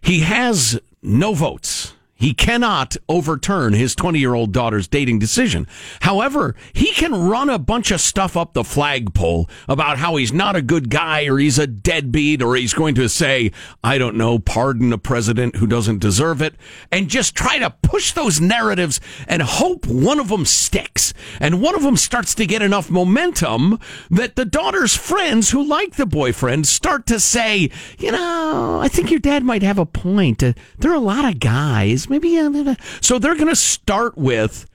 He 0.00 0.20
has 0.20 0.80
no 1.02 1.34
votes. 1.34 1.94
He 2.18 2.32
cannot 2.32 2.96
overturn 3.10 3.74
his 3.74 3.94
20 3.94 4.18
year 4.18 4.34
old 4.34 4.52
daughter's 4.52 4.88
dating 4.88 5.18
decision. 5.18 5.66
However, 6.00 6.56
he 6.72 6.92
can 6.92 7.14
run 7.14 7.50
a 7.50 7.58
bunch 7.58 7.90
of 7.90 8.00
stuff 8.00 8.36
up 8.38 8.54
the 8.54 8.64
flagpole 8.64 9.50
about 9.68 9.98
how 9.98 10.16
he's 10.16 10.32
not 10.32 10.56
a 10.56 10.62
good 10.62 10.88
guy 10.88 11.26
or 11.26 11.36
he's 11.38 11.58
a 11.58 11.66
deadbeat 11.66 12.40
or 12.40 12.56
he's 12.56 12.72
going 12.72 12.94
to 12.94 13.08
say, 13.08 13.52
I 13.84 13.98
don't 13.98 14.16
know, 14.16 14.38
pardon 14.38 14.94
a 14.94 14.98
president 14.98 15.56
who 15.56 15.66
doesn't 15.66 15.98
deserve 15.98 16.40
it 16.40 16.54
and 16.90 17.08
just 17.08 17.34
try 17.34 17.58
to 17.58 17.70
push 17.82 18.12
those 18.12 18.40
narratives 18.40 18.98
and 19.28 19.42
hope 19.42 19.86
one 19.86 20.18
of 20.18 20.28
them 20.28 20.46
sticks 20.46 21.12
and 21.38 21.60
one 21.60 21.74
of 21.74 21.82
them 21.82 21.96
starts 21.96 22.34
to 22.36 22.46
get 22.46 22.62
enough 22.62 22.90
momentum 22.90 23.78
that 24.10 24.36
the 24.36 24.44
daughter's 24.46 24.96
friends 24.96 25.50
who 25.50 25.62
like 25.62 25.96
the 25.96 26.06
boyfriend 26.06 26.66
start 26.66 27.06
to 27.06 27.20
say, 27.20 27.70
you 27.98 28.10
know, 28.10 28.80
I 28.80 28.88
think 28.88 29.10
your 29.10 29.20
dad 29.20 29.44
might 29.44 29.62
have 29.62 29.78
a 29.78 29.86
point. 29.86 30.42
Uh, 30.42 30.54
there 30.78 30.90
are 30.90 30.94
a 30.94 30.98
lot 30.98 31.24
of 31.24 31.40
guys. 31.40 32.05
Maybe. 32.08 32.38
Uh, 32.38 32.74
so 33.00 33.18
they're 33.18 33.34
going 33.34 33.48
to 33.48 33.56
start 33.56 34.16
with 34.16 34.66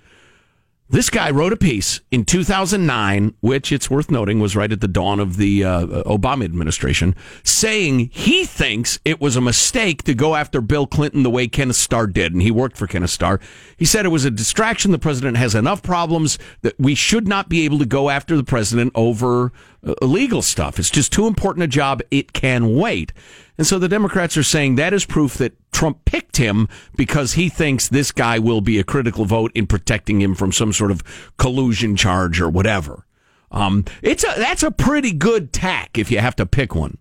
this 0.91 1.09
guy 1.09 1.31
wrote 1.31 1.53
a 1.53 1.57
piece 1.57 2.01
in 2.11 2.25
2009, 2.25 3.33
which 3.39 3.71
it's 3.71 3.89
worth 3.89 4.11
noting 4.11 4.41
was 4.41 4.57
right 4.57 4.73
at 4.73 4.81
the 4.81 4.89
dawn 4.89 5.21
of 5.21 5.37
the 5.37 5.63
uh, 5.63 5.85
Obama 6.03 6.43
administration, 6.43 7.15
saying 7.43 8.09
he 8.11 8.43
thinks 8.43 8.99
it 9.05 9.21
was 9.21 9.37
a 9.37 9.41
mistake 9.41 10.03
to 10.03 10.13
go 10.13 10.35
after 10.35 10.59
Bill 10.59 10.85
Clinton 10.85 11.23
the 11.23 11.29
way 11.29 11.47
Kenneth 11.47 11.77
Starr 11.77 12.07
did, 12.07 12.33
and 12.33 12.41
he 12.41 12.51
worked 12.51 12.75
for 12.75 12.87
Kenneth 12.87 13.09
Starr. 13.09 13.39
He 13.77 13.85
said 13.85 14.05
it 14.05 14.09
was 14.09 14.25
a 14.25 14.31
distraction. 14.31 14.91
The 14.91 14.99
president 14.99 15.37
has 15.37 15.55
enough 15.55 15.81
problems 15.81 16.37
that 16.61 16.77
we 16.77 16.93
should 16.93 17.25
not 17.25 17.47
be 17.47 17.63
able 17.63 17.79
to 17.79 17.85
go 17.85 18.09
after 18.09 18.35
the 18.35 18.43
president 18.43 18.91
over 18.93 19.53
uh, 19.87 19.93
illegal 20.01 20.41
stuff. 20.41 20.77
It's 20.77 20.89
just 20.89 21.13
too 21.13 21.25
important 21.25 21.63
a 21.63 21.67
job. 21.67 22.01
It 22.11 22.33
can 22.33 22.75
wait. 22.75 23.13
And 23.57 23.67
so 23.67 23.77
the 23.77 23.89
Democrats 23.89 24.37
are 24.37 24.43
saying 24.43 24.75
that 24.75 24.93
is 24.93 25.05
proof 25.05 25.35
that 25.35 25.53
Trump 25.71 26.05
picked 26.05 26.37
him 26.37 26.67
because 26.95 27.33
he 27.33 27.49
thinks 27.49 27.87
this 27.87 28.11
guy 28.11 28.39
will 28.39 28.61
be 28.61 28.79
a 28.79 28.83
critical 28.83 29.25
vote 29.25 29.51
in 29.53 29.67
protecting 29.67 30.21
him 30.21 30.35
from 30.35 30.51
some 30.51 30.73
sort 30.73 30.91
of 30.91 31.03
collusion 31.37 31.95
charge 31.95 32.41
or 32.41 32.49
whatever. 32.49 33.05
Um, 33.51 33.85
it's 34.01 34.23
a 34.23 34.33
that's 34.37 34.63
a 34.63 34.71
pretty 34.71 35.11
good 35.11 35.51
tack 35.51 35.97
if 35.97 36.09
you 36.09 36.19
have 36.19 36.35
to 36.37 36.45
pick 36.45 36.73
one 36.73 36.97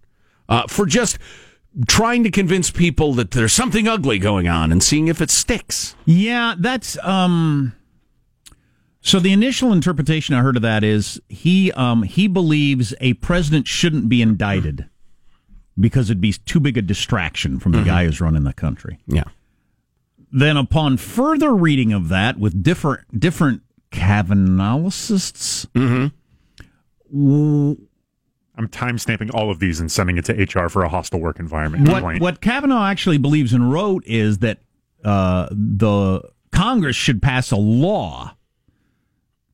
uh, 0.48 0.66
for 0.66 0.84
just 0.84 1.18
trying 1.86 2.24
to 2.24 2.30
convince 2.30 2.70
people 2.70 3.14
that 3.14 3.30
there's 3.30 3.52
something 3.52 3.86
ugly 3.86 4.18
going 4.18 4.48
on 4.48 4.72
and 4.72 4.82
seeing 4.82 5.08
if 5.08 5.20
it 5.20 5.30
sticks. 5.30 5.94
Yeah, 6.04 6.54
that's 6.58 6.98
um 7.04 7.74
so 9.00 9.20
the 9.20 9.32
initial 9.32 9.72
interpretation 9.72 10.34
I 10.34 10.40
heard 10.40 10.56
of 10.56 10.62
that 10.62 10.82
is 10.82 11.20
he 11.28 11.70
um 11.72 12.02
he 12.02 12.26
believes 12.26 12.92
a 13.00 13.14
president 13.14 13.68
shouldn't 13.68 14.08
be 14.08 14.20
indicted 14.20 14.88
because 15.80 16.10
it'd 16.10 16.20
be 16.20 16.32
too 16.32 16.60
big 16.60 16.76
a 16.76 16.82
distraction 16.82 17.58
from 17.58 17.72
the 17.72 17.82
guy 17.82 18.04
who's 18.04 18.20
running 18.20 18.44
the 18.44 18.52
country. 18.52 18.98
Yeah. 19.06 19.24
Then 20.32 20.56
upon 20.56 20.96
further 20.96 21.54
reading 21.54 21.92
of 21.92 22.08
that 22.08 22.38
with 22.38 22.62
different 22.62 23.18
different 23.18 23.62
Kavanaughlists, 23.90 25.66
I'm 28.56 28.68
time 28.68 28.98
stamping 28.98 29.30
all 29.30 29.50
of 29.50 29.58
these 29.58 29.80
and 29.80 29.90
sending 29.90 30.18
it 30.18 30.24
to 30.26 30.34
HR 30.34 30.68
for 30.68 30.82
a 30.82 30.88
hostile 30.88 31.20
work 31.20 31.40
environment 31.40 31.88
what 31.88 31.94
complaint. 31.94 32.22
what 32.22 32.40
Kavanaugh 32.40 32.84
actually 32.86 33.18
believes 33.18 33.52
and 33.52 33.72
wrote 33.72 34.04
is 34.06 34.38
that 34.38 34.58
uh, 35.04 35.48
the 35.50 36.22
Congress 36.52 36.94
should 36.96 37.22
pass 37.22 37.50
a 37.50 37.56
law 37.56 38.34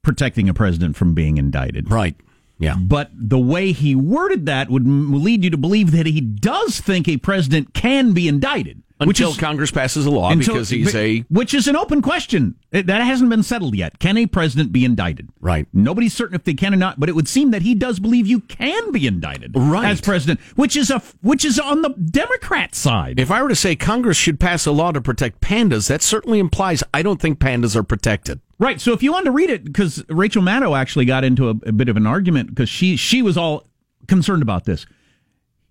protecting 0.02 0.48
a 0.48 0.54
president 0.54 0.96
from 0.96 1.14
being 1.14 1.38
indicted. 1.38 1.90
Right. 1.90 2.16
Yeah. 2.58 2.76
But 2.76 3.10
the 3.12 3.38
way 3.38 3.72
he 3.72 3.94
worded 3.94 4.46
that 4.46 4.70
would 4.70 4.86
m- 4.86 5.22
lead 5.22 5.44
you 5.44 5.50
to 5.50 5.56
believe 5.58 5.90
that 5.92 6.06
he 6.06 6.20
does 6.20 6.80
think 6.80 7.06
a 7.08 7.18
president 7.18 7.74
can 7.74 8.12
be 8.12 8.28
indicted. 8.28 8.82
which 9.04 9.20
Until 9.20 9.32
is- 9.32 9.36
Congress 9.36 9.70
passes 9.70 10.06
a 10.06 10.10
law 10.10 10.30
until- 10.30 10.54
because 10.54 10.70
he's 10.70 10.86
but- 10.86 10.94
a 10.94 11.18
which 11.28 11.52
is 11.52 11.68
an 11.68 11.76
open 11.76 12.00
question 12.00 12.54
that 12.72 12.88
hasn't 12.88 13.28
been 13.28 13.42
settled 13.42 13.74
yet. 13.76 13.98
Can 13.98 14.16
a 14.16 14.24
president 14.24 14.72
be 14.72 14.86
indicted? 14.86 15.28
Right. 15.38 15.66
Nobody's 15.74 16.14
certain 16.14 16.34
if 16.34 16.44
they 16.44 16.54
can 16.54 16.72
or 16.72 16.78
not, 16.78 16.98
but 16.98 17.10
it 17.10 17.14
would 17.14 17.28
seem 17.28 17.50
that 17.50 17.60
he 17.60 17.74
does 17.74 17.98
believe 17.98 18.26
you 18.26 18.40
can 18.40 18.92
be 18.92 19.06
indicted 19.06 19.50
Right. 19.54 19.84
as 19.90 20.00
president, 20.00 20.40
which 20.54 20.76
is 20.78 20.90
a 20.90 21.02
which 21.20 21.44
is 21.44 21.58
on 21.58 21.82
the 21.82 21.90
Democrat 21.90 22.74
side. 22.74 23.20
If 23.20 23.30
I 23.30 23.42
were 23.42 23.50
to 23.50 23.54
say 23.54 23.76
Congress 23.76 24.16
should 24.16 24.40
pass 24.40 24.64
a 24.64 24.72
law 24.72 24.92
to 24.92 25.02
protect 25.02 25.42
pandas, 25.42 25.88
that 25.88 26.02
certainly 26.02 26.38
implies 26.38 26.82
I 26.94 27.02
don't 27.02 27.20
think 27.20 27.38
pandas 27.38 27.76
are 27.76 27.82
protected. 27.82 28.40
Right. 28.58 28.80
So 28.80 28.92
if 28.92 29.02
you 29.02 29.12
wanted 29.12 29.26
to 29.26 29.30
read 29.32 29.50
it, 29.50 29.64
because 29.64 30.02
Rachel 30.08 30.42
Maddow 30.42 30.78
actually 30.78 31.04
got 31.04 31.24
into 31.24 31.48
a, 31.48 31.54
a 31.66 31.72
bit 31.72 31.88
of 31.88 31.96
an 31.96 32.06
argument 32.06 32.48
because 32.50 32.68
she 32.68 32.96
she 32.96 33.20
was 33.22 33.36
all 33.36 33.66
concerned 34.08 34.42
about 34.42 34.64
this. 34.64 34.86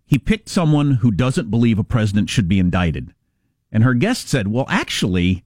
He 0.06 0.20
picked 0.20 0.50
someone 0.50 0.92
who 0.96 1.10
doesn't 1.10 1.50
believe 1.50 1.80
a 1.80 1.84
president 1.84 2.30
should 2.30 2.48
be 2.48 2.60
indicted, 2.60 3.14
and 3.72 3.84
her 3.84 3.96
guest 3.96 4.30
said, 4.30 4.48
"Well, 4.50 4.66
actually, 4.70 5.44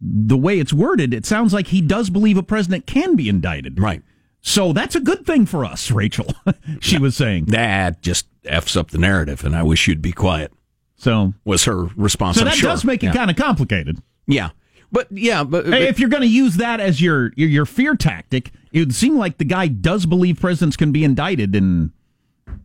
the 0.00 0.36
way 0.36 0.58
it's 0.58 0.74
worded, 0.74 1.14
it 1.14 1.24
sounds 1.24 1.54
like 1.54 1.68
he 1.68 1.80
does 1.80 2.10
believe 2.10 2.36
a 2.36 2.42
president 2.42 2.86
can 2.86 3.16
be 3.16 3.30
indicted." 3.30 3.80
Right. 3.80 4.02
So 4.42 4.74
that's 4.74 4.94
a 4.94 5.00
good 5.00 5.24
thing 5.24 5.46
for 5.46 5.64
us, 5.64 5.90
Rachel. 5.90 6.26
she 6.80 6.98
was 6.98 7.16
saying 7.16 7.46
that 7.46 8.02
just 8.02 8.26
f's 8.44 8.76
up 8.76 8.90
the 8.90 8.98
narrative, 8.98 9.42
and 9.42 9.56
I 9.56 9.62
wish 9.62 9.88
you'd 9.88 10.02
be 10.02 10.12
quiet. 10.12 10.52
So 10.96 11.32
was 11.46 11.64
her 11.64 11.84
response. 11.96 12.36
So 12.36 12.44
that 12.44 12.54
sure. 12.56 12.68
does 12.68 12.84
make 12.84 13.02
it 13.02 13.06
Yeah. 13.06 13.12
kind 13.14 13.30
of 13.30 13.36
complicated. 13.38 14.02
Yeah, 14.26 14.50
but 14.94 15.08
yeah, 15.10 15.44
but, 15.44 15.66
Hey, 15.66 15.88
if 15.88 15.98
you're 15.98 16.08
going 16.08 16.22
to 16.22 16.26
use 16.28 16.56
that 16.56 16.80
as 16.80 17.02
your, 17.02 17.32
your 17.36 17.48
your 17.48 17.66
fear 17.66 17.94
tactic, 17.96 18.52
it 18.72 18.78
would 18.78 18.94
seem 18.94 19.18
like 19.18 19.36
the 19.36 19.44
guy 19.44 19.66
does 19.68 20.06
believe 20.06 20.40
presidents 20.40 20.76
can 20.76 20.92
be 20.92 21.04
indicted, 21.04 21.54
and 21.54 21.90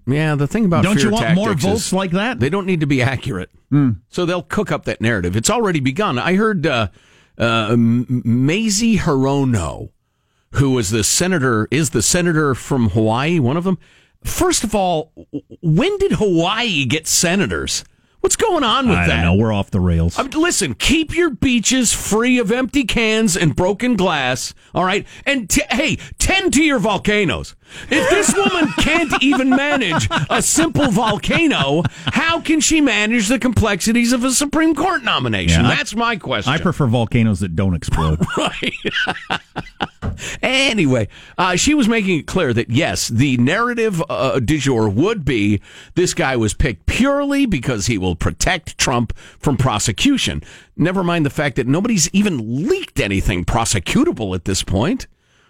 Yeah, 0.08 0.36
the 0.36 0.48
thing 0.48 0.64
about 0.66 0.84
Don't 0.84 1.02
you 1.04 1.10
want 1.10 1.36
more 1.36 1.54
votes 1.54 1.92
like 1.92 2.12
that? 2.12 2.40
They 2.40 2.50
don't 2.50 2.66
need 2.66 2.80
to 2.80 2.88
be 2.88 3.02
accurate, 3.02 3.50
so 4.10 4.26
they'll 4.26 4.44
cook 4.44 4.72
up 4.72 4.86
that 4.86 5.02
narrative. 5.02 5.36
It's 5.36 5.50
already 5.50 5.80
begun. 5.80 6.18
I 6.18 6.36
heard 6.36 6.66
uh, 6.66 6.88
uh, 7.38 7.70
M- 7.72 8.06
Mazie 8.26 8.98
Hirono, 8.98 9.90
who 10.54 10.72
was 10.72 10.90
the 10.92 11.04
senator, 11.04 11.68
is 11.72 11.90
the 11.92 12.02
senator 12.02 12.56
from 12.56 12.90
Hawaii, 12.90 13.40
one 13.40 13.58
of 13.58 13.64
them. 13.64 13.78
First 14.24 14.64
of 14.64 14.76
all, 14.76 15.12
when 15.62 15.98
did 15.98 16.14
Hawaii 16.14 16.86
get 16.86 17.08
senators? 17.08 17.84
What's 18.22 18.36
going 18.36 18.64
on 18.66 18.90
with 18.90 18.98
I 18.98 19.08
that? 19.08 19.24
don't 19.24 19.38
know. 19.38 19.42
We're 19.42 19.54
off 19.54 19.72
the 19.72 19.80
rails. 19.80 20.20
I 20.20 20.24
mean, 20.24 20.32
listen, 20.32 20.74
keep 20.74 21.16
your 21.16 21.30
beaches 21.30 21.94
free 21.94 22.38
of 22.38 22.52
empty 22.52 22.84
cans 22.84 23.38
and 23.38 23.56
broken 23.56 23.96
glass. 23.96 24.54
All 24.76 24.84
right, 24.84 25.08
and 25.26 25.50
t- 25.50 25.62
hey, 25.70 25.98
tend 26.18 26.54
to 26.54 26.64
your 26.64 26.80
volcanoes. 26.80 27.56
If 27.90 28.10
this 28.10 28.34
woman 28.36 28.72
can't 28.80 29.12
even 29.24 29.50
manage 29.50 30.08
a 30.30 30.42
simple 30.42 30.90
volcano, 30.92 31.84
how 32.06 32.40
can 32.42 32.60
she 32.62 32.82
manage 32.82 33.28
the 33.28 33.40
complexities 33.40 34.12
of 34.14 34.24
a 34.24 34.32
Supreme 34.32 34.76
Court 34.76 35.04
nomination? 35.04 35.64
Yeah, 35.64 35.70
I- 35.72 35.76
That's 35.76 35.96
my 35.96 36.16
question. 36.18 36.54
I 36.54 36.58
prefer 36.58 36.88
volcanoes 36.88 37.40
that 37.42 37.56
don't 37.56 37.74
explode. 37.74 38.20
right. 38.38 38.74
anyway, 40.42 41.08
uh, 41.38 41.56
she 41.56 41.74
was 41.74 41.88
making 41.88 42.20
it 42.20 42.28
clear 42.28 42.54
that 42.54 42.70
yes, 42.70 43.08
the 43.08 43.38
narrative 43.38 44.04
uh, 44.10 44.40
du 44.40 44.58
jour 44.58 44.90
would 44.90 45.26
be 45.26 45.62
this 45.96 46.14
guy 46.14 46.36
was 46.36 46.54
picked 46.54 46.86
purely 46.86 47.46
because 47.46 47.86
he 47.88 47.98
will 47.98 48.16
protect 48.16 48.78
Trump 48.78 49.16
from 49.40 49.58
prosecution. 49.58 50.42
Never 50.76 51.04
mind 51.04 51.26
the 51.26 51.30
fact 51.30 51.56
that 51.58 51.68
nobody's 51.68 52.10
even 52.14 52.68
leaked 52.68 53.00
anything 53.00 53.46
prosecutable 53.46 54.36
at 54.36 54.46
this 54.46 54.64
point. 54.64 55.08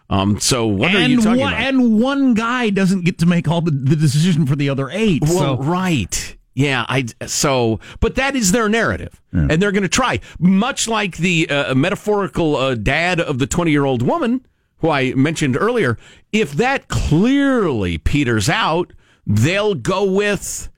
Um, 0.10 0.40
so 0.40 0.66
what 0.66 0.94
are 0.96 1.00
you 1.08 1.16
and, 1.16 1.24
talking 1.24 1.40
one, 1.42 1.54
about? 1.54 1.64
and 1.66 2.02
one 2.02 2.34
guy 2.34 2.72
doesn't 2.72 3.06
get 3.06 3.20
to 3.20 3.26
make 3.26 3.48
all 3.48 3.62
the, 3.62 3.72
the 3.72 3.96
decision 3.96 4.48
for 4.48 4.56
the 4.56 4.70
other 4.70 4.90
eight. 4.90 5.22
Well, 5.22 5.58
so 5.58 5.58
right. 5.58 6.36
Yeah, 6.56 6.86
I 6.90 7.06
so, 7.26 7.80
but 8.00 8.16
that 8.16 8.36
is 8.36 8.52
their 8.52 8.68
narrative, 8.68 9.22
and 9.32 9.62
they're 9.62 9.72
going 9.72 9.84
to 9.84 9.88
try. 9.88 10.20
Much 10.40 10.90
like 10.90 11.16
the 11.18 11.48
uh, 11.50 11.74
metaphorical 11.76 12.56
uh, 12.58 12.76
dad 12.76 13.22
of 13.22 13.40
the 13.40 13.48
twenty-year-old 13.48 14.02
woman 14.02 14.46
who 14.80 14.90
I 14.90 15.14
mentioned 15.14 15.56
earlier. 15.58 15.98
If 16.34 16.54
that 16.54 16.90
clearly 16.90 17.98
peters 17.98 18.50
out, 18.50 18.92
they'll 19.26 19.76
go 19.76 20.04
with. 20.04 20.70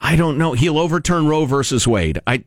I 0.00 0.14
don't 0.14 0.38
know. 0.38 0.52
He'll 0.52 0.78
overturn 0.78 1.26
Roe 1.26 1.44
versus 1.46 1.88
Wade. 1.88 2.20
I 2.26 2.44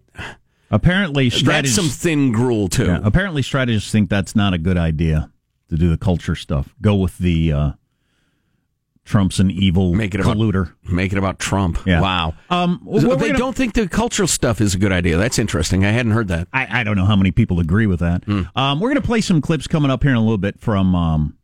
apparently 0.72 1.30
that's 1.30 1.74
some 1.74 1.90
thin 1.90 2.32
gruel 2.32 2.70
too. 2.70 2.86
yeah, 2.86 3.00
apparently 3.04 3.42
strategists 3.42 3.92
think 3.92 4.10
that's 4.10 4.38
not 4.38 4.54
a 4.54 4.58
good 4.58 4.78
idea 4.78 5.32
to 5.70 5.76
do 5.78 5.90
the 5.90 5.98
culture 5.98 6.36
stuff. 6.36 6.74
Go 6.82 6.96
with 6.96 7.18
the 7.18 7.52
uh, 7.54 7.72
Trump's 9.06 9.40
an 9.40 9.50
evil 9.50 9.96
Make 9.96 10.14
it 10.14 10.22
about- 10.22 10.38
colluder. 10.38 10.74
Make 10.84 11.12
it 11.12 11.18
about 11.18 11.40
Trump. 11.40 11.80
Yeah. 11.86 12.02
Wow. 12.02 12.36
Um, 12.50 12.82
well, 12.84 13.02
So 13.02 13.16
they 13.16 13.28
gonna- 13.28 13.40
don't 13.40 13.56
think 13.56 13.74
the 13.74 13.88
cultural 13.88 14.28
stuff 14.28 14.62
is 14.62 14.76
a 14.76 14.78
good 14.78 14.92
idea. 14.92 15.18
That's 15.18 15.40
interesting. 15.40 15.84
I 15.84 15.92
hadn't 15.92 16.12
heard 16.12 16.28
that. 16.28 16.48
I, 16.54 16.82
I 16.82 16.84
don't 16.84 16.96
know 16.96 17.06
how 17.06 17.16
many 17.16 17.32
people 17.32 17.60
agree 17.60 17.88
with 17.88 18.00
that. 18.02 18.24
Um, 18.56 18.80
we're 18.80 18.90
going 18.90 19.02
to 19.02 19.08
play 19.08 19.22
some 19.22 19.42
clips 19.42 19.66
coming 19.68 19.90
up 19.90 20.04
here 20.04 20.12
in 20.12 20.18
a 20.18 20.22
little 20.22 20.38
bit 20.38 20.60
from. 20.60 20.94
Um, 20.96 21.36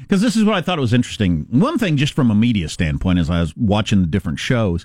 because 0.00 0.20
this 0.20 0.36
is 0.36 0.44
what 0.44 0.54
I 0.54 0.60
thought 0.60 0.78
was 0.78 0.92
interesting. 0.92 1.46
One 1.50 1.78
thing, 1.78 1.96
just 1.96 2.12
from 2.12 2.30
a 2.30 2.34
media 2.34 2.68
standpoint, 2.68 3.18
as 3.18 3.30
I 3.30 3.40
was 3.40 3.56
watching 3.56 4.02
the 4.02 4.06
different 4.06 4.38
shows, 4.38 4.84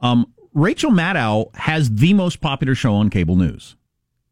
um, 0.00 0.32
Rachel 0.54 0.90
Maddow 0.92 1.54
has 1.56 1.90
the 1.90 2.14
most 2.14 2.40
popular 2.40 2.74
show 2.74 2.94
on 2.94 3.10
cable 3.10 3.34
news. 3.36 3.76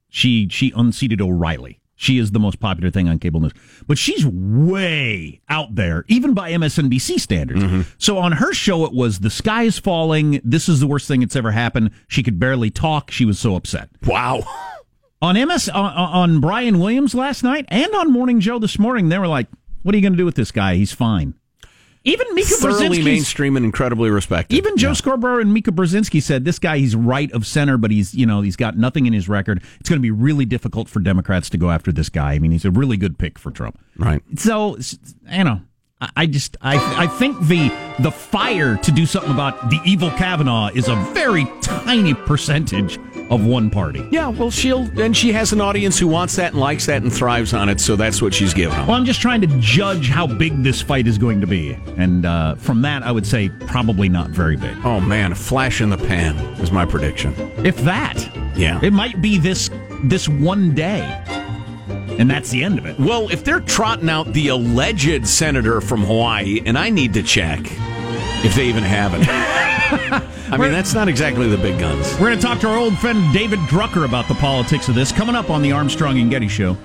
She 0.08 0.48
she 0.48 0.72
unseated 0.76 1.20
O'Reilly. 1.20 1.79
She 2.00 2.16
is 2.16 2.30
the 2.30 2.40
most 2.40 2.60
popular 2.60 2.90
thing 2.90 3.10
on 3.10 3.18
cable 3.18 3.40
news, 3.40 3.52
but 3.86 3.98
she's 3.98 4.24
way 4.24 5.42
out 5.50 5.74
there, 5.74 6.06
even 6.08 6.32
by 6.32 6.50
MSNBC 6.50 7.20
standards. 7.20 7.62
Mm-hmm. 7.62 7.82
So 7.98 8.16
on 8.16 8.32
her 8.32 8.54
show, 8.54 8.86
it 8.86 8.94
was 8.94 9.20
the 9.20 9.28
sky 9.28 9.64
is 9.64 9.78
falling. 9.78 10.40
This 10.42 10.66
is 10.66 10.80
the 10.80 10.86
worst 10.86 11.06
thing 11.06 11.20
that's 11.20 11.36
ever 11.36 11.50
happened. 11.50 11.90
She 12.08 12.22
could 12.22 12.40
barely 12.40 12.70
talk. 12.70 13.10
She 13.10 13.26
was 13.26 13.38
so 13.38 13.54
upset. 13.54 13.90
Wow. 14.06 14.44
On 15.22 15.34
MS 15.34 15.68
on, 15.68 15.84
uh, 15.84 15.88
uh, 15.88 16.06
on 16.06 16.40
Brian 16.40 16.78
Williams 16.80 17.14
last 17.14 17.42
night 17.42 17.66
and 17.68 17.94
on 17.94 18.10
Morning 18.10 18.40
Joe 18.40 18.58
this 18.58 18.78
morning, 18.78 19.10
they 19.10 19.18
were 19.18 19.28
like, 19.28 19.48
"What 19.82 19.94
are 19.94 19.98
you 19.98 20.00
going 20.00 20.14
to 20.14 20.16
do 20.16 20.24
with 20.24 20.36
this 20.36 20.50
guy? 20.50 20.76
He's 20.76 20.94
fine." 20.94 21.34
Even 22.04 22.34
Mika 22.34 22.48
Thoroughly 22.48 23.02
mainstream 23.02 23.56
and 23.56 23.64
incredibly 23.64 24.08
respected. 24.08 24.56
Even 24.56 24.78
Joe 24.78 24.94
Scarborough 24.94 25.40
and 25.40 25.52
Mika 25.52 25.70
Brzezinski 25.70 26.22
said 26.22 26.46
this 26.46 26.58
guy 26.58 26.78
he's 26.78 26.96
right 26.96 27.30
of 27.32 27.46
center, 27.46 27.76
but 27.76 27.90
he's 27.90 28.14
you 28.14 28.24
know 28.24 28.40
he's 28.40 28.56
got 28.56 28.78
nothing 28.78 29.04
in 29.04 29.12
his 29.12 29.28
record. 29.28 29.62
It's 29.80 29.88
going 29.88 29.98
to 29.98 30.02
be 30.02 30.10
really 30.10 30.46
difficult 30.46 30.88
for 30.88 31.00
Democrats 31.00 31.50
to 31.50 31.58
go 31.58 31.70
after 31.70 31.92
this 31.92 32.08
guy. 32.08 32.32
I 32.32 32.38
mean, 32.38 32.52
he's 32.52 32.64
a 32.64 32.70
really 32.70 32.96
good 32.96 33.18
pick 33.18 33.38
for 33.38 33.50
Trump. 33.50 33.78
Right. 33.98 34.22
So 34.36 34.78
you 35.30 35.44
know, 35.44 35.60
I, 36.00 36.10
I 36.16 36.26
just 36.26 36.56
I 36.62 37.04
I 37.04 37.06
think 37.06 37.38
the 37.48 37.68
the 37.98 38.10
fire 38.10 38.78
to 38.78 38.92
do 38.92 39.04
something 39.04 39.32
about 39.32 39.68
the 39.68 39.78
evil 39.84 40.10
Kavanaugh 40.12 40.70
is 40.74 40.88
a 40.88 40.96
very 41.12 41.44
tiny 41.60 42.14
percentage 42.14 42.98
of 43.30 43.46
one 43.46 43.70
party. 43.70 44.06
Yeah, 44.10 44.28
well, 44.28 44.50
she'll 44.50 44.82
and 45.00 45.16
she 45.16 45.32
has 45.32 45.52
an 45.52 45.60
audience 45.60 45.98
who 45.98 46.08
wants 46.08 46.36
that 46.36 46.52
and 46.52 46.60
likes 46.60 46.86
that 46.86 47.02
and 47.02 47.12
thrives 47.12 47.54
on 47.54 47.68
it, 47.68 47.80
so 47.80 47.96
that's 47.96 48.20
what 48.20 48.34
she's 48.34 48.52
giving 48.52 48.76
them. 48.76 48.88
Well, 48.88 48.96
I'm 48.96 49.04
just 49.04 49.20
trying 49.20 49.40
to 49.42 49.46
judge 49.60 50.08
how 50.08 50.26
big 50.26 50.62
this 50.62 50.82
fight 50.82 51.06
is 51.06 51.16
going 51.16 51.40
to 51.40 51.46
be, 51.46 51.78
and 51.96 52.26
uh, 52.26 52.56
from 52.56 52.82
that, 52.82 53.02
I 53.04 53.12
would 53.12 53.26
say 53.26 53.48
probably 53.66 54.08
not 54.08 54.30
very 54.30 54.56
big. 54.56 54.76
Oh 54.84 55.00
man, 55.00 55.32
a 55.32 55.36
flash 55.36 55.80
in 55.80 55.90
the 55.90 55.96
pan 55.98 56.36
is 56.60 56.72
my 56.72 56.84
prediction. 56.84 57.32
If 57.64 57.76
that, 57.84 58.18
Yeah. 58.56 58.80
it 58.82 58.92
might 58.92 59.22
be 59.22 59.38
this 59.38 59.70
this 60.04 60.28
one 60.28 60.74
day, 60.74 61.00
and 62.18 62.28
that's 62.30 62.50
the 62.50 62.64
end 62.64 62.78
of 62.78 62.86
it. 62.86 62.98
Well, 62.98 63.28
if 63.30 63.44
they're 63.44 63.60
trotting 63.60 64.08
out 64.10 64.32
the 64.32 64.48
alleged 64.48 65.26
senator 65.26 65.80
from 65.80 66.02
Hawaii, 66.04 66.60
and 66.66 66.76
I 66.76 66.90
need 66.90 67.14
to 67.14 67.22
check 67.22 67.60
if 68.44 68.54
they 68.54 68.66
even 68.66 68.82
have 68.82 69.12
it. 69.14 69.26
I 70.52 70.56
mean, 70.56 70.72
that's 70.72 70.94
not 70.94 71.08
exactly 71.08 71.48
the 71.48 71.58
big 71.58 71.78
guns. 71.78 72.12
We're 72.14 72.28
going 72.28 72.38
to 72.38 72.46
talk 72.46 72.58
to 72.60 72.68
our 72.68 72.76
old 72.76 72.98
friend 72.98 73.32
David 73.32 73.58
Drucker 73.60 74.04
about 74.04 74.28
the 74.28 74.34
politics 74.34 74.88
of 74.88 74.94
this 74.94 75.12
coming 75.12 75.34
up 75.34 75.50
on 75.50 75.62
the 75.62 75.72
Armstrong 75.72 76.18
and 76.18 76.30
Getty 76.30 76.48
Show. 76.48 76.76